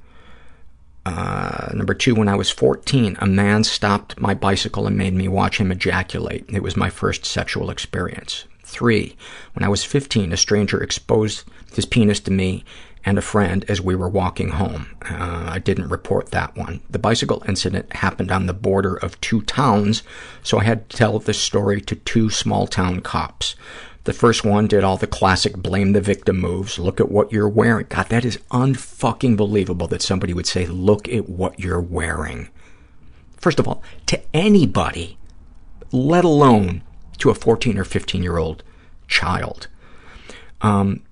[1.07, 5.29] Uh, number two, when I was 14, a man stopped my bicycle and made me
[5.29, 6.45] watch him ejaculate.
[6.49, 8.45] It was my first sexual experience.
[8.63, 9.17] Three,
[9.55, 11.45] when I was 15, a stranger exposed
[11.75, 12.65] his penis to me
[13.05, 14.95] and a friend as we were walking home.
[15.03, 16.81] Uh, I didn't report that one.
[16.91, 20.03] The bicycle incident happened on the border of two towns,
[20.43, 23.57] so I had to tell this story to two small-town cops.
[24.05, 26.79] The first one did all the classic blame the victim moves.
[26.79, 27.87] Look at what you're wearing.
[27.89, 32.49] God, that is unfucking believable that somebody would say, look at what you're wearing.
[33.37, 35.19] First of all, to anybody,
[35.93, 36.83] let alone
[37.19, 38.63] to a 14 or 15 year old
[39.07, 39.69] child.
[40.63, 41.03] Um,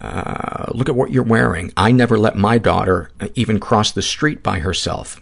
[0.00, 1.72] uh, look at what you're wearing.
[1.76, 5.20] I never let my daughter even cross the street by herself.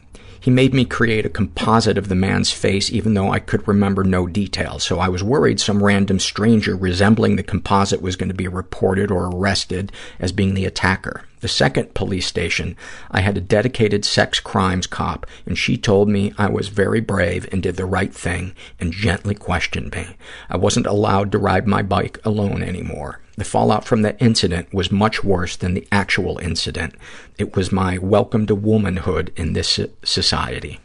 [0.48, 4.02] He made me create a composite of the man's face even though I could remember
[4.02, 8.34] no details, so I was worried some random stranger resembling the composite was going to
[8.34, 11.27] be reported or arrested as being the attacker.
[11.40, 12.76] The second police station,
[13.10, 17.48] I had a dedicated sex crimes cop, and she told me I was very brave
[17.52, 20.16] and did the right thing and gently questioned me.
[20.50, 23.20] I wasn't allowed to ride my bike alone anymore.
[23.36, 26.96] The fallout from that incident was much worse than the actual incident.
[27.38, 30.80] It was my welcome to womanhood in this society.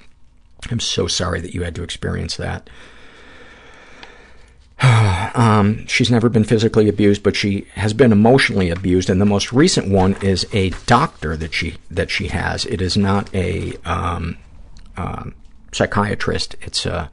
[0.70, 2.70] I'm so sorry that you had to experience that.
[5.36, 9.54] um, she's never been physically abused, but she has been emotionally abused, and the most
[9.54, 12.66] recent one is a doctor that she that she has.
[12.66, 14.38] It is not a um,
[14.98, 15.36] um,
[15.72, 17.10] psychiatrist; it's a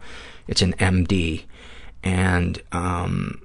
[0.48, 1.44] it's an MD,
[2.02, 3.42] and um,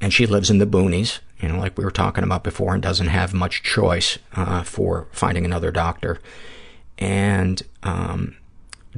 [0.00, 2.82] and she lives in the boonies, you know, like we were talking about before, and
[2.82, 6.20] doesn't have much choice uh, for finding another doctor.
[6.98, 8.36] And um,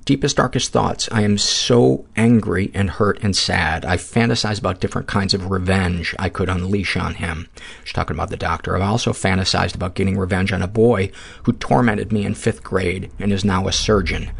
[0.04, 1.08] deepest, darkest thoughts.
[1.12, 3.84] I am so angry and hurt and sad.
[3.84, 7.48] I fantasize about different kinds of revenge I could unleash on him.
[7.84, 8.76] She's talking about the doctor.
[8.76, 11.10] I've also fantasized about getting revenge on a boy
[11.44, 14.30] who tormented me in fifth grade and is now a surgeon.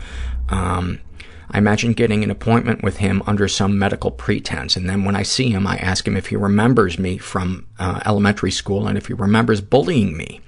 [0.49, 1.01] Um,
[1.51, 5.23] I imagine getting an appointment with him under some medical pretense, and then when I
[5.23, 9.07] see him, I ask him if he remembers me from uh, elementary school and if
[9.07, 10.41] he remembers bullying me.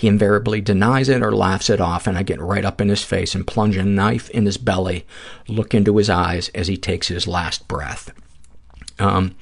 [0.00, 3.02] He invariably denies it or laughs it off, and I get right up in his
[3.02, 5.04] face and plunge a knife in his belly,
[5.46, 8.10] look into his eyes as he takes his last breath.
[8.98, 9.34] Um,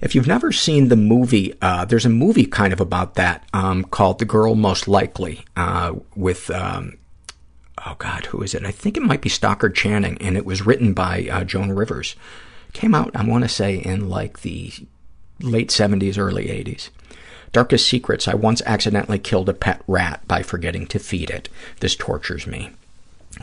[0.00, 3.82] if you've never seen the movie, uh, there's a movie kind of about that um,
[3.82, 6.96] called The Girl Most Likely uh, with, um,
[7.84, 8.64] oh God, who is it?
[8.64, 12.14] I think it might be Stockard Channing, and it was written by uh, Joan Rivers.
[12.72, 14.70] Came out, I want to say, in like the
[15.40, 16.90] late 70s, early 80s.
[17.54, 18.26] Darkest secrets.
[18.26, 21.48] I once accidentally killed a pet rat by forgetting to feed it.
[21.78, 22.70] This tortures me.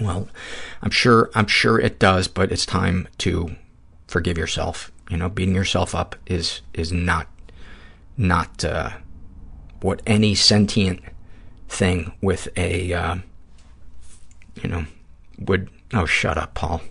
[0.01, 0.27] Well,
[0.81, 3.55] I'm sure, I'm sure it does, but it's time to
[4.07, 4.91] forgive yourself.
[5.09, 7.27] You know, beating yourself up is, is not,
[8.17, 8.89] not, uh,
[9.79, 10.99] what any sentient
[11.69, 13.15] thing with a, uh,
[14.61, 14.85] you know,
[15.39, 16.81] would, oh, shut up, Paul.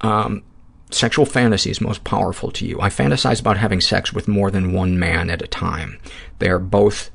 [0.00, 0.42] Um,
[0.90, 2.80] sexual fantasies most powerful to you.
[2.80, 5.98] I fantasize about having sex with more than one man at a time.
[6.38, 7.10] They are both,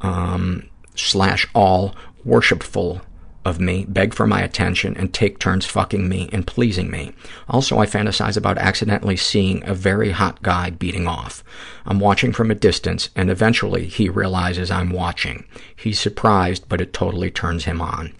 [0.00, 1.94] um, slash all
[2.24, 3.02] worshipful
[3.44, 7.12] of me, beg for my attention, and take turns fucking me and pleasing me.
[7.48, 11.42] Also, I fantasize about accidentally seeing a very hot guy beating off.
[11.86, 15.44] I'm watching from a distance, and eventually he realizes I'm watching.
[15.74, 18.12] He's surprised, but it totally turns him on.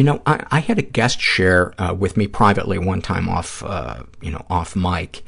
[0.00, 3.62] You know, I, I had a guest share uh, with me privately one time off,
[3.62, 5.22] uh, you know, off mic,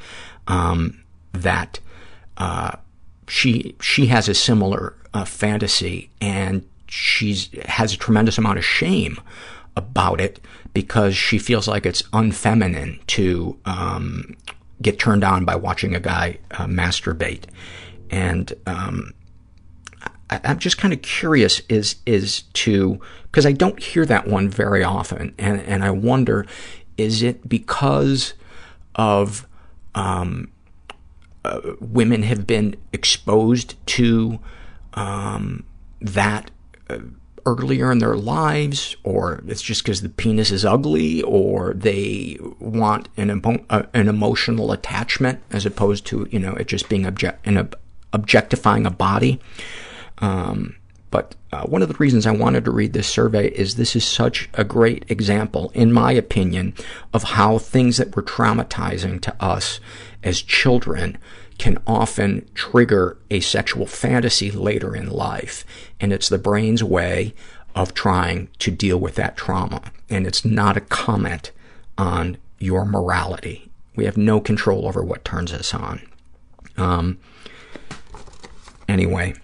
[0.47, 1.05] um,
[1.35, 1.79] that
[2.39, 2.77] uh,
[3.29, 9.21] she she has a similar uh, fantasy, and she's has a tremendous amount of shame
[9.77, 10.41] about it
[10.73, 14.35] because she feels like it's unfeminine to um,
[14.81, 17.45] get turned on by watching a guy uh, masturbate,
[18.09, 19.13] and um,
[20.45, 24.85] I'm just kind of curious is is to because I don't hear that one very
[24.85, 26.47] often, and and I wonder,
[26.97, 28.35] is it because
[28.95, 29.47] of
[29.95, 30.51] um,
[31.45, 34.39] uh, women have been exposed to
[34.95, 35.65] um,
[36.01, 36.51] that
[36.89, 36.99] uh,
[37.45, 43.09] earlier in their lives, or it's just because the penis is ugly, or they want
[43.17, 47.45] an, emo- uh, an emotional attachment as opposed to, you know, it just being object-
[47.47, 47.77] an ob-
[48.13, 49.41] objectifying a body.
[50.19, 50.77] Um,
[51.11, 54.05] but uh, one of the reasons I wanted to read this survey is this is
[54.05, 56.73] such a great example, in my opinion,
[57.13, 59.79] of how things that were traumatizing to us
[60.23, 61.19] as children
[61.59, 65.67] can often trigger a sexual fantasy later in life.
[66.01, 67.35] And it's the brain's way
[67.75, 69.83] of trying to deal with that trauma.
[70.09, 71.51] And it's not a comment
[71.99, 73.71] on your morality.
[73.95, 76.01] We have no control over what turns us on.
[76.79, 77.19] Um,
[78.89, 79.35] anyway,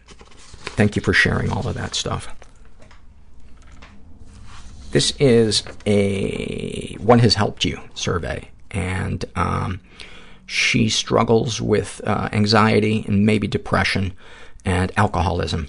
[0.79, 2.33] thank you for sharing all of that stuff.
[4.93, 8.49] This is a What Has Helped You survey.
[8.71, 9.81] And um,
[10.47, 14.13] she struggles with uh, anxiety and maybe depression
[14.65, 15.67] and alcoholism.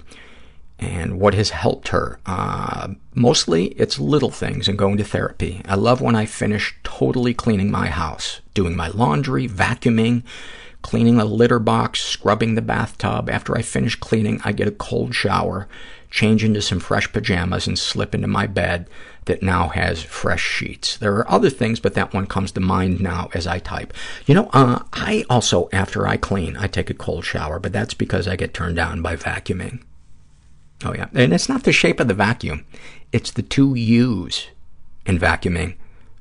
[0.78, 2.20] And what has helped her?
[2.24, 5.60] Uh, mostly it's little things and going to therapy.
[5.64, 10.22] I love when I finish totally cleaning my house, doing my laundry, vacuuming,
[10.82, 13.28] cleaning the litter box, scrubbing the bathtub.
[13.28, 15.68] After I finish cleaning, I get a cold shower,
[16.10, 18.88] change into some fresh pajamas, and slip into my bed
[19.26, 20.96] that now has fresh sheets.
[20.96, 23.92] There are other things, but that one comes to mind now as I type.
[24.26, 27.94] You know, uh, I also, after I clean, I take a cold shower, but that's
[27.94, 29.82] because I get turned down by vacuuming.
[30.84, 31.08] Oh, yeah.
[31.14, 32.64] And it's not the shape of the vacuum.
[33.12, 34.46] It's the two U's
[35.04, 35.76] in vacuuming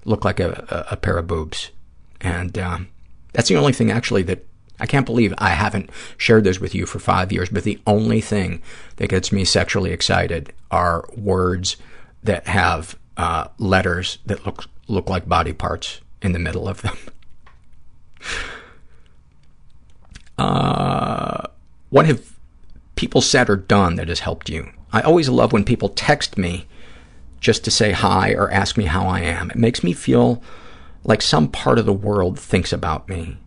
[0.05, 1.71] look like a, a, a pair of boobs.
[2.19, 2.89] And um,
[3.31, 4.45] that's the only thing, actually, that
[4.79, 8.21] I can't believe I haven't shared this with you for five years, but the only
[8.21, 8.61] thing
[8.97, 11.77] that gets me sexually excited are words
[12.23, 16.97] that have uh, letters that look look like body parts in the middle of them.
[20.39, 21.47] Uh,
[21.89, 22.33] what have
[22.95, 24.71] people said or done that has helped you?
[24.93, 26.65] I always love when people text me
[27.41, 29.51] just to say hi or ask me how I am.
[29.51, 30.41] It makes me feel
[31.03, 33.37] like some part of the world thinks about me.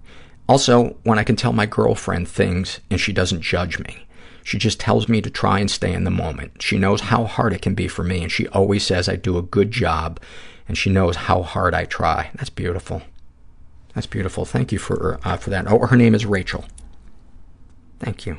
[0.49, 4.07] Also, when I can tell my girlfriend things and she doesn't judge me.
[4.45, 6.63] She just tells me to try and stay in the moment.
[6.63, 9.39] She knows how hard it can be for me, and she always says I do
[9.39, 10.21] a good job,
[10.67, 12.31] and she knows how hard I try.
[12.35, 13.03] That's beautiful.
[13.95, 14.45] That's beautiful.
[14.45, 15.71] Thank you for uh, for that.
[15.71, 16.65] Oh, her name is Rachel.
[18.01, 18.39] Thank you.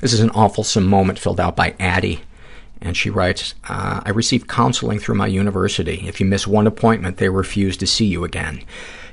[0.00, 2.20] This is an awfulsome moment filled out by Addie.
[2.84, 6.04] And she writes, uh, I received counseling through my university.
[6.06, 8.62] If you miss one appointment, they refuse to see you again.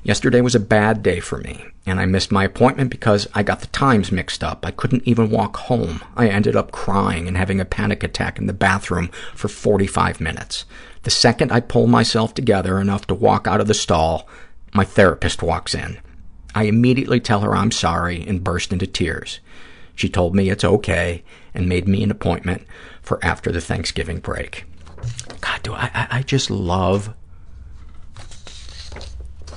[0.04, 3.62] Yesterday was a bad day for me, and I missed my appointment because I got
[3.62, 4.66] the times mixed up.
[4.66, 6.02] I couldn't even walk home.
[6.18, 10.66] I ended up crying and having a panic attack in the bathroom for 45 minutes.
[11.04, 14.28] The second I pull myself together enough to walk out of the stall,
[14.74, 15.98] my therapist walks in.
[16.54, 19.40] I immediately tell her I'm sorry and burst into tears.
[19.96, 21.24] She told me it's okay
[21.54, 22.66] and made me an appointment
[23.02, 24.66] for after the Thanksgiving break.
[25.42, 27.14] God, do I, I just love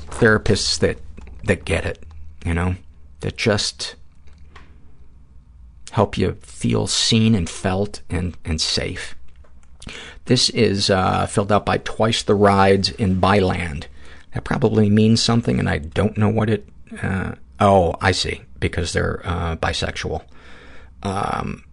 [0.08, 0.98] therapists that,
[1.44, 2.02] that get it,
[2.44, 2.76] you know,
[3.20, 3.96] that just
[5.90, 9.14] help you feel seen and felt and, and safe.
[10.24, 13.86] This is uh, filled out by Twice the Rides in Byland.
[14.32, 16.68] That probably means something, and I don't know what it,
[17.02, 20.24] uh, oh, I see, because they're uh, bisexual.
[21.02, 21.64] Um,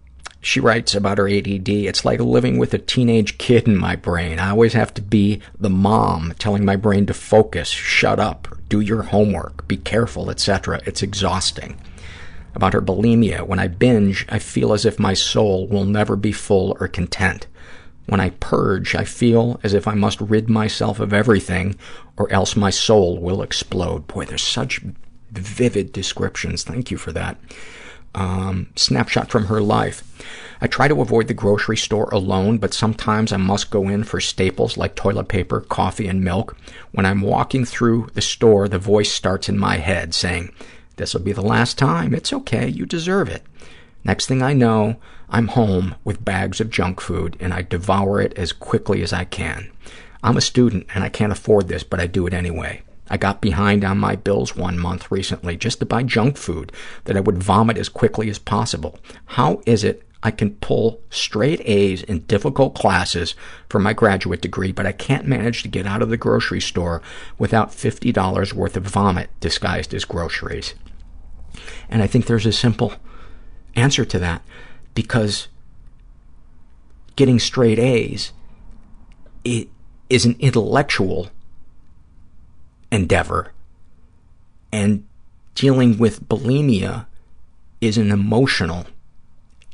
[0.44, 4.40] she writes about her ADD, it's like living with a teenage kid in my brain.
[4.40, 8.80] I always have to be the mom telling my brain to focus, shut up, do
[8.80, 10.80] your homework, be careful, etc.
[10.84, 11.80] It's exhausting.
[12.56, 16.32] About her bulimia, when I binge, I feel as if my soul will never be
[16.32, 17.46] full or content.
[18.06, 21.76] When I purge, I feel as if I must rid myself of everything
[22.16, 24.08] or else my soul will explode.
[24.08, 24.80] Boy, there's such
[25.30, 26.64] vivid descriptions.
[26.64, 27.38] Thank you for that
[28.14, 30.02] um, snapshot from her life.
[30.60, 34.20] I try to avoid the grocery store alone, but sometimes I must go in for
[34.20, 36.56] staples like toilet paper, coffee, and milk.
[36.92, 40.52] When I'm walking through the store, the voice starts in my head saying,
[40.96, 42.14] this'll be the last time.
[42.14, 42.68] It's okay.
[42.68, 43.42] You deserve it.
[44.04, 44.96] Next thing I know,
[45.28, 49.24] I'm home with bags of junk food, and I devour it as quickly as I
[49.24, 49.70] can.
[50.22, 52.82] I'm a student, and I can't afford this, but I do it anyway.
[53.12, 56.72] I got behind on my bills one month recently just to buy junk food
[57.04, 58.98] that I would vomit as quickly as possible.
[59.26, 63.34] How is it I can pull straight A's in difficult classes
[63.68, 67.02] for my graduate degree, but I can't manage to get out of the grocery store
[67.36, 70.72] without $50 worth of vomit disguised as groceries?
[71.90, 72.94] And I think there's a simple
[73.76, 74.42] answer to that
[74.94, 75.48] because
[77.16, 78.32] getting straight A's
[79.44, 79.68] it
[80.08, 81.28] is an intellectual
[82.92, 83.52] endeavor
[84.70, 85.04] and
[85.54, 87.06] dealing with bulimia
[87.80, 88.86] is an emotional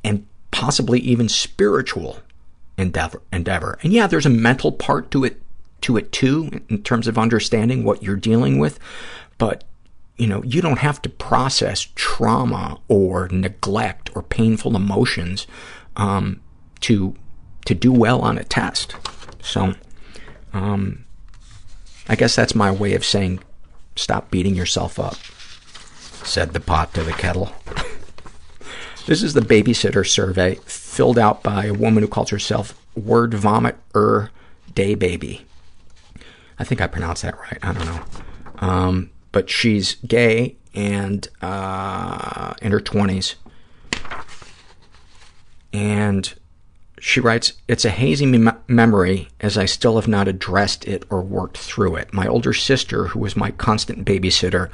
[0.03, 2.20] and possibly even spiritual
[2.78, 3.78] endeavor, endeavor.
[3.82, 5.43] And yeah, there's a mental part to it,
[5.82, 8.78] to it too, in terms of understanding what you're dealing with.
[9.36, 9.65] But,
[10.16, 15.47] you know, you don't have to process trauma or neglect or painful emotions,
[15.97, 16.40] um,
[16.81, 17.15] to,
[17.66, 18.95] to do well on a test.
[19.43, 19.74] So,
[20.53, 21.05] um,
[22.09, 23.40] I guess that's my way of saying
[23.97, 25.16] stop beating yourself up,
[26.26, 27.52] said the pot to the kettle.
[29.09, 33.78] This is the babysitter survey filled out by a woman who calls herself Word Vomit
[33.97, 34.30] Er
[34.74, 35.47] Day Baby.
[36.59, 37.59] I think I pronounced that right.
[37.62, 38.05] I don't know.
[38.59, 43.36] Um, but she's gay and uh, in her 20s.
[45.72, 46.35] And
[47.01, 51.23] she writes, It's a hazy mem- memory as I still have not addressed it or
[51.23, 52.12] worked through it.
[52.12, 54.70] My older sister, who was my constant babysitter,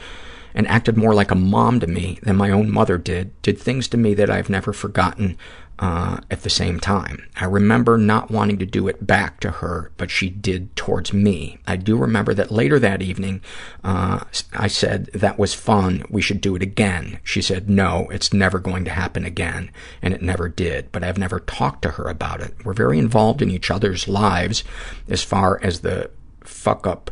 [0.55, 3.89] and acted more like a mom to me than my own mother did, did things
[3.89, 5.37] to me that I've never forgotten
[5.79, 7.27] at the same time.
[7.37, 11.59] I remember not wanting to do it back to her, but she did towards me.
[11.67, 13.43] I do remember that later that evening,
[13.83, 14.21] uh,
[14.53, 17.19] I said, that was fun, we should do it again.
[17.23, 19.71] She said, no, it's never going to happen again,
[20.01, 22.55] and it never did, but I've never talked to her about it.
[22.65, 24.65] We're very involved in each other's lives
[25.09, 26.11] as far as the
[26.43, 27.11] fuck-up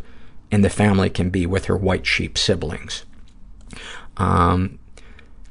[0.51, 3.05] in the family can be with her white sheep siblings.
[4.17, 4.79] Um,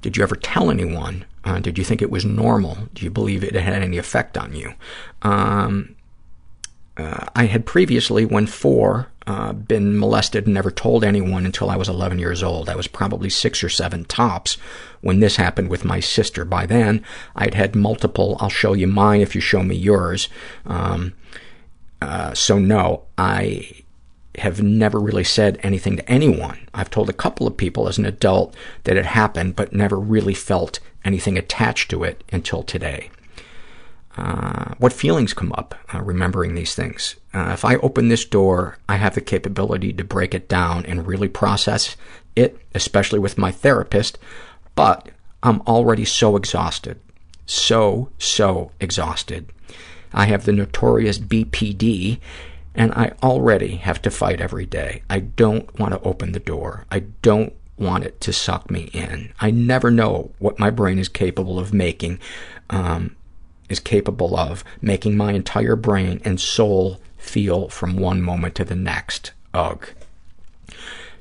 [0.02, 1.26] did you ever tell anyone?
[1.44, 2.78] Uh, did you think it was normal?
[2.94, 4.74] Do you believe it had any effect on you?
[5.22, 5.96] Um,
[6.98, 11.76] uh, I had previously, when four, uh, been molested and never told anyone until I
[11.76, 12.70] was 11 years old.
[12.70, 14.58] I was probably six or seven tops
[15.02, 16.44] when this happened with my sister.
[16.44, 17.04] By then,
[17.36, 20.28] I'd had multiple, I'll show you mine if you show me yours.
[20.66, 21.14] Um,
[22.02, 23.84] uh, so no, I
[24.36, 26.68] have never really said anything to anyone.
[26.74, 30.34] I've told a couple of people as an adult that it happened, but never really
[30.34, 33.10] felt anything attached to it until today.
[34.18, 37.16] Uh, what feelings come up uh, remembering these things?
[37.34, 41.08] Uh, if I open this door, I have the capability to break it down and
[41.08, 41.96] really process
[42.36, 44.18] it, especially with my therapist,
[44.76, 45.10] but
[45.44, 47.00] I'm already so exhausted.
[47.46, 49.52] So, so exhausted.
[50.14, 52.20] I have the notorious BPD,
[52.76, 55.04] and I already have to fight every day.
[55.10, 56.86] I don't want to open the door.
[56.92, 59.34] I don't want it to suck me in.
[59.40, 62.20] I never know what my brain is capable of making,
[62.70, 63.16] um,
[63.70, 68.76] is capable of making my entire brain and soul feel from one moment to the
[68.76, 69.32] next.
[69.54, 69.90] Ugh.
[70.68, 70.76] Do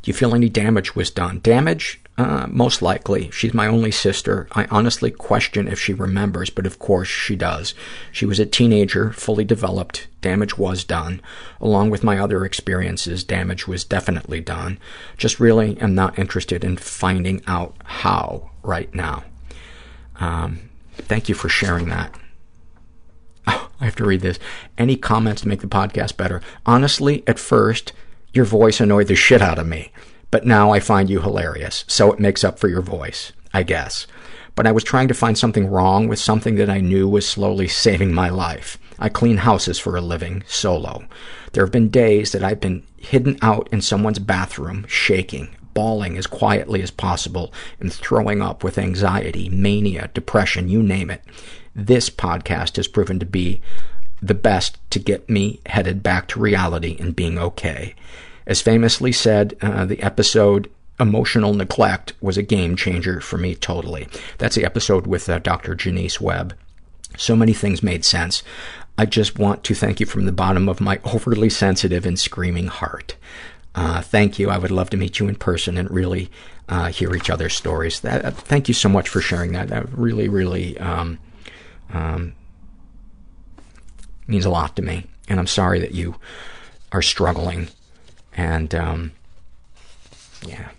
[0.04, 1.40] you feel any damage was done?
[1.40, 2.00] Damage?
[2.20, 3.30] Uh, most likely.
[3.30, 4.46] She's my only sister.
[4.52, 7.72] I honestly question if she remembers, but of course she does.
[8.12, 10.06] She was a teenager, fully developed.
[10.20, 11.22] Damage was done.
[11.62, 14.78] Along with my other experiences, damage was definitely done.
[15.16, 19.24] Just really am not interested in finding out how right now.
[20.16, 22.14] Um, thank you for sharing that.
[23.46, 24.38] Oh, I have to read this.
[24.76, 26.42] Any comments to make the podcast better?
[26.66, 27.94] Honestly, at first,
[28.34, 29.90] your voice annoyed the shit out of me
[30.30, 34.06] but now I find you hilarious, so it makes up for your voice, I guess.
[34.54, 37.68] But I was trying to find something wrong with something that I knew was slowly
[37.86, 38.78] saving my life.
[38.98, 41.04] I clean houses for a living, solo.
[41.52, 46.26] There have been days that I've been hidden out in someone's bathroom, shaking, bawling as
[46.26, 51.22] quietly as possible, and throwing up with anxiety, mania, depression, you name it.
[51.74, 53.60] This podcast has proven to be
[54.20, 57.94] the best to get me headed back to reality and being okay.
[58.46, 64.06] As famously said, uh, the episode Emotional Neglect was a game changer for me totally.
[64.38, 65.74] That's the episode with uh, Dr.
[65.74, 66.54] Jonice Webb.
[67.16, 68.42] So many things made sense.
[68.98, 72.66] I just want to thank you from the bottom of my overly sensitive and screaming
[72.66, 73.16] heart.
[73.74, 74.50] Uh, thank you.
[74.50, 76.30] I would love to meet you in person and really
[76.68, 78.00] uh, hear each other's stories.
[78.00, 79.68] That, uh, thank you so much for sharing that.
[79.68, 81.18] That really, really um,
[81.92, 82.34] um,
[84.26, 85.06] means a lot to me.
[85.28, 86.16] And I'm sorry that you
[86.92, 87.68] are struggling
[88.36, 89.12] and, um,
[90.46, 90.70] yeah.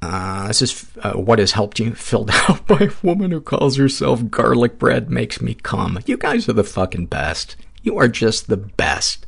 [0.00, 3.76] Uh, this is uh, what has helped you, filled out by a woman who calls
[3.76, 5.98] herself Garlic Bread Makes Me Come.
[6.06, 7.56] You guys are the fucking best.
[7.82, 9.26] You are just the best.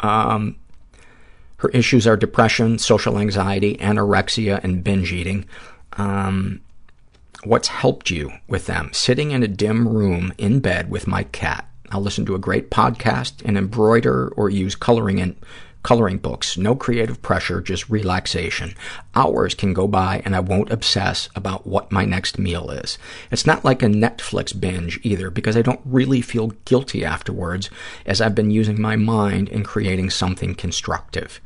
[0.00, 0.56] Um,
[1.58, 5.44] her issues are depression, social anxiety, anorexia, and binge eating.
[5.94, 6.62] Um,
[7.44, 8.90] what's helped you with them?
[8.92, 11.69] Sitting in a dim room in bed with my cat.
[11.90, 15.36] I'll listen to a great podcast and embroider or use coloring in
[15.82, 16.56] coloring books.
[16.56, 18.74] No creative pressure, just relaxation.
[19.14, 22.98] Hours can go by and I won't obsess about what my next meal is.
[23.30, 27.70] It's not like a Netflix binge either because I don't really feel guilty afterwards
[28.04, 31.40] as I've been using my mind in creating something constructive.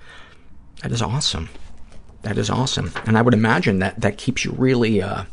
[0.82, 1.48] That is awesome.
[2.22, 2.90] That is awesome.
[3.06, 5.24] And I would imagine that that keeps you really, uh,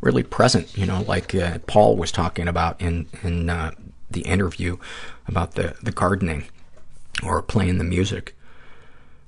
[0.00, 3.70] really present, you know, like uh, Paul was talking about in, in uh,
[4.14, 4.78] the interview
[5.28, 6.44] about the, the gardening
[7.22, 8.36] or playing the music.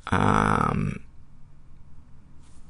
[0.08, 1.02] Um,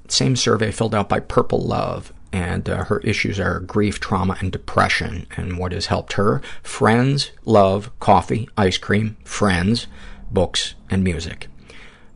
[0.08, 4.52] same survey filled out by Purple Love, and uh, her issues are grief, trauma, and
[4.52, 5.26] depression.
[5.36, 6.42] And what has helped her?
[6.62, 9.86] Friends, love, coffee, ice cream, friends,
[10.30, 11.48] books, and music.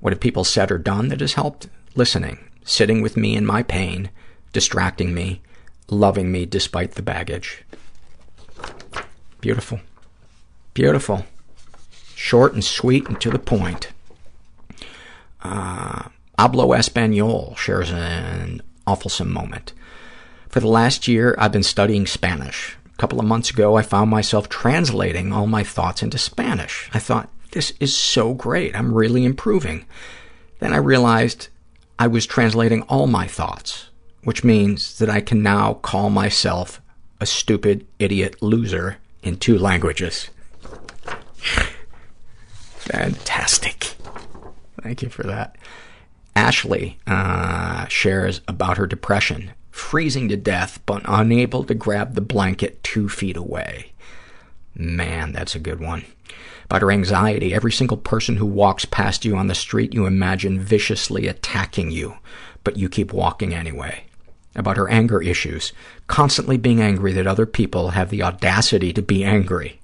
[0.01, 1.69] What have people said or done that has helped?
[1.95, 4.11] Listening, sitting with me in my pain,
[4.53, 5.43] distracting me,
[5.89, 7.65] loving me despite the baggage.
[9.41, 9.81] Beautiful.
[10.81, 11.27] Beautiful.
[12.15, 13.89] Short and sweet and to the point.
[15.43, 16.09] Uh,
[16.39, 19.75] Hablo Espanol shares an awfulsome moment.
[20.49, 22.79] For the last year, I've been studying Spanish.
[22.95, 26.89] A couple of months ago, I found myself translating all my thoughts into Spanish.
[26.95, 28.75] I thought, this is so great.
[28.75, 29.85] I'm really improving.
[30.61, 31.49] Then I realized
[31.99, 33.91] I was translating all my thoughts,
[34.25, 36.81] which means that I can now call myself
[37.21, 40.31] a stupid, idiot loser in two languages.
[42.81, 43.95] Fantastic.
[44.83, 45.57] Thank you for that.
[46.35, 52.83] Ashley uh, shares about her depression, freezing to death but unable to grab the blanket
[52.83, 53.93] two feet away.
[54.75, 56.05] Man, that's a good one.
[56.65, 60.61] About her anxiety, every single person who walks past you on the street you imagine
[60.61, 62.17] viciously attacking you,
[62.65, 64.05] but you keep walking anyway.
[64.55, 65.73] About her anger issues,
[66.07, 69.81] constantly being angry that other people have the audacity to be angry.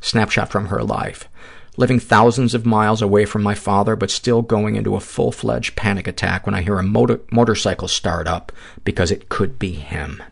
[0.00, 1.28] Snapshot from her life
[1.76, 6.06] living thousands of miles away from my father, but still going into a full-fledged panic
[6.06, 8.52] attack when I hear a motor- motorcycle start up
[8.84, 10.22] because it could be him.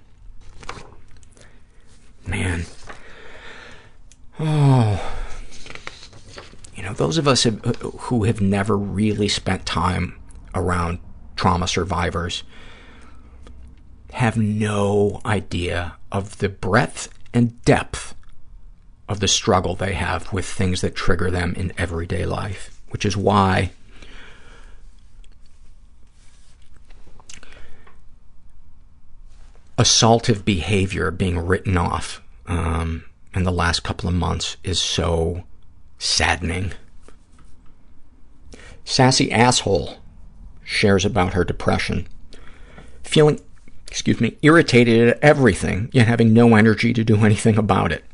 [2.27, 2.67] Man.
[4.39, 5.17] Oh.
[6.75, 10.19] You know, those of us have, who have never really spent time
[10.55, 10.99] around
[11.37, 12.43] trauma survivors
[14.13, 18.15] have no idea of the breadth and depth
[19.11, 23.17] of the struggle they have with things that trigger them in everyday life, which is
[23.17, 23.73] why
[29.77, 33.05] assaultive behavior being written off um,
[33.35, 35.43] in the last couple of months is so
[35.99, 36.73] saddening.
[38.85, 39.99] Sassy Asshole
[40.63, 42.07] shares about her depression.
[43.03, 43.41] Feeling,
[43.89, 48.05] excuse me, irritated at everything, yet having no energy to do anything about it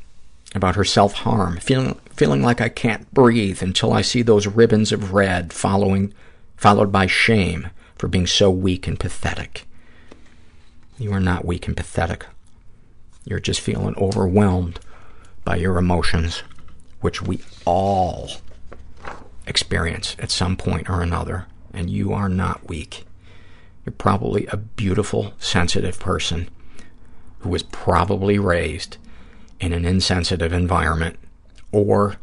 [0.57, 5.12] about her self-harm, feeling, feeling like I can't breathe until I see those ribbons of
[5.12, 6.12] red following,
[6.57, 9.66] followed by shame for being so weak and pathetic.
[10.99, 12.27] You are not weak and pathetic.
[13.24, 14.81] You're just feeling overwhelmed
[15.45, 16.43] by your emotions,
[17.01, 18.31] which we all
[19.47, 23.05] experience at some point or another, and you are not weak.
[23.85, 26.49] You're probably a beautiful, sensitive person
[27.41, 28.97] who was probably raised
[29.61, 31.19] in an insensitive environment
[31.73, 32.16] or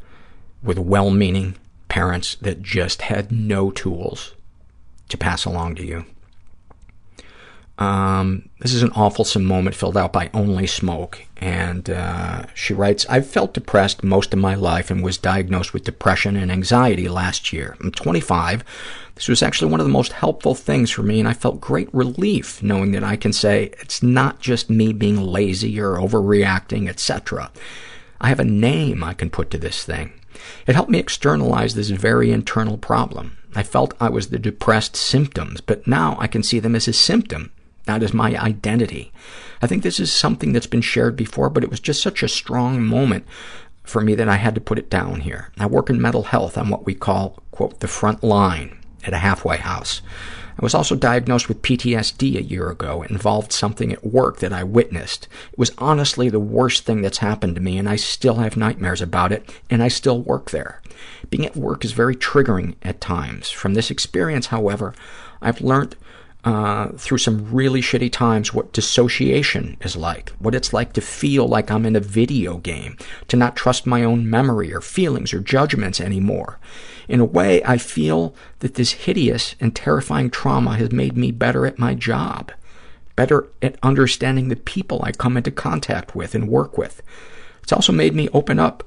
[0.61, 1.55] with well-meaning
[1.89, 4.33] parents that just had no tools
[5.09, 6.05] to pass along to you.
[7.77, 11.23] Um, this is an awfulsome moment filled out by Only Smoke.
[11.37, 15.83] And uh, she writes, I've felt depressed most of my life and was diagnosed with
[15.83, 17.75] depression and anxiety last year.
[17.81, 18.63] I'm 25.
[19.15, 21.93] This was actually one of the most helpful things for me, and I felt great
[21.93, 27.51] relief knowing that I can say it's not just me being lazy or overreacting, etc.
[28.19, 30.13] I have a name I can put to this thing.
[30.65, 33.37] It helped me externalize this very internal problem.
[33.55, 36.93] I felt I was the depressed symptoms, but now I can see them as a
[36.93, 37.51] symptom
[37.85, 39.11] that is my identity.
[39.61, 42.27] I think this is something that's been shared before, but it was just such a
[42.27, 43.25] strong moment
[43.83, 45.51] for me that I had to put it down here.
[45.57, 49.19] I work in mental health on what we call, quote, the front line at a
[49.19, 50.01] halfway house.
[50.59, 53.01] I was also diagnosed with PTSD a year ago.
[53.01, 55.27] It involved something at work that I witnessed.
[55.51, 59.01] It was honestly the worst thing that's happened to me, and I still have nightmares
[59.01, 60.79] about it, and I still work there.
[61.29, 63.49] Being at work is very triggering at times.
[63.49, 64.93] From this experience, however,
[65.41, 65.95] I've learned
[66.43, 71.47] uh, through some really shitty times what dissociation is like, what it's like to feel
[71.47, 72.97] like I'm in a video game,
[73.29, 76.59] to not trust my own memory or feelings or judgments anymore.
[77.07, 81.65] In a way, I feel that this hideous and terrifying trauma has made me better
[81.65, 82.51] at my job,
[83.15, 87.01] better at understanding the people I come into contact with and work with.
[87.61, 88.83] It's also made me open up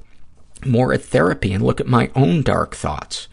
[0.65, 3.29] more at therapy and look at my own dark thoughts.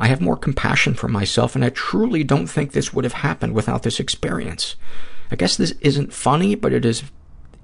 [0.00, 3.52] I have more compassion for myself, and I truly don't think this would have happened
[3.52, 4.74] without this experience.
[5.30, 7.02] I guess this isn't funny, but it is,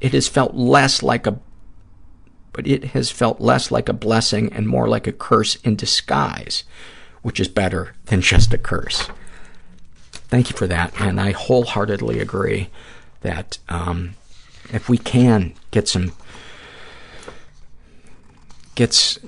[0.03, 1.41] it has felt less like a,
[2.53, 6.65] but it has felt less like a blessing and more like a curse in disguise,
[7.23, 9.09] which is better than just a curse.
[10.11, 10.93] thank you for that.
[11.01, 12.69] And I wholeheartedly agree
[13.23, 14.15] that um,
[14.75, 16.13] if we can get some,
[18.75, 19.19] gets,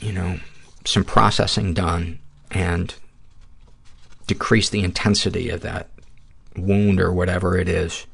[0.00, 0.38] you know,
[0.84, 2.18] some processing done
[2.50, 2.94] and
[4.26, 5.88] decrease the intensity of that
[6.56, 8.06] wound or whatever it is,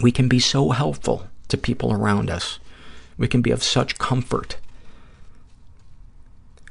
[0.00, 2.58] we can be so helpful to people around us.
[3.16, 4.56] We can be of such comfort.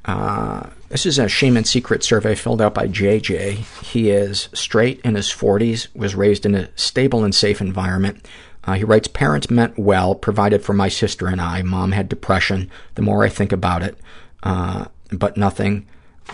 [0.05, 3.83] Uh, this is a shame and secret survey filled out by JJ.
[3.83, 8.25] He is straight in his 40s, was raised in a stable and safe environment.
[8.63, 11.61] Uh, he writes, parents meant well, provided for my sister and I.
[11.61, 13.97] Mom had depression, the more I think about it,
[14.43, 15.85] uh, but nothing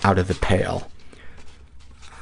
[0.04, 0.90] out of the pale.
[2.12, 2.13] Uh,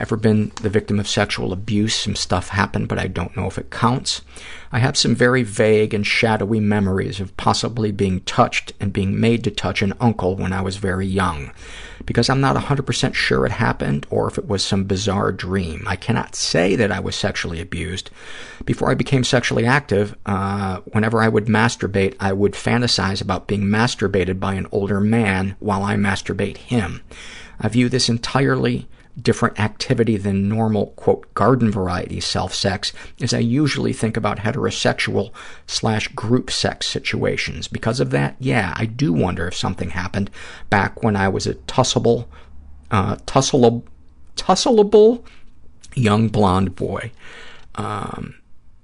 [0.00, 1.94] ever been the victim of sexual abuse?
[1.94, 4.22] Some stuff happened, but I don't know if it counts.
[4.70, 9.44] I have some very vague and shadowy memories of possibly being touched and being made
[9.44, 11.52] to touch an uncle when I was very young.
[12.04, 15.84] Because I'm not 100% sure it happened or if it was some bizarre dream.
[15.86, 18.10] I cannot say that I was sexually abused.
[18.64, 23.64] Before I became sexually active, uh, whenever I would masturbate, I would fantasize about being
[23.64, 27.02] masturbated by an older man while I masturbate him.
[27.60, 28.86] I view this entirely
[29.22, 35.32] different activity than normal, quote, garden variety self-sex is I usually think about heterosexual
[35.66, 37.68] slash group sex situations.
[37.68, 40.30] Because of that, yeah, I do wonder if something happened
[40.70, 42.26] back when I was a tussleable,
[42.90, 43.82] uh, tussleable,
[44.36, 45.24] tussleable
[45.94, 47.10] young blonde boy.
[47.74, 48.34] Um,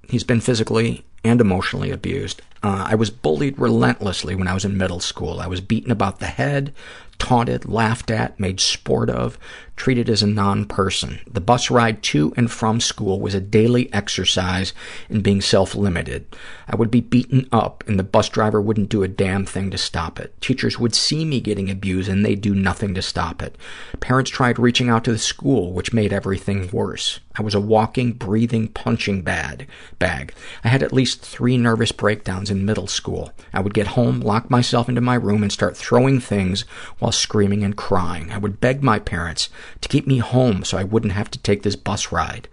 [0.09, 2.41] he's been physically and emotionally abused.
[2.61, 5.39] Uh, I was bullied relentlessly when I was in middle school.
[5.39, 6.73] I was beaten about the head,
[7.19, 9.37] taunted, laughed at, made sport of,
[9.75, 11.19] treated as a non-person.
[11.29, 14.73] The bus ride to and from school was a daily exercise
[15.09, 16.35] in being self-limited.
[16.67, 19.77] I would be beaten up, and the bus driver wouldn't do a damn thing to
[19.77, 20.39] stop it.
[20.41, 23.57] Teachers would see me getting abused, and they'd do nothing to stop it.
[23.99, 27.19] Parents tried reaching out to the school, which made everything worse.
[27.37, 29.67] I was a walking, breathing punching bag.
[29.99, 30.33] bag.
[30.63, 33.31] I had at least three nervous breakdowns in middle school.
[33.53, 36.61] I would get home, lock myself into my room, and start throwing things
[36.99, 38.31] while screaming and crying.
[38.31, 39.49] I would beg my parents
[39.81, 42.47] to keep me home so I wouldn't have to take this bus ride.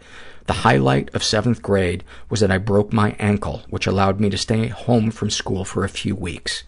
[0.47, 4.37] The highlight of seventh grade was that I broke my ankle, which allowed me to
[4.37, 6.65] stay home from school for a few weeks.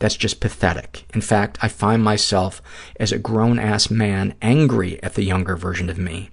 [0.00, 1.04] That's just pathetic.
[1.14, 2.60] In fact, I find myself
[2.98, 6.30] as a grown-ass man angry at the younger version of me.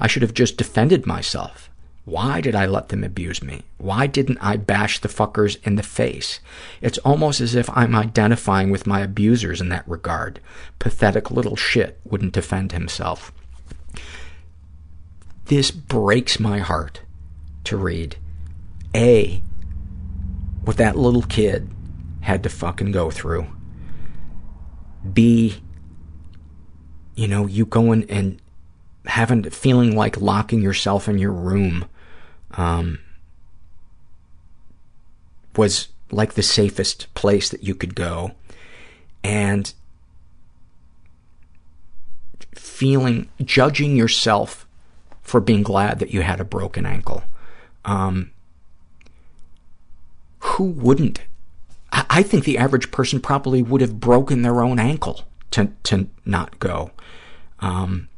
[0.00, 1.70] I should have just defended myself.
[2.06, 3.62] Why did I let them abuse me?
[3.76, 6.40] Why didn't I bash the fuckers in the face?
[6.80, 10.40] It's almost as if I'm identifying with my abusers in that regard.
[10.78, 13.32] Pathetic little shit wouldn't defend himself.
[15.44, 17.02] This breaks my heart
[17.64, 18.16] to read.
[18.94, 19.42] A,
[20.64, 21.68] what that little kid
[22.22, 23.46] had to fucking go through.
[25.12, 25.60] B,
[27.14, 28.40] you know, you going and
[29.06, 31.86] having, feeling like locking yourself in your room
[32.52, 32.98] um,
[35.56, 38.32] was like the safest place that you could go.
[39.22, 39.72] And
[42.54, 44.66] feeling, judging yourself
[45.22, 47.22] for being glad that you had a broken ankle.
[47.84, 48.32] Um,
[50.40, 51.20] who wouldn't?
[51.92, 55.22] I, think the average person probably would have broken their own ankle
[55.52, 56.92] to, to not go.
[57.60, 58.08] Um,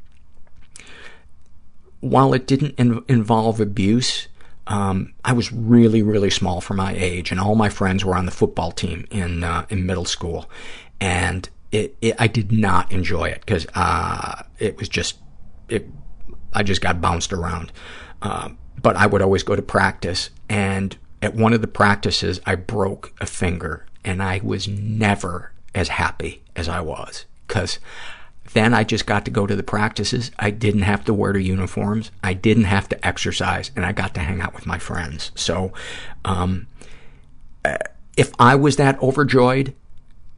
[2.03, 4.27] while it didn't in- involve abuse,
[4.67, 8.27] um, I was really, really small for my age, and all my friends were on
[8.27, 10.51] the football team in uh, in middle school,
[11.01, 15.19] and it, it I did not enjoy it because uh, it was just
[15.69, 15.89] it.
[16.53, 17.73] I just got bounced around,
[18.21, 18.51] uh,
[18.81, 23.15] but I would always go to practice, and at one of the practices, I broke
[23.21, 27.79] a finger, and I was never as happy as I was because
[28.53, 30.31] then I just got to go to the practices.
[30.39, 32.11] I didn't have to wear the uniforms.
[32.23, 35.33] I didn't have to exercise, and I got to hang out with my friends.
[35.35, 35.73] So,
[36.25, 36.67] um,
[38.17, 39.75] if I was that overjoyed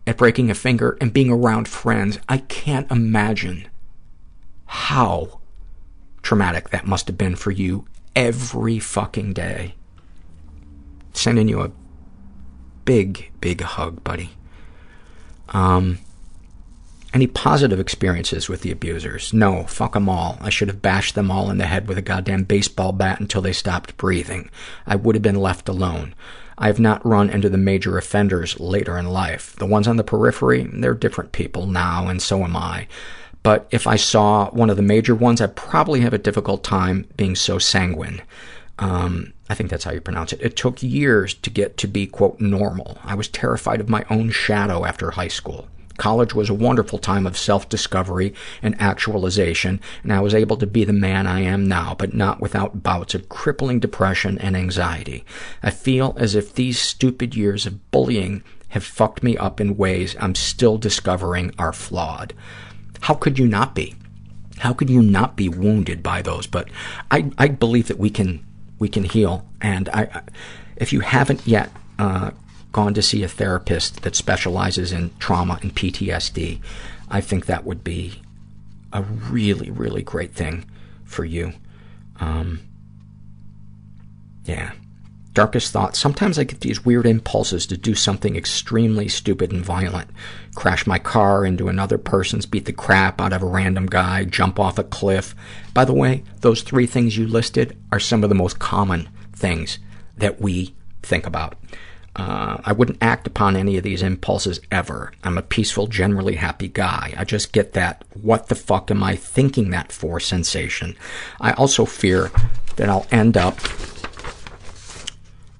[0.06, 3.68] at breaking a finger and being around friends, I can't imagine
[4.66, 5.40] how
[6.22, 9.74] traumatic that must have been for you every fucking day.
[11.12, 11.72] Sending you a
[12.84, 14.30] big, big hug, buddy.
[15.50, 15.98] Um,
[17.14, 19.32] any positive experiences with the abusers?
[19.32, 20.36] No, fuck them all.
[20.40, 23.40] I should have bashed them all in the head with a goddamn baseball bat until
[23.40, 24.50] they stopped breathing.
[24.84, 26.14] I would have been left alone.
[26.58, 29.54] I have not run into the major offenders later in life.
[29.56, 32.88] The ones on the periphery, they're different people now, and so am I.
[33.44, 37.06] But if I saw one of the major ones, I'd probably have a difficult time
[37.16, 38.22] being so sanguine.
[38.78, 40.40] Um, I think that's how you pronounce it.
[40.42, 42.98] It took years to get to be, quote, normal.
[43.04, 45.68] I was terrified of my own shadow after high school.
[45.96, 50.84] College was a wonderful time of self-discovery and actualization, and I was able to be
[50.84, 55.24] the man I am now, but not without bouts of crippling depression and anxiety.
[55.62, 60.16] I feel as if these stupid years of bullying have fucked me up in ways
[60.18, 62.34] I'm still discovering are flawed.
[63.02, 63.94] How could you not be?
[64.58, 66.48] How could you not be wounded by those?
[66.48, 66.68] But
[67.10, 68.44] I, I believe that we can,
[68.80, 69.46] we can heal.
[69.60, 70.22] And I,
[70.76, 72.32] if you haven't yet, uh,
[72.74, 76.60] gone to see a therapist that specializes in trauma and PTSD,
[77.08, 78.20] I think that would be
[78.92, 80.66] a really, really great thing
[81.04, 81.54] for you.
[82.20, 82.60] Um,
[84.44, 84.72] yeah.
[85.32, 85.98] Darkest thoughts.
[85.98, 90.10] Sometimes I get these weird impulses to do something extremely stupid and violent.
[90.54, 94.60] Crash my car into another person's, beat the crap out of a random guy, jump
[94.60, 95.34] off a cliff.
[95.72, 99.78] By the way, those three things you listed are some of the most common things
[100.16, 101.56] that we think about.
[102.16, 105.12] Uh, I wouldn't act upon any of these impulses ever.
[105.24, 107.12] I'm a peaceful, generally happy guy.
[107.16, 110.96] I just get that, what the fuck am I thinking that for sensation.
[111.40, 112.30] I also fear
[112.76, 113.58] that I'll end up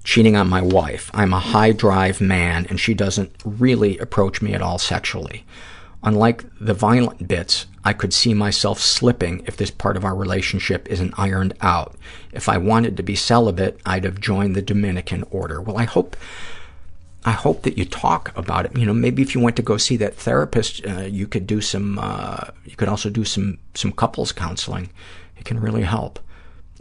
[0.05, 1.11] cheating on my wife.
[1.13, 5.43] I'm a high drive man and she doesn't really approach me at all sexually.
[6.05, 10.87] Unlike the violent bits, I could see myself slipping if this part of our relationship
[10.87, 11.95] isn't ironed out.
[12.31, 15.59] If I wanted to be celibate, I'd have joined the Dominican order.
[15.59, 16.15] Well, I hope,
[17.25, 18.77] I hope that you talk about it.
[18.77, 21.59] You know, maybe if you went to go see that therapist, uh, you could do
[21.59, 24.91] some, uh, you could also do some, some couples counseling.
[25.37, 26.19] It can really help.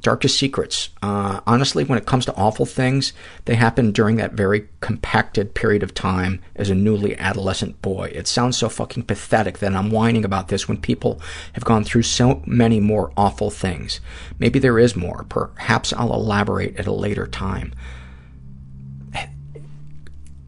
[0.05, 0.91] Darkest secrets.
[1.03, 3.15] Uh, honestly, when it comes to awful things,
[3.47, 8.13] they happen during that very compacted period of time as a newly adolescent boy.
[8.15, 11.23] It sounds so fucking pathetic that I'm whining about this when people
[11.55, 14.03] have gone through so many more awful things.
[14.39, 15.25] Maybe there is more.
[15.27, 17.73] Perhaps I'll elaborate at a later time.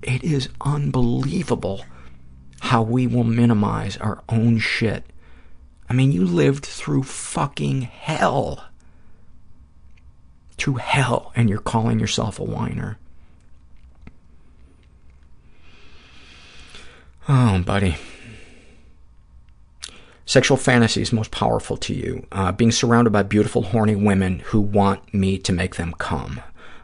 [0.02, 1.82] It is unbelievable
[2.60, 5.04] how we will minimize our own shit.
[5.88, 8.62] I mean, you lived through fucking hell
[10.58, 12.98] to hell and you're calling yourself a whiner.
[17.28, 17.96] Oh, buddy.
[20.24, 22.26] Sexual fantasies most powerful to you.
[22.32, 26.40] Uh, being surrounded by beautiful, horny women who want me to make them come.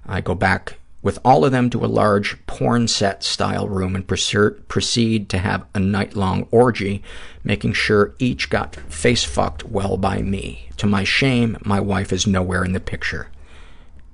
[0.07, 4.07] I go back with all of them to a large porn set style room and
[4.07, 7.03] proceed to have a night-long orgy,
[7.43, 10.69] making sure each got face-fucked well by me.
[10.77, 13.29] To my shame, my wife is nowhere in the picture.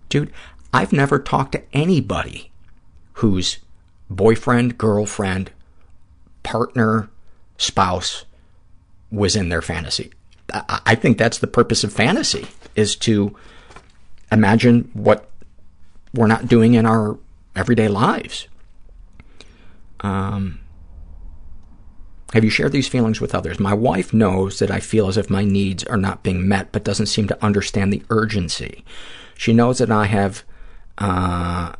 [0.08, 0.32] Dude,
[0.72, 2.50] I've never talked to anybody
[3.14, 3.58] whose
[4.10, 5.50] boyfriend, girlfriend,
[6.42, 7.08] partner,
[7.56, 8.24] spouse
[9.10, 10.12] was in their fantasy.
[10.52, 13.36] I think that's the purpose of fantasy, is to
[14.32, 15.28] imagine what
[16.14, 17.18] we're not doing in our
[17.54, 18.48] everyday lives.
[20.00, 20.60] Um,
[22.32, 23.58] have you shared these feelings with others?
[23.58, 26.84] My wife knows that I feel as if my needs are not being met, but
[26.84, 28.84] doesn't seem to understand the urgency.
[29.38, 30.42] She knows that I have,
[30.98, 31.72] uh,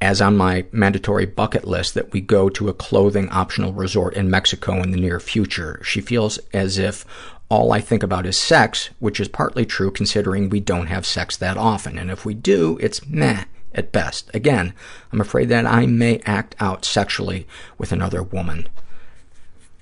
[0.00, 4.30] as on my mandatory bucket list, that we go to a clothing optional resort in
[4.30, 5.80] Mexico in the near future.
[5.82, 7.04] She feels as if
[7.48, 11.36] all I think about is sex, which is partly true considering we don't have sex
[11.38, 11.98] that often.
[11.98, 13.44] And if we do, it's meh
[13.74, 14.30] at best.
[14.32, 14.72] Again,
[15.12, 18.68] I'm afraid that I may act out sexually with another woman.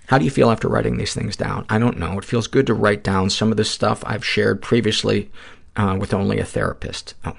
[0.06, 1.66] How do you feel after writing these things down?
[1.68, 2.16] I don't know.
[2.16, 5.30] It feels good to write down some of the stuff I've shared previously
[5.76, 7.14] with only a therapist.
[7.24, 7.36] Oh,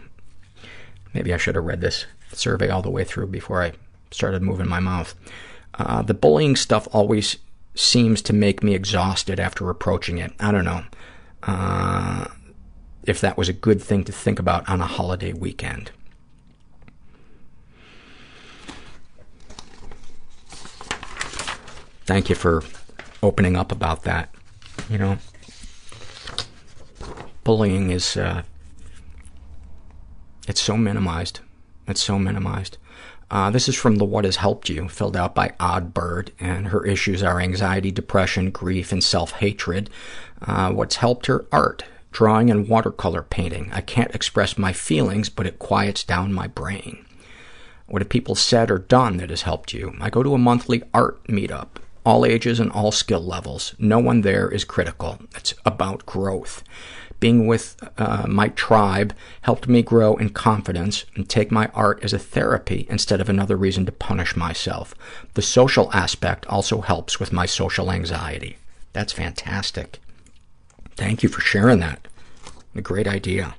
[1.14, 3.74] maybe I should have read this survey all the way through before I
[4.12, 5.16] started moving my mouth.
[5.74, 7.38] Uh, the bullying stuff always
[7.76, 10.34] seems to make me exhausted after approaching it.
[10.40, 10.84] I don't know
[11.44, 12.26] uh,
[13.04, 15.92] if that was a good thing to think about on a holiday weekend.
[22.06, 22.64] Thank you for
[23.22, 24.34] opening up about that.
[24.90, 25.18] You know,
[27.48, 28.44] bullying is, uh,
[30.50, 31.40] it's so minimized.
[31.88, 32.78] It's so minimized.
[33.32, 36.68] Uh, this is from the What Has Helped You, filled out by Odd Bird, and
[36.68, 39.90] her issues are anxiety, depression, grief, and self-hatred.
[40.42, 41.46] Uh, what's helped her?
[41.54, 43.70] Art, drawing and watercolor painting.
[43.72, 47.06] I can't express my feelings, but it quiets down my brain.
[47.86, 49.96] What have people said or done that has helped you?
[50.02, 53.74] I go to a monthly art meetup, all ages and all skill levels.
[53.80, 55.20] No one there is critical.
[55.34, 56.62] It's about growth
[57.20, 62.14] being with uh, my tribe helped me grow in confidence and take my art as
[62.14, 64.94] a therapy instead of another reason to punish myself.
[65.34, 68.58] The social aspect also helps with my social anxiety.
[68.94, 70.00] That's fantastic.
[70.96, 72.08] Thank you for sharing that.
[72.76, 73.56] A great idea.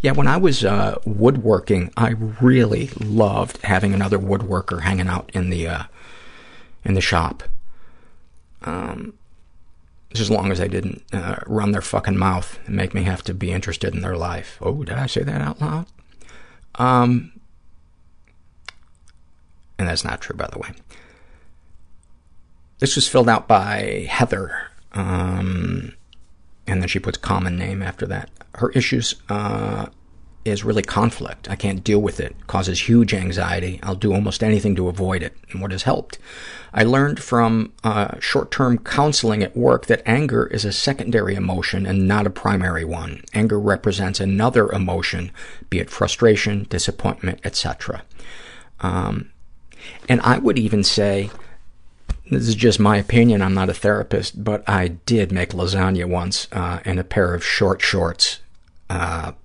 [0.00, 2.10] Yeah, when I was uh, woodworking, I
[2.40, 5.82] really loved having another woodworker hanging out in the uh,
[6.84, 7.42] in the shop.
[8.62, 9.14] Um,
[10.18, 13.34] as long as they didn't uh, run their fucking mouth and make me have to
[13.34, 14.58] be interested in their life.
[14.60, 15.86] Oh, did I say that out loud?
[16.76, 17.32] Um,
[19.78, 20.70] and that's not true, by the way.
[22.78, 25.94] This was filled out by Heather, um,
[26.66, 28.30] and then she puts common name after that.
[28.54, 29.86] Her issues uh,
[30.44, 31.50] is really conflict.
[31.50, 32.34] I can't deal with it.
[32.46, 33.78] Causes huge anxiety.
[33.82, 35.36] I'll do almost anything to avoid it.
[35.50, 36.18] And what has helped?
[36.72, 42.08] I learned from uh, short-term counseling at work that anger is a secondary emotion and
[42.08, 43.22] not a primary one.
[43.34, 45.30] Anger represents another emotion,
[45.68, 48.02] be it frustration, disappointment, etc.
[48.80, 49.30] Um,
[50.08, 51.30] and I would even say,
[52.30, 56.48] this is just my opinion, I'm not a therapist, but I did make lasagna once
[56.52, 58.40] uh, in a pair of short shorts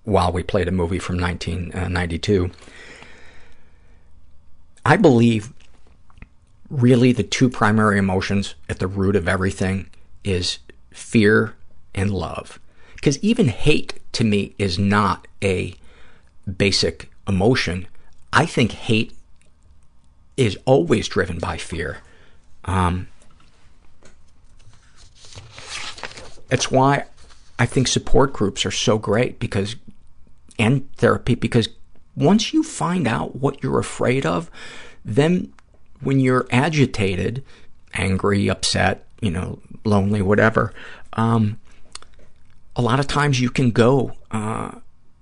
[0.03, 2.51] while we played a movie from 1992.
[4.85, 5.53] I believe
[6.69, 9.89] really the two primary emotions at the root of everything
[10.23, 10.59] is
[10.91, 11.55] fear
[11.93, 12.59] and love.
[12.95, 15.75] Because even hate to me is not a
[16.57, 17.87] basic emotion.
[18.33, 19.13] I think hate
[20.37, 21.99] is always driven by fear.
[22.65, 23.07] Um,
[26.49, 27.05] it's why
[27.57, 29.75] I think support groups are so great because,
[30.59, 31.69] and therapy, because
[32.15, 34.49] once you find out what you're afraid of,
[35.03, 35.53] then
[36.01, 37.43] when you're agitated,
[37.93, 40.73] angry, upset, you know, lonely, whatever,
[41.13, 41.57] um,
[42.75, 44.71] a lot of times you can go uh,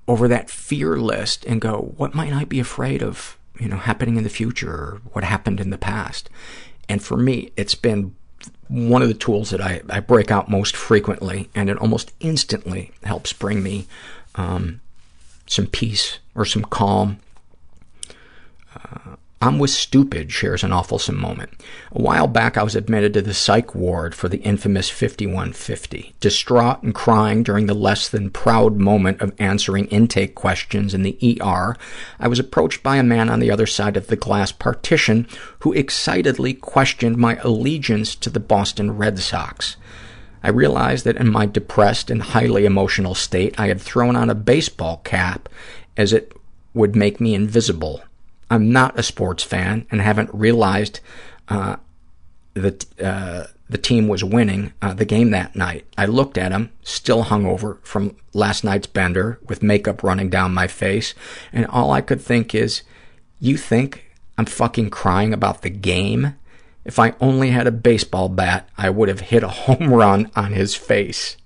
[0.07, 4.17] over that fear list and go, what might I be afraid of, you know, happening
[4.17, 6.29] in the future or what happened in the past?
[6.89, 8.15] And for me, it's been
[8.67, 12.91] one of the tools that I, I break out most frequently, and it almost instantly
[13.03, 13.87] helps bring me
[14.35, 14.81] um,
[15.45, 17.19] some peace or some calm.
[18.75, 21.49] Uh, I'm with stupid shares an awfulsome moment.
[21.91, 26.15] A while back, I was admitted to the psych ward for the infamous 5150.
[26.21, 31.17] Distraught and crying during the less than proud moment of answering intake questions in the
[31.41, 31.75] ER,
[32.21, 35.27] I was approached by a man on the other side of the glass partition
[35.59, 39.75] who excitedly questioned my allegiance to the Boston Red Sox.
[40.41, 44.35] I realized that in my depressed and highly emotional state, I had thrown on a
[44.35, 45.49] baseball cap
[45.97, 46.31] as it
[46.73, 48.03] would make me invisible
[48.53, 50.99] I'm not a sports fan and haven't realized
[51.49, 51.77] uh,
[52.53, 55.87] that uh, the team was winning uh, the game that night.
[55.97, 60.67] I looked at him, still hungover from last night's bender, with makeup running down my
[60.67, 61.15] face,
[61.51, 62.83] and all I could think is,
[63.39, 66.35] you think I'm fucking crying about the game?
[66.85, 70.51] If I only had a baseball bat, I would have hit a home run on
[70.51, 71.37] his face.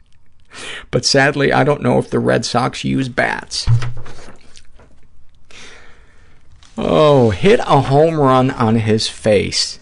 [0.92, 3.66] But sadly, I don't know if the Red Sox use bats.
[6.78, 9.80] Oh, hit a home run on his face.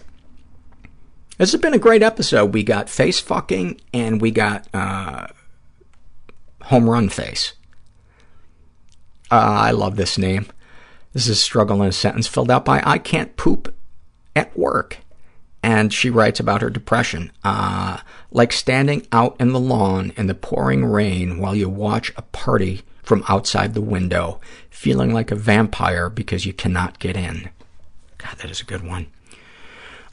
[1.36, 2.54] This has been a great episode.
[2.54, 5.26] We got face fucking and we got uh,
[6.62, 7.52] home run face.
[9.30, 10.46] Uh, I love this name.
[11.12, 13.74] This is struggle in a sentence filled out by I can't poop
[14.34, 14.98] at work.
[15.62, 17.30] And she writes about her depression.
[17.44, 17.98] Uh,
[18.30, 22.82] like standing out in the lawn in the pouring rain while you watch a party
[23.06, 27.48] from outside the window, feeling like a vampire because you cannot get in.
[28.18, 29.06] God, that is a good one.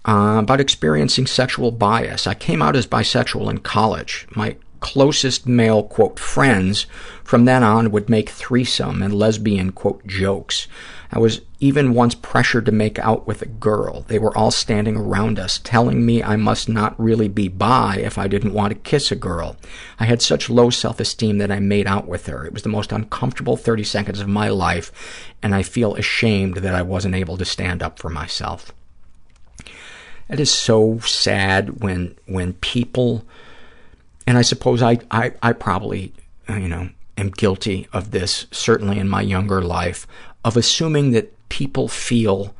[0.05, 2.27] Uh, about experiencing sexual bias.
[2.27, 4.27] I came out as bisexual in college.
[4.35, 6.85] My closest male, quote, friends
[7.23, 10.67] from then on would make threesome and lesbian, quote, jokes.
[11.15, 14.01] I was even once pressured to make out with a girl.
[14.07, 18.17] They were all standing around us, telling me I must not really be bi if
[18.17, 19.55] I didn't want to kiss a girl.
[19.99, 22.47] I had such low self-esteem that I made out with her.
[22.47, 24.91] It was the most uncomfortable 30 seconds of my life,
[25.43, 28.73] and I feel ashamed that I wasn't able to stand up for myself.
[30.29, 33.23] It is so sad when when people,
[34.25, 36.11] and I suppose I, I, I probably,
[36.49, 40.07] you know, am guilty of this, certainly in my younger life,
[40.43, 42.53] of assuming that people feel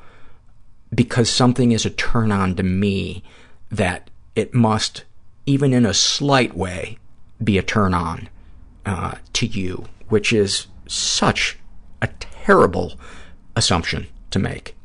[0.93, 3.23] because something is a turn on to me
[3.71, 5.03] that it must,
[5.45, 6.97] even in a slight way,
[7.43, 8.29] be a turn on
[8.85, 11.57] uh, to you, which is such
[12.01, 12.93] a terrible
[13.55, 14.75] assumption to make.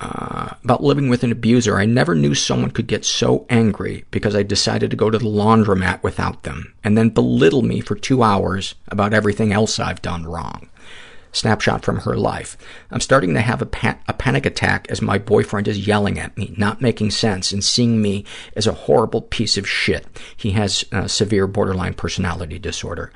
[0.00, 4.34] Uh, about living with an abuser, I never knew someone could get so angry because
[4.34, 8.22] I decided to go to the laundromat without them and then belittle me for two
[8.22, 10.68] hours about everything else I've done wrong
[11.34, 12.56] snapshot from her life.
[12.90, 16.36] I'm starting to have a, pa- a panic attack as my boyfriend is yelling at
[16.36, 18.24] me, not making sense, and seeing me
[18.56, 20.06] as a horrible piece of shit.
[20.36, 23.12] He has uh, severe borderline personality disorder.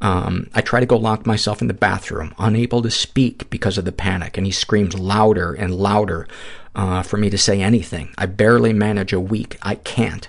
[0.00, 3.84] Um, I try to go lock myself in the bathroom, unable to speak because of
[3.84, 6.28] the panic, and he screams louder and louder
[6.74, 8.14] uh, for me to say anything.
[8.16, 9.58] I barely manage a week.
[9.62, 10.28] I can't.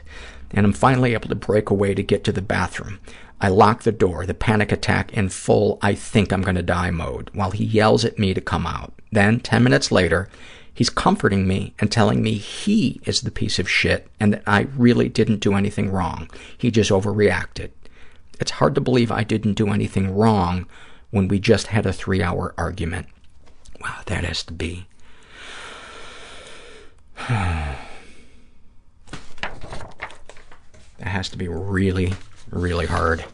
[0.52, 2.99] And I'm finally able to break away to get to the bathroom.
[3.41, 6.91] I lock the door, the panic attack in full I think I'm going to die
[6.91, 8.94] mode, while he yells at me to come out.
[9.11, 10.30] Then, 10 minutes later,
[10.74, 14.68] he's comforting me and telling me he is the piece of shit and that I
[14.76, 16.30] really didn't do anything wrong.
[16.57, 17.72] He just overreacted.
[18.40, 20.68] It's hard to believe I didn't do anything wrong
[21.11, 23.07] when we just had a three-hour argument.
[23.82, 24.88] Wow, that has to be...
[27.28, 27.78] that
[30.99, 32.14] has to be really,
[32.49, 33.26] really hard.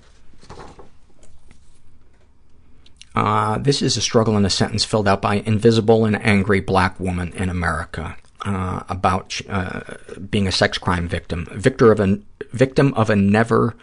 [3.16, 7.00] Uh, this is a struggle in a sentence filled out by invisible and angry black
[7.00, 9.82] woman in America uh, about uh,
[10.30, 12.20] being a sex crime victim, victor of a,
[12.52, 13.76] victim of a never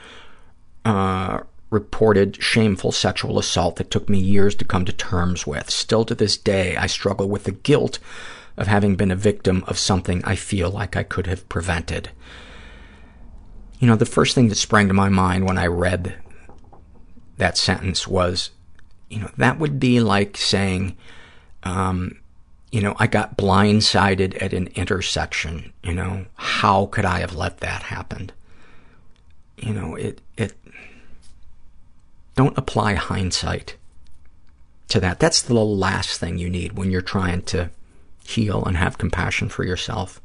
[0.85, 1.41] uh,
[1.71, 5.71] reported shameful sexual assault that took me years to come to terms with.
[5.71, 7.99] Still to this day, I struggle with the guilt
[8.59, 12.11] of having been a victim of something I feel like I could have prevented.
[13.83, 16.15] You know, the first thing that sprang to my mind when I read
[17.39, 18.51] that sentence was,
[19.11, 20.97] you know, that would be like saying,
[21.65, 22.21] um,
[22.71, 27.59] you know, I got blindsided at an intersection, you know, how could I have let
[27.59, 28.31] that happen?
[29.57, 30.53] You know, it, it,
[32.37, 33.75] don't apply hindsight
[34.91, 35.19] to that.
[35.19, 37.71] That's the last thing you need when you're trying to
[38.25, 40.21] heal and have compassion for yourself.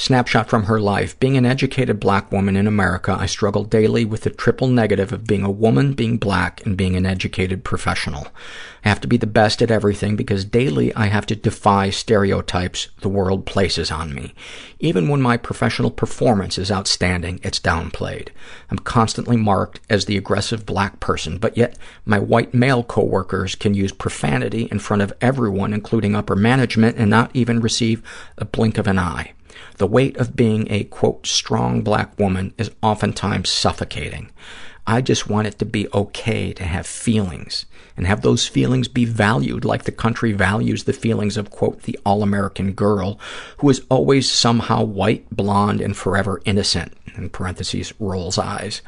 [0.00, 1.18] Snapshot from her life.
[1.18, 5.26] Being an educated black woman in America, I struggle daily with the triple negative of
[5.26, 8.28] being a woman, being black, and being an educated professional.
[8.84, 12.90] I have to be the best at everything because daily I have to defy stereotypes
[13.00, 14.34] the world places on me.
[14.78, 18.28] Even when my professional performance is outstanding, it's downplayed.
[18.70, 23.74] I'm constantly marked as the aggressive black person, but yet my white male coworkers can
[23.74, 28.00] use profanity in front of everyone, including upper management, and not even receive
[28.36, 29.32] a blink of an eye.
[29.78, 34.30] The weight of being a, quote, strong black woman is oftentimes suffocating.
[34.88, 37.64] I just want it to be okay to have feelings
[37.96, 41.98] and have those feelings be valued like the country values the feelings of, quote, the
[42.04, 43.20] all-American girl
[43.58, 48.82] who is always somehow white, blonde, and forever innocent, in parentheses, rolls eyes.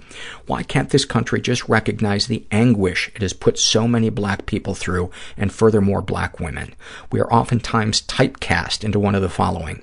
[0.47, 4.75] Why can't this country just recognize the anguish it has put so many black people
[4.75, 6.75] through and furthermore black women?
[7.13, 9.83] We are oftentimes typecast into one of the following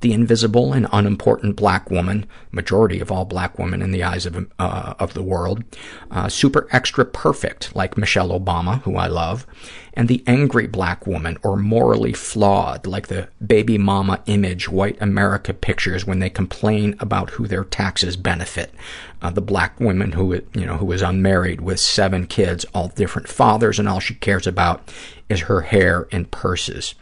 [0.00, 4.50] the invisible and unimportant black woman, majority of all black women in the eyes of,
[4.58, 5.62] uh, of the world,
[6.10, 9.46] uh, super extra perfect, like Michelle Obama, who I love,
[9.94, 15.52] and the angry black woman, or morally flawed, like the baby mama image white America
[15.52, 18.72] pictures when they complain about who their taxes benefit.
[19.20, 23.28] Uh, the black woman who, you know, who is unmarried with seven kids, all different
[23.28, 24.90] fathers, and all she cares about
[25.28, 26.94] is her hair and purses.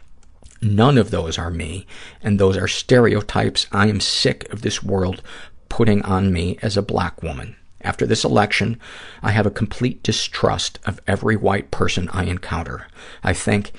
[0.61, 1.85] None of those are me,
[2.21, 5.21] and those are stereotypes I am sick of this world
[5.69, 7.55] putting on me as a black woman.
[7.81, 8.77] After this election,
[9.23, 12.87] I have a complete distrust of every white person I encounter.
[13.23, 13.71] I think,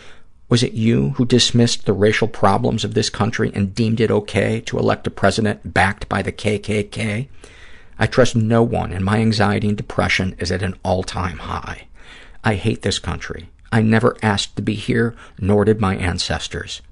[0.49, 4.61] was it you who dismissed the racial problems of this country and deemed it okay
[4.63, 7.29] to elect a president backed by the KKK?
[7.99, 11.89] I trust no one, and my anxiety and depression is at an all-time high.
[12.43, 13.50] I hate this country.
[13.73, 16.83] I never asked to be here, nor did my ancestors.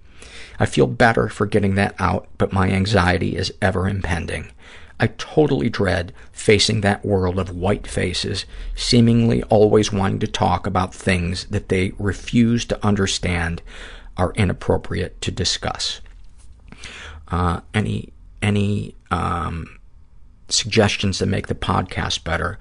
[0.59, 4.51] I feel better for getting that out, but my anxiety is ever impending.
[5.01, 8.45] I totally dread facing that world of white faces,
[8.75, 13.63] seemingly always wanting to talk about things that they refuse to understand
[14.17, 16.01] are inappropriate to discuss.
[17.29, 19.79] Uh, any any um,
[20.49, 22.59] suggestions to make the podcast better?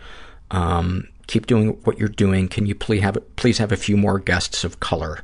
[0.51, 2.47] Um, keep doing what you're doing.
[2.47, 5.19] Can you please have, please have a few more guests of color?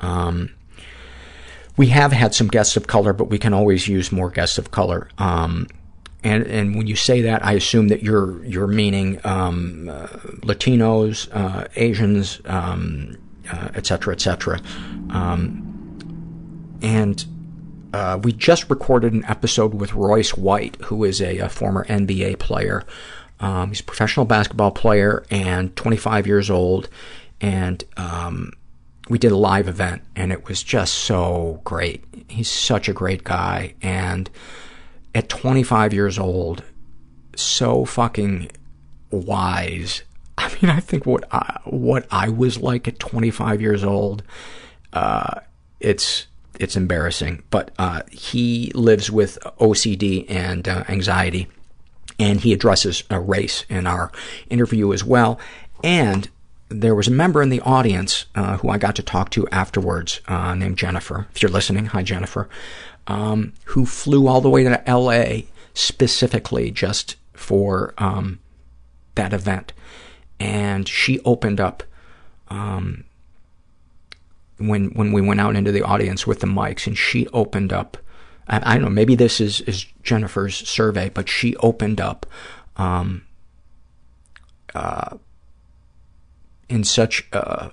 [0.00, 0.50] Um,
[1.76, 4.70] we have had some guests of color, but we can always use more guests of
[4.70, 5.08] color.
[5.18, 5.66] Um,
[6.22, 10.06] and, and when you say that, I assume that you're, you're meaning, um, uh,
[10.42, 13.16] Latinos, uh, Asians, um,
[13.50, 14.60] uh, et cetera, et cetera.
[15.08, 17.24] Um, and,
[17.94, 22.38] uh, we just recorded an episode with Royce White, who is a, a former NBA
[22.38, 22.84] player,
[23.40, 26.88] um, he's a professional basketball player and 25 years old.
[27.40, 28.52] And um,
[29.08, 32.04] we did a live event, and it was just so great.
[32.28, 33.74] He's such a great guy.
[33.80, 34.28] And
[35.14, 36.62] at 25 years old,
[37.34, 38.50] so fucking
[39.10, 40.02] wise.
[40.38, 44.22] I mean, I think what I, what I was like at 25 years old,
[44.92, 45.40] uh,
[45.80, 46.26] it's
[46.58, 47.42] it's embarrassing.
[47.48, 51.48] But uh, he lives with OCD and uh, anxiety
[52.18, 54.10] and he addresses a race in our
[54.48, 55.38] interview as well.
[55.82, 56.28] And
[56.68, 60.20] there was a member in the audience uh, who I got to talk to afterwards
[60.28, 61.26] uh, named Jennifer.
[61.34, 62.48] If you're listening, hi, Jennifer,
[63.06, 65.46] um, who flew all the way to L.A.
[65.74, 68.38] specifically just for um,
[69.16, 69.72] that event.
[70.38, 71.82] And she opened up
[72.48, 73.04] um,
[74.58, 77.96] when when we went out into the audience with the mics, and she opened up.
[78.50, 82.26] I, I don't know, maybe this is, is Jennifer's survey, but she opened up
[82.76, 83.22] um,
[84.74, 85.16] uh,
[86.68, 87.70] in such a,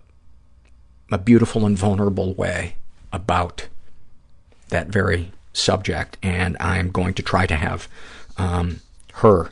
[1.11, 2.75] a beautiful and vulnerable way
[3.11, 3.67] about
[4.69, 7.87] that very subject, and I'm going to try to have
[8.37, 8.81] um,
[9.15, 9.51] her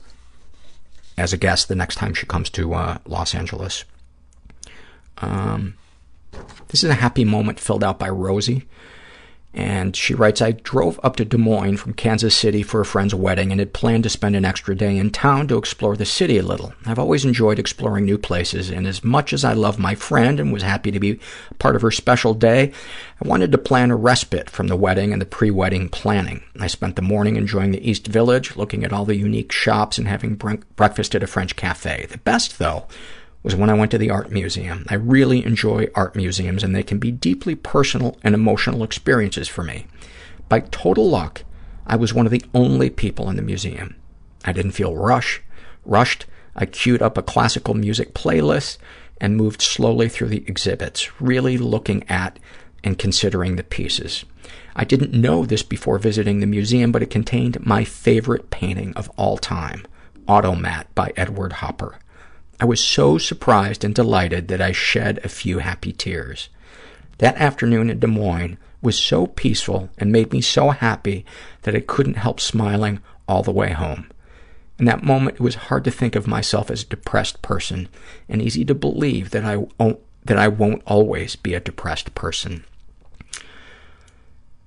[1.18, 3.86] as a guest the next time she comes to uh, Los Angeles.
[5.20, 5.76] Um,
[6.68, 8.68] this is a happy moment filled out by Rosie.
[9.56, 13.16] And she writes, I drove up to Des Moines from Kansas City for a friend's
[13.16, 16.38] wedding and had planned to spend an extra day in town to explore the city
[16.38, 16.74] a little.
[16.85, 20.51] I've always enjoyed exploring new places, and as much as I love my friend and
[20.51, 21.22] was happy to be
[21.58, 22.74] part of her special day,
[23.24, 26.43] I wanted to plan a respite from the wedding and the pre-wedding planning.
[26.59, 30.06] I spent the morning enjoying the East Village, looking at all the unique shops and
[30.06, 32.08] having bre- breakfast at a French cafe.
[32.11, 32.88] The best, though,
[33.46, 34.88] was when I went to the art museum.
[34.90, 39.64] I really enjoy art museums, and they can be deeply personal and emotional experiences for
[39.64, 39.86] me.
[40.50, 41.44] By total luck,
[41.86, 43.98] I was one of the only people in the museum.
[44.44, 45.44] I didn't feel rush,
[45.86, 46.26] rushed.
[46.56, 48.80] I queued up a classical music playlist
[49.22, 52.40] and moved slowly through the exhibits, really looking at
[52.84, 54.26] and considering the pieces.
[54.76, 59.08] I didn't know this before visiting the museum, but it contained my favorite painting of
[59.18, 59.86] all time,
[60.28, 62.00] Automat by Edward Hopper.
[62.59, 66.50] I was so surprised and delighted that I shed a few happy tears.
[67.17, 71.25] That afternoon in Des Moines was so peaceful and made me so happy
[71.64, 74.09] that I couldn't help smiling all the way home.
[74.77, 77.88] In that moment, it was hard to think of myself as a depressed person
[78.27, 82.66] and easy to believe that I won't, that I won't always be a depressed person.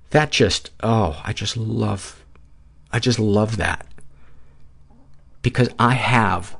[0.09, 2.23] That just, oh, I just love,
[2.91, 3.85] I just love that.
[5.41, 6.57] Because I have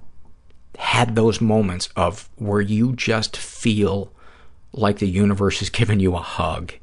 [0.80, 4.14] had those moments of where you just feel
[4.72, 6.74] like the universe is giving you a hug.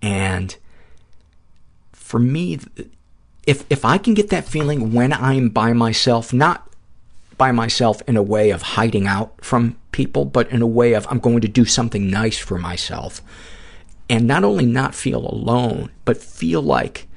[0.00, 0.56] And
[1.92, 2.58] for me,
[3.46, 6.70] if, if I can get that feeling when I'm by myself, not
[7.36, 11.06] by myself in a way of hiding out from people, but in a way of
[11.10, 13.20] I'm going to do something nice for myself,
[14.08, 17.08] and not only not feel alone, but feel like,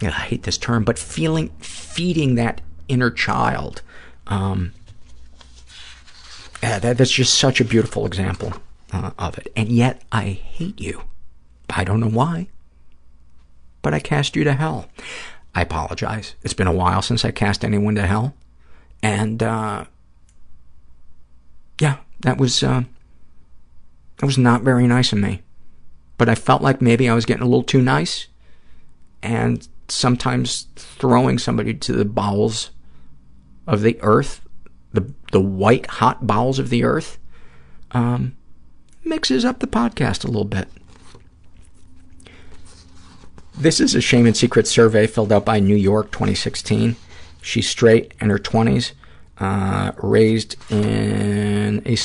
[0.00, 3.82] I hate this term, but feeling, feeding that inner child,
[4.28, 4.72] um,
[6.62, 8.52] yeah, that, that's just such a beautiful example
[8.92, 9.52] uh, of it.
[9.56, 11.02] And yet I hate you.
[11.70, 12.48] I don't know why,
[13.82, 14.88] but I cast you to hell.
[15.54, 16.34] I apologize.
[16.42, 18.34] It's been a while since I cast anyone to hell.
[19.02, 19.84] And, uh,
[21.80, 22.82] yeah, that was, uh,
[24.18, 25.42] that was not very nice of me.
[26.16, 28.26] But I felt like maybe I was getting a little too nice
[29.22, 32.70] and sometimes throwing somebody to the bowels
[33.66, 34.40] of the earth
[34.92, 37.18] the the white hot bowels of the earth,
[37.92, 38.34] um,
[39.04, 40.68] mixes up the podcast a little bit.
[43.56, 46.94] This is a Shame and Secret survey filled out by New York 2016.
[47.42, 48.92] She's straight, in her 20s,
[49.38, 52.00] uh, raised in a s-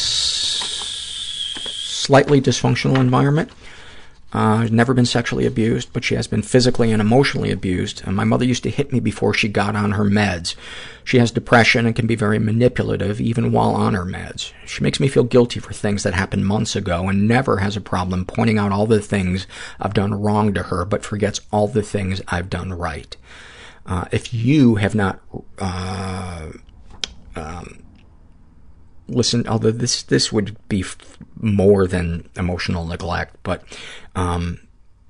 [1.64, 3.52] slightly dysfunctional environment.
[4.34, 8.02] Uh, never been sexually abused, but she has been physically and emotionally abused.
[8.06, 10.56] And my mother used to hit me before she got on her meds.
[11.03, 14.52] She has depression and can be very manipulative even while on her meds.
[14.66, 17.82] She makes me feel guilty for things that happened months ago and never has a
[17.82, 19.45] problem pointing out all the things
[19.80, 23.16] I've done wrong to her, but forgets all the things I've done right.
[23.86, 25.20] Uh, if you have not,
[25.60, 26.50] uh,
[27.36, 27.83] um,
[29.07, 30.98] listen, although this, this would be f-
[31.40, 33.64] more than emotional neglect, but,
[34.15, 34.59] um,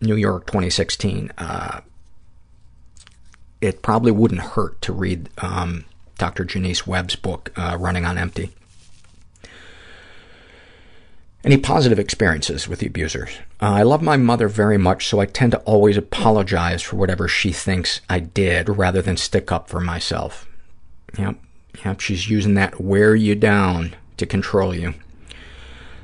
[0.02, 1.82] New York 2016, uh,
[3.62, 5.86] it probably wouldn't hurt to read, um,
[6.18, 6.44] Dr.
[6.46, 8.52] Jonice Webb's book, uh, Running on Empty.
[11.46, 13.32] Any positive experiences with the abusers?
[13.62, 17.28] Uh, I love my mother very much, so I tend to always apologize for whatever
[17.28, 20.48] she thinks I did rather than stick up for myself.
[21.18, 21.36] Yep,
[21.84, 24.94] yep, she's using that wear you down to control you.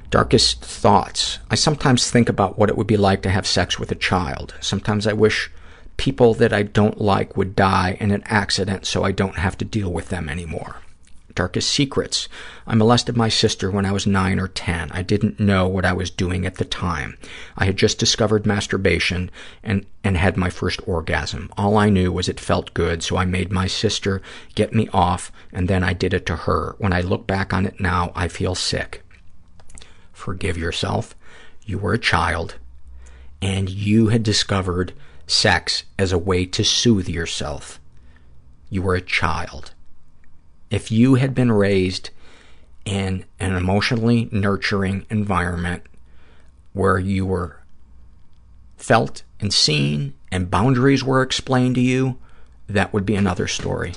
[0.09, 1.39] Darkest thoughts.
[1.51, 4.55] I sometimes think about what it would be like to have sex with a child.
[4.59, 5.51] Sometimes I wish
[5.97, 9.65] people that I don't like would die in an accident so I don't have to
[9.65, 10.77] deal with them anymore.
[11.39, 12.27] Darkest secrets.
[12.67, 14.91] I molested my sister when I was nine or ten.
[14.91, 17.17] I didn't know what I was doing at the time.
[17.55, 19.31] I had just discovered masturbation
[19.63, 21.49] and, and had my first orgasm.
[21.57, 24.21] All I knew was it felt good, so I made my sister
[24.53, 26.75] get me off, and then I did it to her.
[26.77, 29.01] When I look back on it now, I feel sick.
[30.11, 31.15] forgive yourself.
[31.65, 32.55] You were a child,
[33.41, 34.91] and you had discovered
[35.25, 37.79] sex as a way to soothe yourself.
[38.69, 39.73] You were a child.
[40.69, 42.11] If you had been raised
[42.85, 45.83] in an emotionally nurturing environment
[46.73, 47.59] where you were
[48.77, 52.17] felt and seen and boundaries were explained to you,
[52.67, 53.93] that would be another story.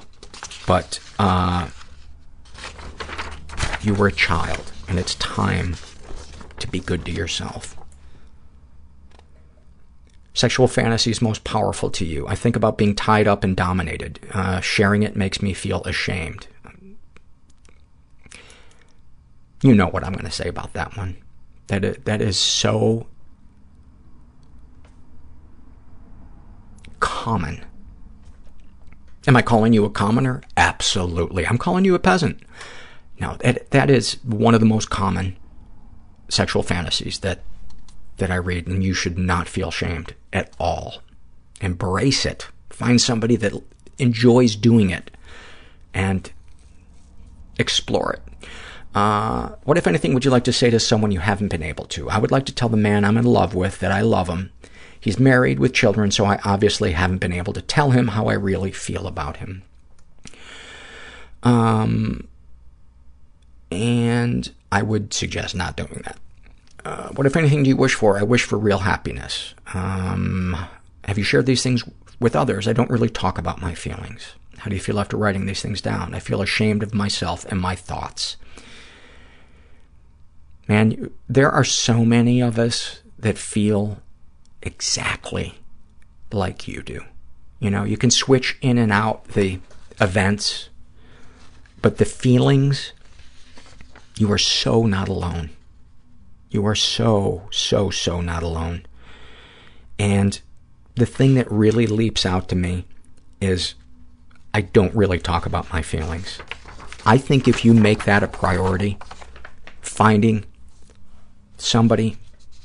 [0.66, 1.68] But uh,
[3.82, 5.76] you were a child, and it's time
[6.58, 7.76] to be good to yourself.
[10.34, 12.26] Sexual fantasies most powerful to you.
[12.26, 14.20] I think about being tied up and dominated.
[14.32, 16.46] Uh, sharing it makes me feel ashamed.
[19.62, 21.16] You know what I'm going to say about that one.
[21.68, 23.06] That is, that is so
[26.98, 27.64] common.
[29.26, 30.42] Am I calling you a commoner?
[30.56, 31.46] Absolutely.
[31.46, 32.40] I'm calling you a peasant.
[33.20, 35.36] No, that, that is one of the most common
[36.28, 37.42] sexual fantasies that,
[38.16, 41.02] that I read, and you should not feel shamed at all.
[41.60, 42.48] Embrace it.
[42.70, 43.52] Find somebody that
[43.98, 45.12] enjoys doing it
[45.94, 46.32] and
[47.58, 48.48] explore it.
[48.94, 51.86] Uh, what, if anything, would you like to say to someone you haven't been able
[51.86, 52.10] to?
[52.10, 54.52] I would like to tell the man I'm in love with that I love him.
[55.00, 58.34] He's married with children, so I obviously haven't been able to tell him how I
[58.34, 59.62] really feel about him.
[61.42, 62.28] Um,
[63.70, 66.18] and I would suggest not doing that.
[66.84, 68.18] Uh, what, if anything, do you wish for?
[68.18, 69.54] I wish for real happiness.
[69.74, 70.56] Um,
[71.04, 71.84] have you shared these things
[72.20, 72.68] with others?
[72.68, 74.34] I don't really talk about my feelings.
[74.58, 76.14] How do you feel after writing these things down?
[76.14, 78.36] I feel ashamed of myself and my thoughts.
[80.68, 84.00] Man, there are so many of us that feel
[84.62, 85.54] exactly
[86.32, 87.02] like you do.
[87.58, 89.60] You know, you can switch in and out the
[90.00, 90.68] events,
[91.80, 92.92] but the feelings,
[94.16, 95.50] you are so not alone.
[96.50, 98.84] You are so, so, so not alone.
[99.98, 100.40] And
[100.96, 102.84] the thing that really leaps out to me
[103.40, 103.74] is
[104.54, 106.38] I don't really talk about my feelings.
[107.06, 108.98] I think if you make that a priority,
[109.80, 110.44] finding
[111.62, 112.16] somebody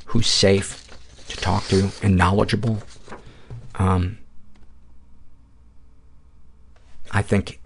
[0.05, 0.83] who's safe
[1.27, 2.81] to talk to and knowledgeable,
[3.75, 4.17] um,
[7.11, 7.59] I think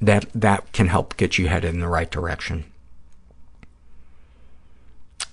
[0.00, 2.64] that that can help get you headed in the right direction.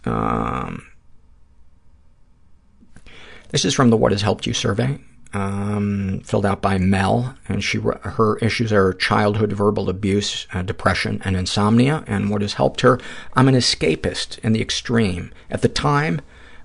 [0.06, 0.88] Um,
[3.50, 5.00] this is from the What Has Helped You survey,
[5.34, 11.22] um, filled out by Mel, and she her issues are childhood verbal abuse, uh, depression,
[11.26, 12.04] and insomnia.
[12.08, 13.00] And what has helped her?
[13.34, 15.32] I'm an escapist in the extreme.
[15.50, 16.22] At the time,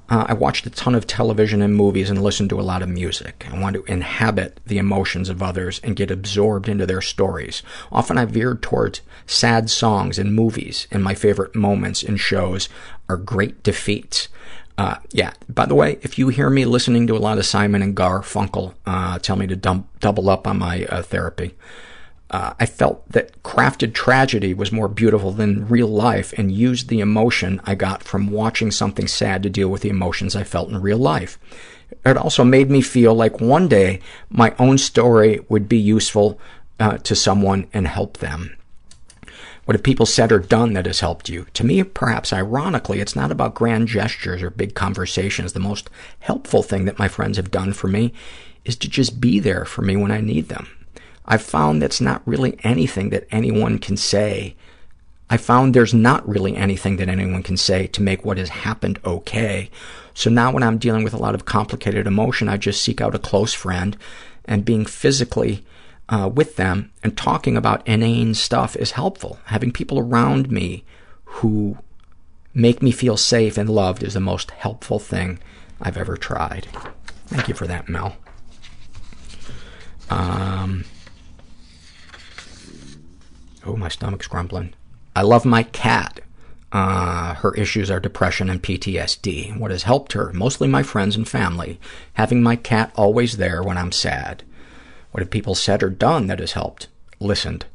[0.08, 2.88] uh, I watched a ton of television and movies and listened to a lot of
[2.88, 3.46] music.
[3.50, 7.62] I want to inhabit the emotions of others and get absorbed into their stories.
[7.90, 12.68] Often I veered towards sad songs and movies, and my favorite moments in shows
[13.08, 14.28] are great defeats.
[14.78, 17.82] Uh, yeah, by the way, if you hear me listening to a lot of Simon
[17.82, 21.54] and Garfunkel, uh, tell me to dump, double up on my uh, therapy.
[22.30, 27.00] Uh, I felt that crafted tragedy was more beautiful than real life and used the
[27.00, 30.80] emotion I got from watching something sad to deal with the emotions I felt in
[30.80, 31.38] real life.
[32.06, 36.40] It also made me feel like one day my own story would be useful
[36.80, 38.56] uh, to someone and help them.
[39.64, 41.46] What have people said or done that has helped you?
[41.54, 45.52] To me, perhaps ironically, it's not about grand gestures or big conversations.
[45.52, 48.12] The most helpful thing that my friends have done for me
[48.64, 50.68] is to just be there for me when I need them.
[51.24, 54.56] I've found that's not really anything that anyone can say.
[55.30, 58.98] I found there's not really anything that anyone can say to make what has happened
[59.04, 59.70] okay.
[60.12, 63.14] So now when I'm dealing with a lot of complicated emotion, I just seek out
[63.14, 63.96] a close friend
[64.44, 65.64] and being physically
[66.32, 69.38] with them and talking about inane stuff is helpful.
[69.46, 70.84] Having people around me
[71.24, 71.78] who
[72.54, 75.38] make me feel safe and loved is the most helpful thing
[75.80, 76.68] I've ever tried.
[77.26, 78.16] Thank you for that, Mel.
[80.10, 80.84] Um,
[83.64, 84.74] oh, my stomach's grumbling.
[85.16, 86.20] I love my cat.
[86.72, 89.58] Uh, her issues are depression and PTSD.
[89.58, 90.32] What has helped her?
[90.32, 91.80] Mostly my friends and family.
[92.14, 94.42] Having my cat always there when I'm sad.
[95.12, 96.88] What have people said or done that has helped?
[97.20, 97.66] Listened.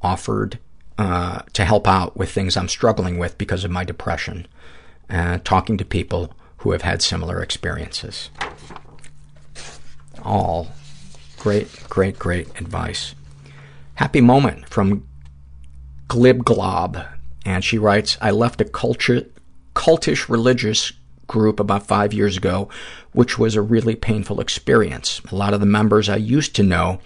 [0.00, 0.58] Offered
[0.96, 4.46] uh, to help out with things I'm struggling with because of my depression.
[5.10, 8.30] Uh, talking to people who have had similar experiences.
[10.22, 10.68] All
[11.38, 13.14] great, great, great advice.
[13.94, 15.06] Happy moment from
[16.06, 16.98] Glib Glob.
[17.44, 19.26] And she writes, I left a culture,
[19.74, 20.92] cultish religious
[21.28, 22.68] group about five years ago,
[23.12, 25.20] which was a really painful experience.
[25.30, 26.98] A lot of the members I used to know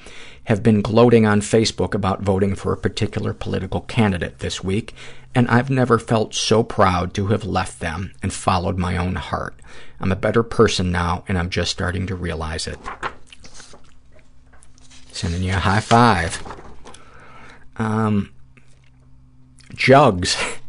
[0.44, 4.94] have been gloating on Facebook about voting for a particular political candidate this week,
[5.34, 9.54] and I've never felt so proud to have left them and followed my own heart.
[10.00, 12.78] I'm a better person now, and I'm just starting to realize it.
[15.12, 16.42] Sending you a high five.
[17.76, 18.32] Um,
[19.74, 20.36] Jugs.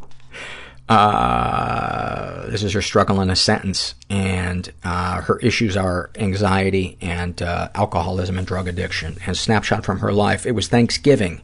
[0.88, 7.40] Uh, this is her struggle in a sentence, and uh, her issues are anxiety and
[7.40, 9.16] uh, alcoholism and drug addiction.
[9.26, 11.40] And snapshot from her life, it was Thanksgiving.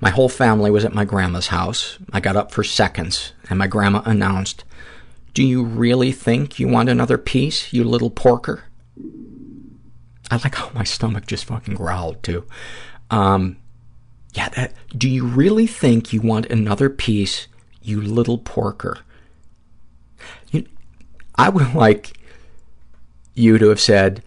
[0.00, 1.98] My whole family was at my grandma's house.
[2.12, 4.64] I got up for seconds, and my grandma announced,
[5.34, 8.64] Do you really think you want another piece, you little porker?
[10.30, 12.46] I like how my stomach just fucking growled, too.
[13.10, 13.56] Um,
[14.32, 17.48] yeah, that, do you really think you want another piece,
[17.82, 18.98] you little porker?
[21.36, 22.18] I would like
[23.34, 24.22] you to have said,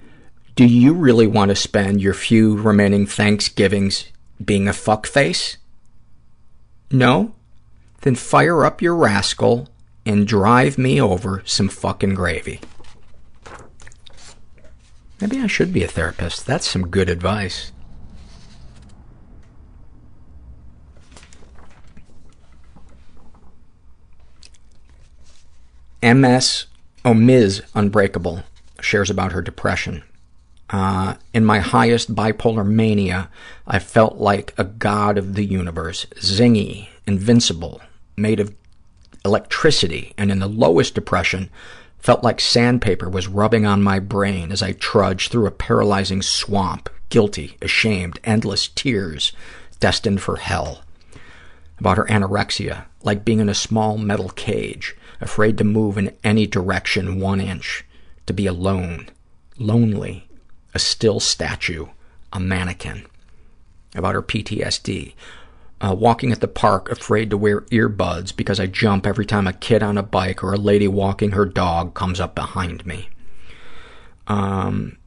[0.55, 4.05] do you really want to spend your few remaining Thanksgivings
[4.43, 5.57] being a fuckface?
[6.91, 7.35] No?
[8.01, 9.69] Then fire up your rascal
[10.05, 12.59] and drive me over some fucking gravy.
[15.21, 16.45] Maybe I should be a therapist.
[16.45, 17.71] That's some good advice.
[26.03, 26.65] MS,
[27.05, 27.61] oh, Ms.
[27.73, 28.43] Unbreakable
[28.81, 30.03] shares about her depression.
[30.69, 33.29] Uh, in my highest bipolar mania,
[33.65, 37.81] I felt like a god of the universe, zingy, invincible,
[38.17, 38.53] made of
[39.23, 41.49] electricity, and in the lowest depression,
[41.99, 46.89] felt like sandpaper was rubbing on my brain as I trudged through a paralyzing swamp,
[47.07, 49.31] guilty, ashamed, endless tears,
[49.79, 50.83] destined for hell.
[51.79, 56.45] About her anorexia, like being in a small metal cage, afraid to move in any
[56.45, 57.83] direction one inch,
[58.25, 59.09] to be alone,
[59.57, 60.27] lonely,
[60.73, 61.87] a still statue,
[62.31, 63.05] a mannequin.
[63.95, 65.13] About her PTSD,
[65.81, 69.53] uh, walking at the park afraid to wear earbuds because I jump every time a
[69.53, 73.09] kid on a bike or a lady walking her dog comes up behind me.
[74.27, 74.97] Um,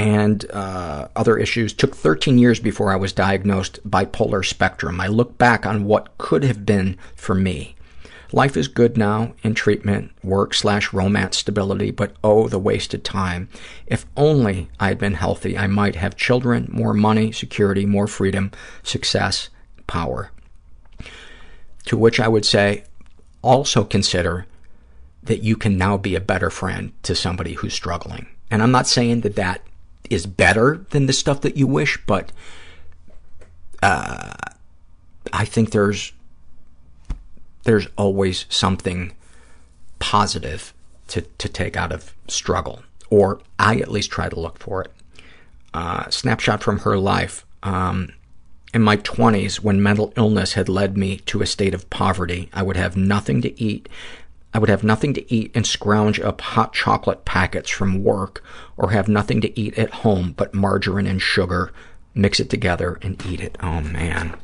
[0.00, 1.74] and uh, other issues.
[1.74, 4.98] Took 13 years before I was diagnosed bipolar spectrum.
[4.98, 7.76] I look back on what could have been for me.
[8.32, 13.48] Life is good now in treatment, work slash romance stability, but oh, the wasted time.
[13.86, 18.52] If only I had been healthy, I might have children, more money, security, more freedom,
[18.82, 19.50] success,
[19.86, 20.30] power.
[21.86, 22.84] To which I would say,
[23.42, 24.46] also consider
[25.22, 28.28] that you can now be a better friend to somebody who's struggling.
[28.50, 29.60] And I'm not saying that that
[30.10, 32.32] is better than the stuff that you wish, but
[33.82, 34.34] uh,
[35.32, 36.12] I think there's
[37.64, 39.12] there's always something
[39.98, 40.72] positive
[41.08, 44.92] to, to take out of struggle, or I at least try to look for it.
[45.72, 47.44] Uh, snapshot from her life.
[47.62, 48.12] Um,
[48.72, 52.62] in my 20s, when mental illness had led me to a state of poverty, I
[52.62, 53.88] would have nothing to eat.
[54.52, 58.42] I would have nothing to eat and scrounge up hot chocolate packets from work
[58.76, 61.72] or have nothing to eat at home but margarine and sugar,
[62.14, 63.56] mix it together and eat it.
[63.62, 64.36] Oh man.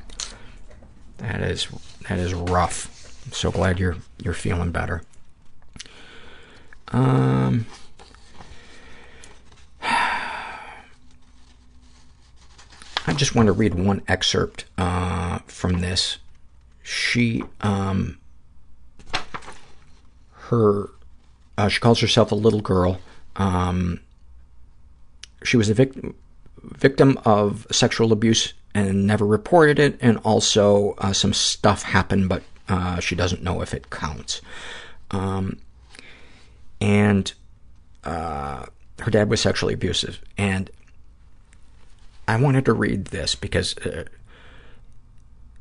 [1.19, 1.69] That is
[2.09, 3.21] that is rough.
[3.27, 5.03] I'm so glad you're you're feeling better.
[6.89, 7.67] Um
[13.09, 16.19] I just want to read one excerpt uh, from this.
[16.83, 18.19] She, um,
[20.49, 20.91] her,
[21.59, 23.01] uh, she calls herself a little girl.
[23.37, 24.01] Um,
[25.43, 26.15] she was a victim
[26.63, 32.43] victim of sexual abuse and never reported it, and also uh, some stuff happened, but
[32.69, 34.43] uh, she doesn't know if it counts.
[35.13, 35.59] Um,
[36.81, 37.33] and
[38.05, 38.67] uh,
[38.99, 40.71] her dad was sexually abusive, and
[42.29, 44.05] I wanted to read this because uh,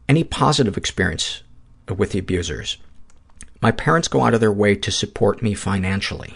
[0.10, 1.44] any positive experience
[1.88, 2.78] with the abusers,
[3.66, 6.36] my parents go out of their way to support me financially.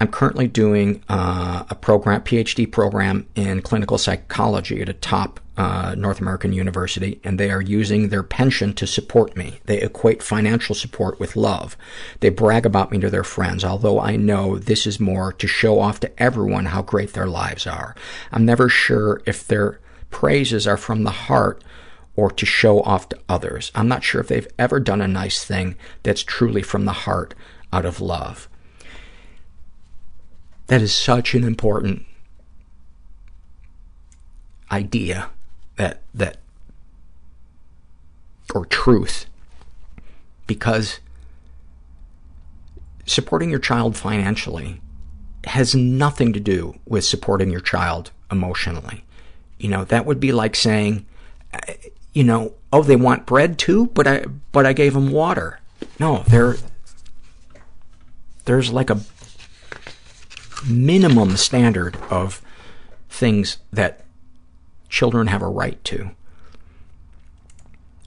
[0.00, 5.94] I'm currently doing uh, a program, PhD program in clinical psychology at a top uh,
[5.96, 9.60] North American university, and they are using their pension to support me.
[9.66, 11.76] They equate financial support with love.
[12.18, 15.78] They brag about me to their friends, although I know this is more to show
[15.78, 17.94] off to everyone how great their lives are.
[18.32, 19.78] I'm never sure if their
[20.10, 21.62] praises are from the heart
[22.16, 23.72] or to show off to others.
[23.74, 27.34] I'm not sure if they've ever done a nice thing that's truly from the heart
[27.72, 28.48] out of love.
[30.68, 32.06] That is such an important
[34.70, 35.30] idea
[35.76, 36.38] that, that,
[38.54, 39.26] or truth,
[40.46, 41.00] because
[43.06, 44.80] supporting your child financially
[45.44, 49.04] has nothing to do with supporting your child emotionally.
[49.58, 51.04] You know, that would be like saying,
[52.14, 55.60] you know, oh, they want bread too, but I but I gave them water.
[55.98, 56.56] No, there
[58.44, 59.00] there's like a
[60.66, 62.40] minimum standard of
[63.08, 64.04] things that
[64.88, 66.10] children have a right to.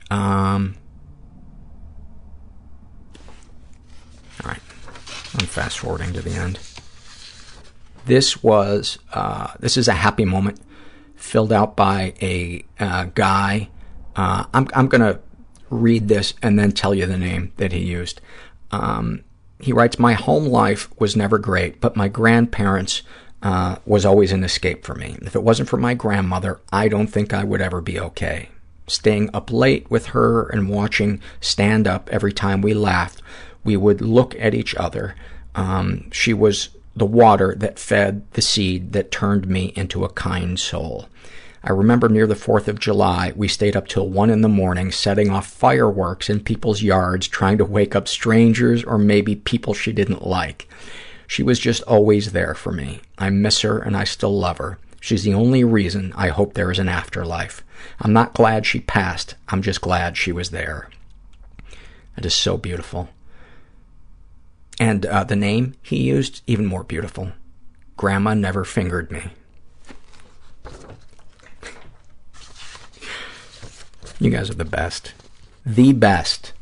[0.09, 0.75] Um,
[4.41, 4.61] all right,
[5.33, 6.59] I'm fast forwarding to the end.
[8.05, 10.61] This was uh, this is a happy moment
[11.17, 13.69] filled out by a uh, guy.
[14.17, 15.19] Uh, I'm I'm gonna
[15.69, 18.19] read this and then tell you the name that he used.
[18.71, 19.23] Um,
[19.59, 23.03] he writes, "My home life was never great, but my grandparents
[23.41, 25.17] uh, was always an escape for me.
[25.21, 28.49] If it wasn't for my grandmother, I don't think I would ever be okay.
[28.87, 33.21] Staying up late with her and watching stand up every time we laughed,
[33.63, 35.15] we would look at each other.
[35.55, 40.59] Um, she was the water that fed the seed that turned me into a kind
[40.59, 41.07] soul.
[41.67, 44.89] I remember near the 4th of July, we stayed up till 1 in the morning
[44.89, 49.91] setting off fireworks in people's yards, trying to wake up strangers or maybe people she
[49.91, 50.69] didn't like.
[51.27, 53.01] She was just always there for me.
[53.17, 54.79] I miss her and I still love her.
[55.01, 57.65] She's the only reason I hope there is an afterlife.
[57.99, 59.35] I'm not glad she passed.
[59.49, 60.89] I'm just glad she was there.
[62.17, 63.09] It is so beautiful.
[64.79, 67.33] And uh, the name he used, even more beautiful.
[67.97, 69.31] Grandma never fingered me.
[74.19, 75.13] You guys are the best.
[75.65, 76.53] The best.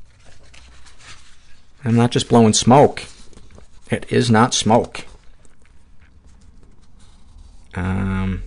[1.84, 3.04] I'm not just blowing smoke.
[3.90, 5.06] It is not smoke.
[7.76, 8.44] Um,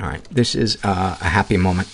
[0.00, 0.24] all right.
[0.30, 1.88] This is uh, a happy moment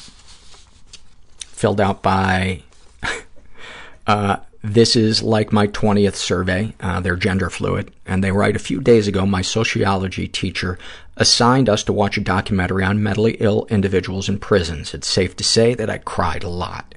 [1.39, 2.63] filled out by
[4.07, 4.37] uh,
[4.75, 6.75] this is like my 20th survey.
[6.81, 7.93] Uh, they're gender fluid.
[8.07, 10.79] And they write, a few days ago, my sociology teacher
[11.17, 14.95] assigned us to watch a documentary on mentally ill individuals in prisons.
[14.95, 16.95] It's safe to say that I cried a lot.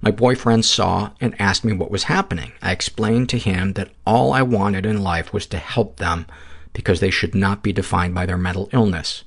[0.00, 2.52] My boyfriend saw and asked me what was happening.
[2.60, 6.26] I explained to him that all I wanted in life was to help them
[6.72, 9.24] because they should not be defined by their mental illness.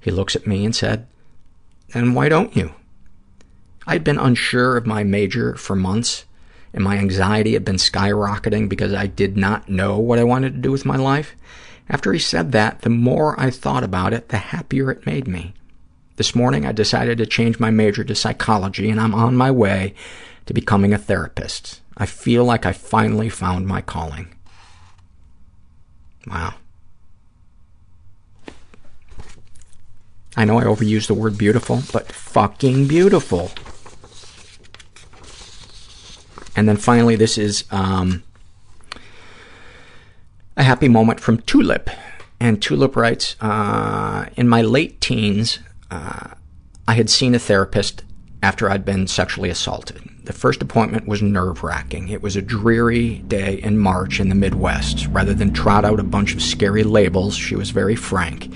[0.00, 1.06] He looks at me and said,
[1.92, 2.74] then why don't you?
[3.86, 6.24] I'd been unsure of my major for months,
[6.74, 10.60] and my anxiety had been skyrocketing because I did not know what I wanted to
[10.60, 11.36] do with my life.
[11.88, 15.54] After he said that, the more I thought about it, the happier it made me.
[16.16, 19.94] This morning, I decided to change my major to psychology, and I'm on my way
[20.46, 21.80] to becoming a therapist.
[21.96, 24.34] I feel like I finally found my calling.
[26.26, 26.54] Wow.
[30.36, 33.52] I know I overuse the word beautiful, but fucking beautiful.
[36.56, 38.22] And then finally, this is um,
[40.56, 41.90] a happy moment from Tulip.
[42.40, 45.58] And Tulip writes, uh, in my late teens,
[45.90, 46.28] uh,
[46.86, 48.02] I had seen a therapist
[48.42, 50.02] after I'd been sexually assaulted.
[50.24, 52.08] The first appointment was nerve-wracking.
[52.08, 55.06] It was a dreary day in March in the Midwest.
[55.08, 58.52] Rather than trot out a bunch of scary labels, she was very frank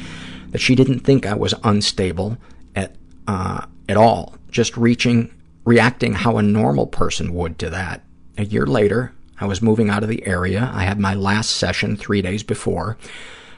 [0.51, 2.39] that she didn't think I was unstable
[2.75, 2.97] at
[3.27, 5.31] uh, at all, just reaching,
[5.68, 8.02] reacting how a normal person would to that.
[8.38, 10.70] A year later, I was moving out of the area.
[10.72, 12.97] I had my last session three days before.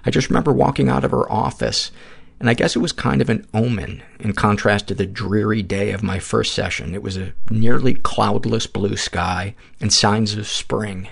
[0.04, 1.92] I just remember walking out of her office,
[2.40, 5.92] and I guess it was kind of an omen in contrast to the dreary day
[5.92, 6.96] of my first session.
[6.96, 11.06] It was a nearly cloudless blue sky and signs of spring.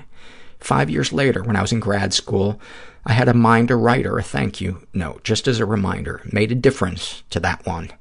[0.59, 2.61] Five years later, when I was in grad school,
[3.07, 6.23] I had a mind to write her a thank you note, just as a reminder.
[6.33, 7.93] Made a difference to that one.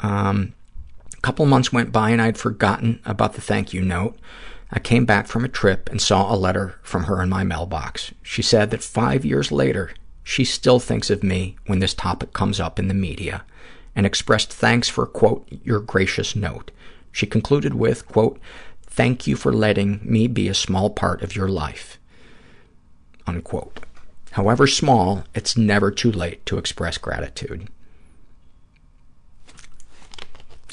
[0.00, 0.52] Um,
[1.24, 4.18] couple months went by and I'd forgotten about the thank you note.
[4.70, 8.12] I came back from a trip and saw a letter from her in my mailbox.
[8.22, 12.60] She said that five years later, she still thinks of me when this topic comes
[12.60, 13.42] up in the media
[13.96, 16.70] and expressed thanks for, quote, your gracious note.
[17.10, 18.38] She concluded with, quote,
[18.82, 21.98] thank you for letting me be a small part of your life,
[23.26, 23.80] unquote.
[24.32, 27.70] However small, it's never too late to express gratitude.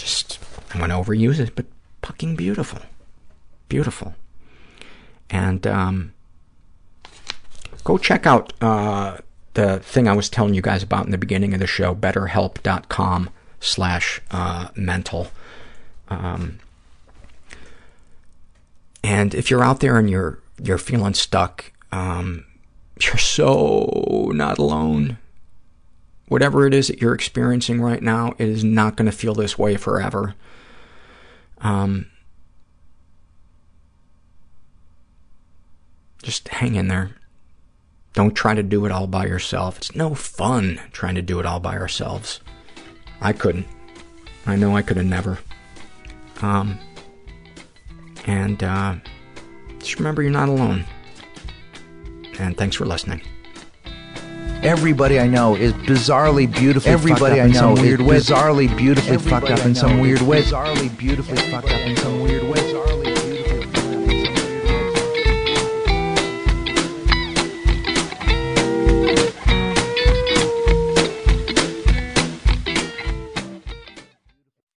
[0.01, 0.39] Just,
[0.71, 1.65] I'm going to overuse it, but
[2.01, 2.79] fucking beautiful.
[3.69, 4.15] Beautiful.
[5.29, 6.13] And um,
[7.83, 9.17] go check out uh,
[9.53, 13.29] the thing I was telling you guys about in the beginning of the show, betterhelp.com
[13.59, 15.27] slash uh, mental.
[16.09, 16.59] Um,
[19.03, 22.45] and if you're out there and you're you're feeling stuck, um,
[22.99, 25.19] you're so not alone.
[26.31, 29.57] Whatever it is that you're experiencing right now, it is not going to feel this
[29.57, 30.33] way forever.
[31.57, 32.09] Um,
[36.23, 37.17] just hang in there.
[38.13, 39.75] Don't try to do it all by yourself.
[39.75, 42.39] It's no fun trying to do it all by ourselves.
[43.19, 43.67] I couldn't.
[44.45, 45.37] I know I could have never.
[46.41, 46.79] Um,
[48.25, 48.95] and uh,
[49.79, 50.85] just remember you're not alone.
[52.39, 53.21] And thanks for listening.
[54.63, 58.01] Everybody I know is bizarrely beautifully Everybody fucked up I in know some is weird
[58.01, 58.17] way.
[58.17, 60.43] bizarrely beautifully Everybody fucked up in some weird way.
[60.43, 62.50] Bizarrely beautifully fucked up in some weird way.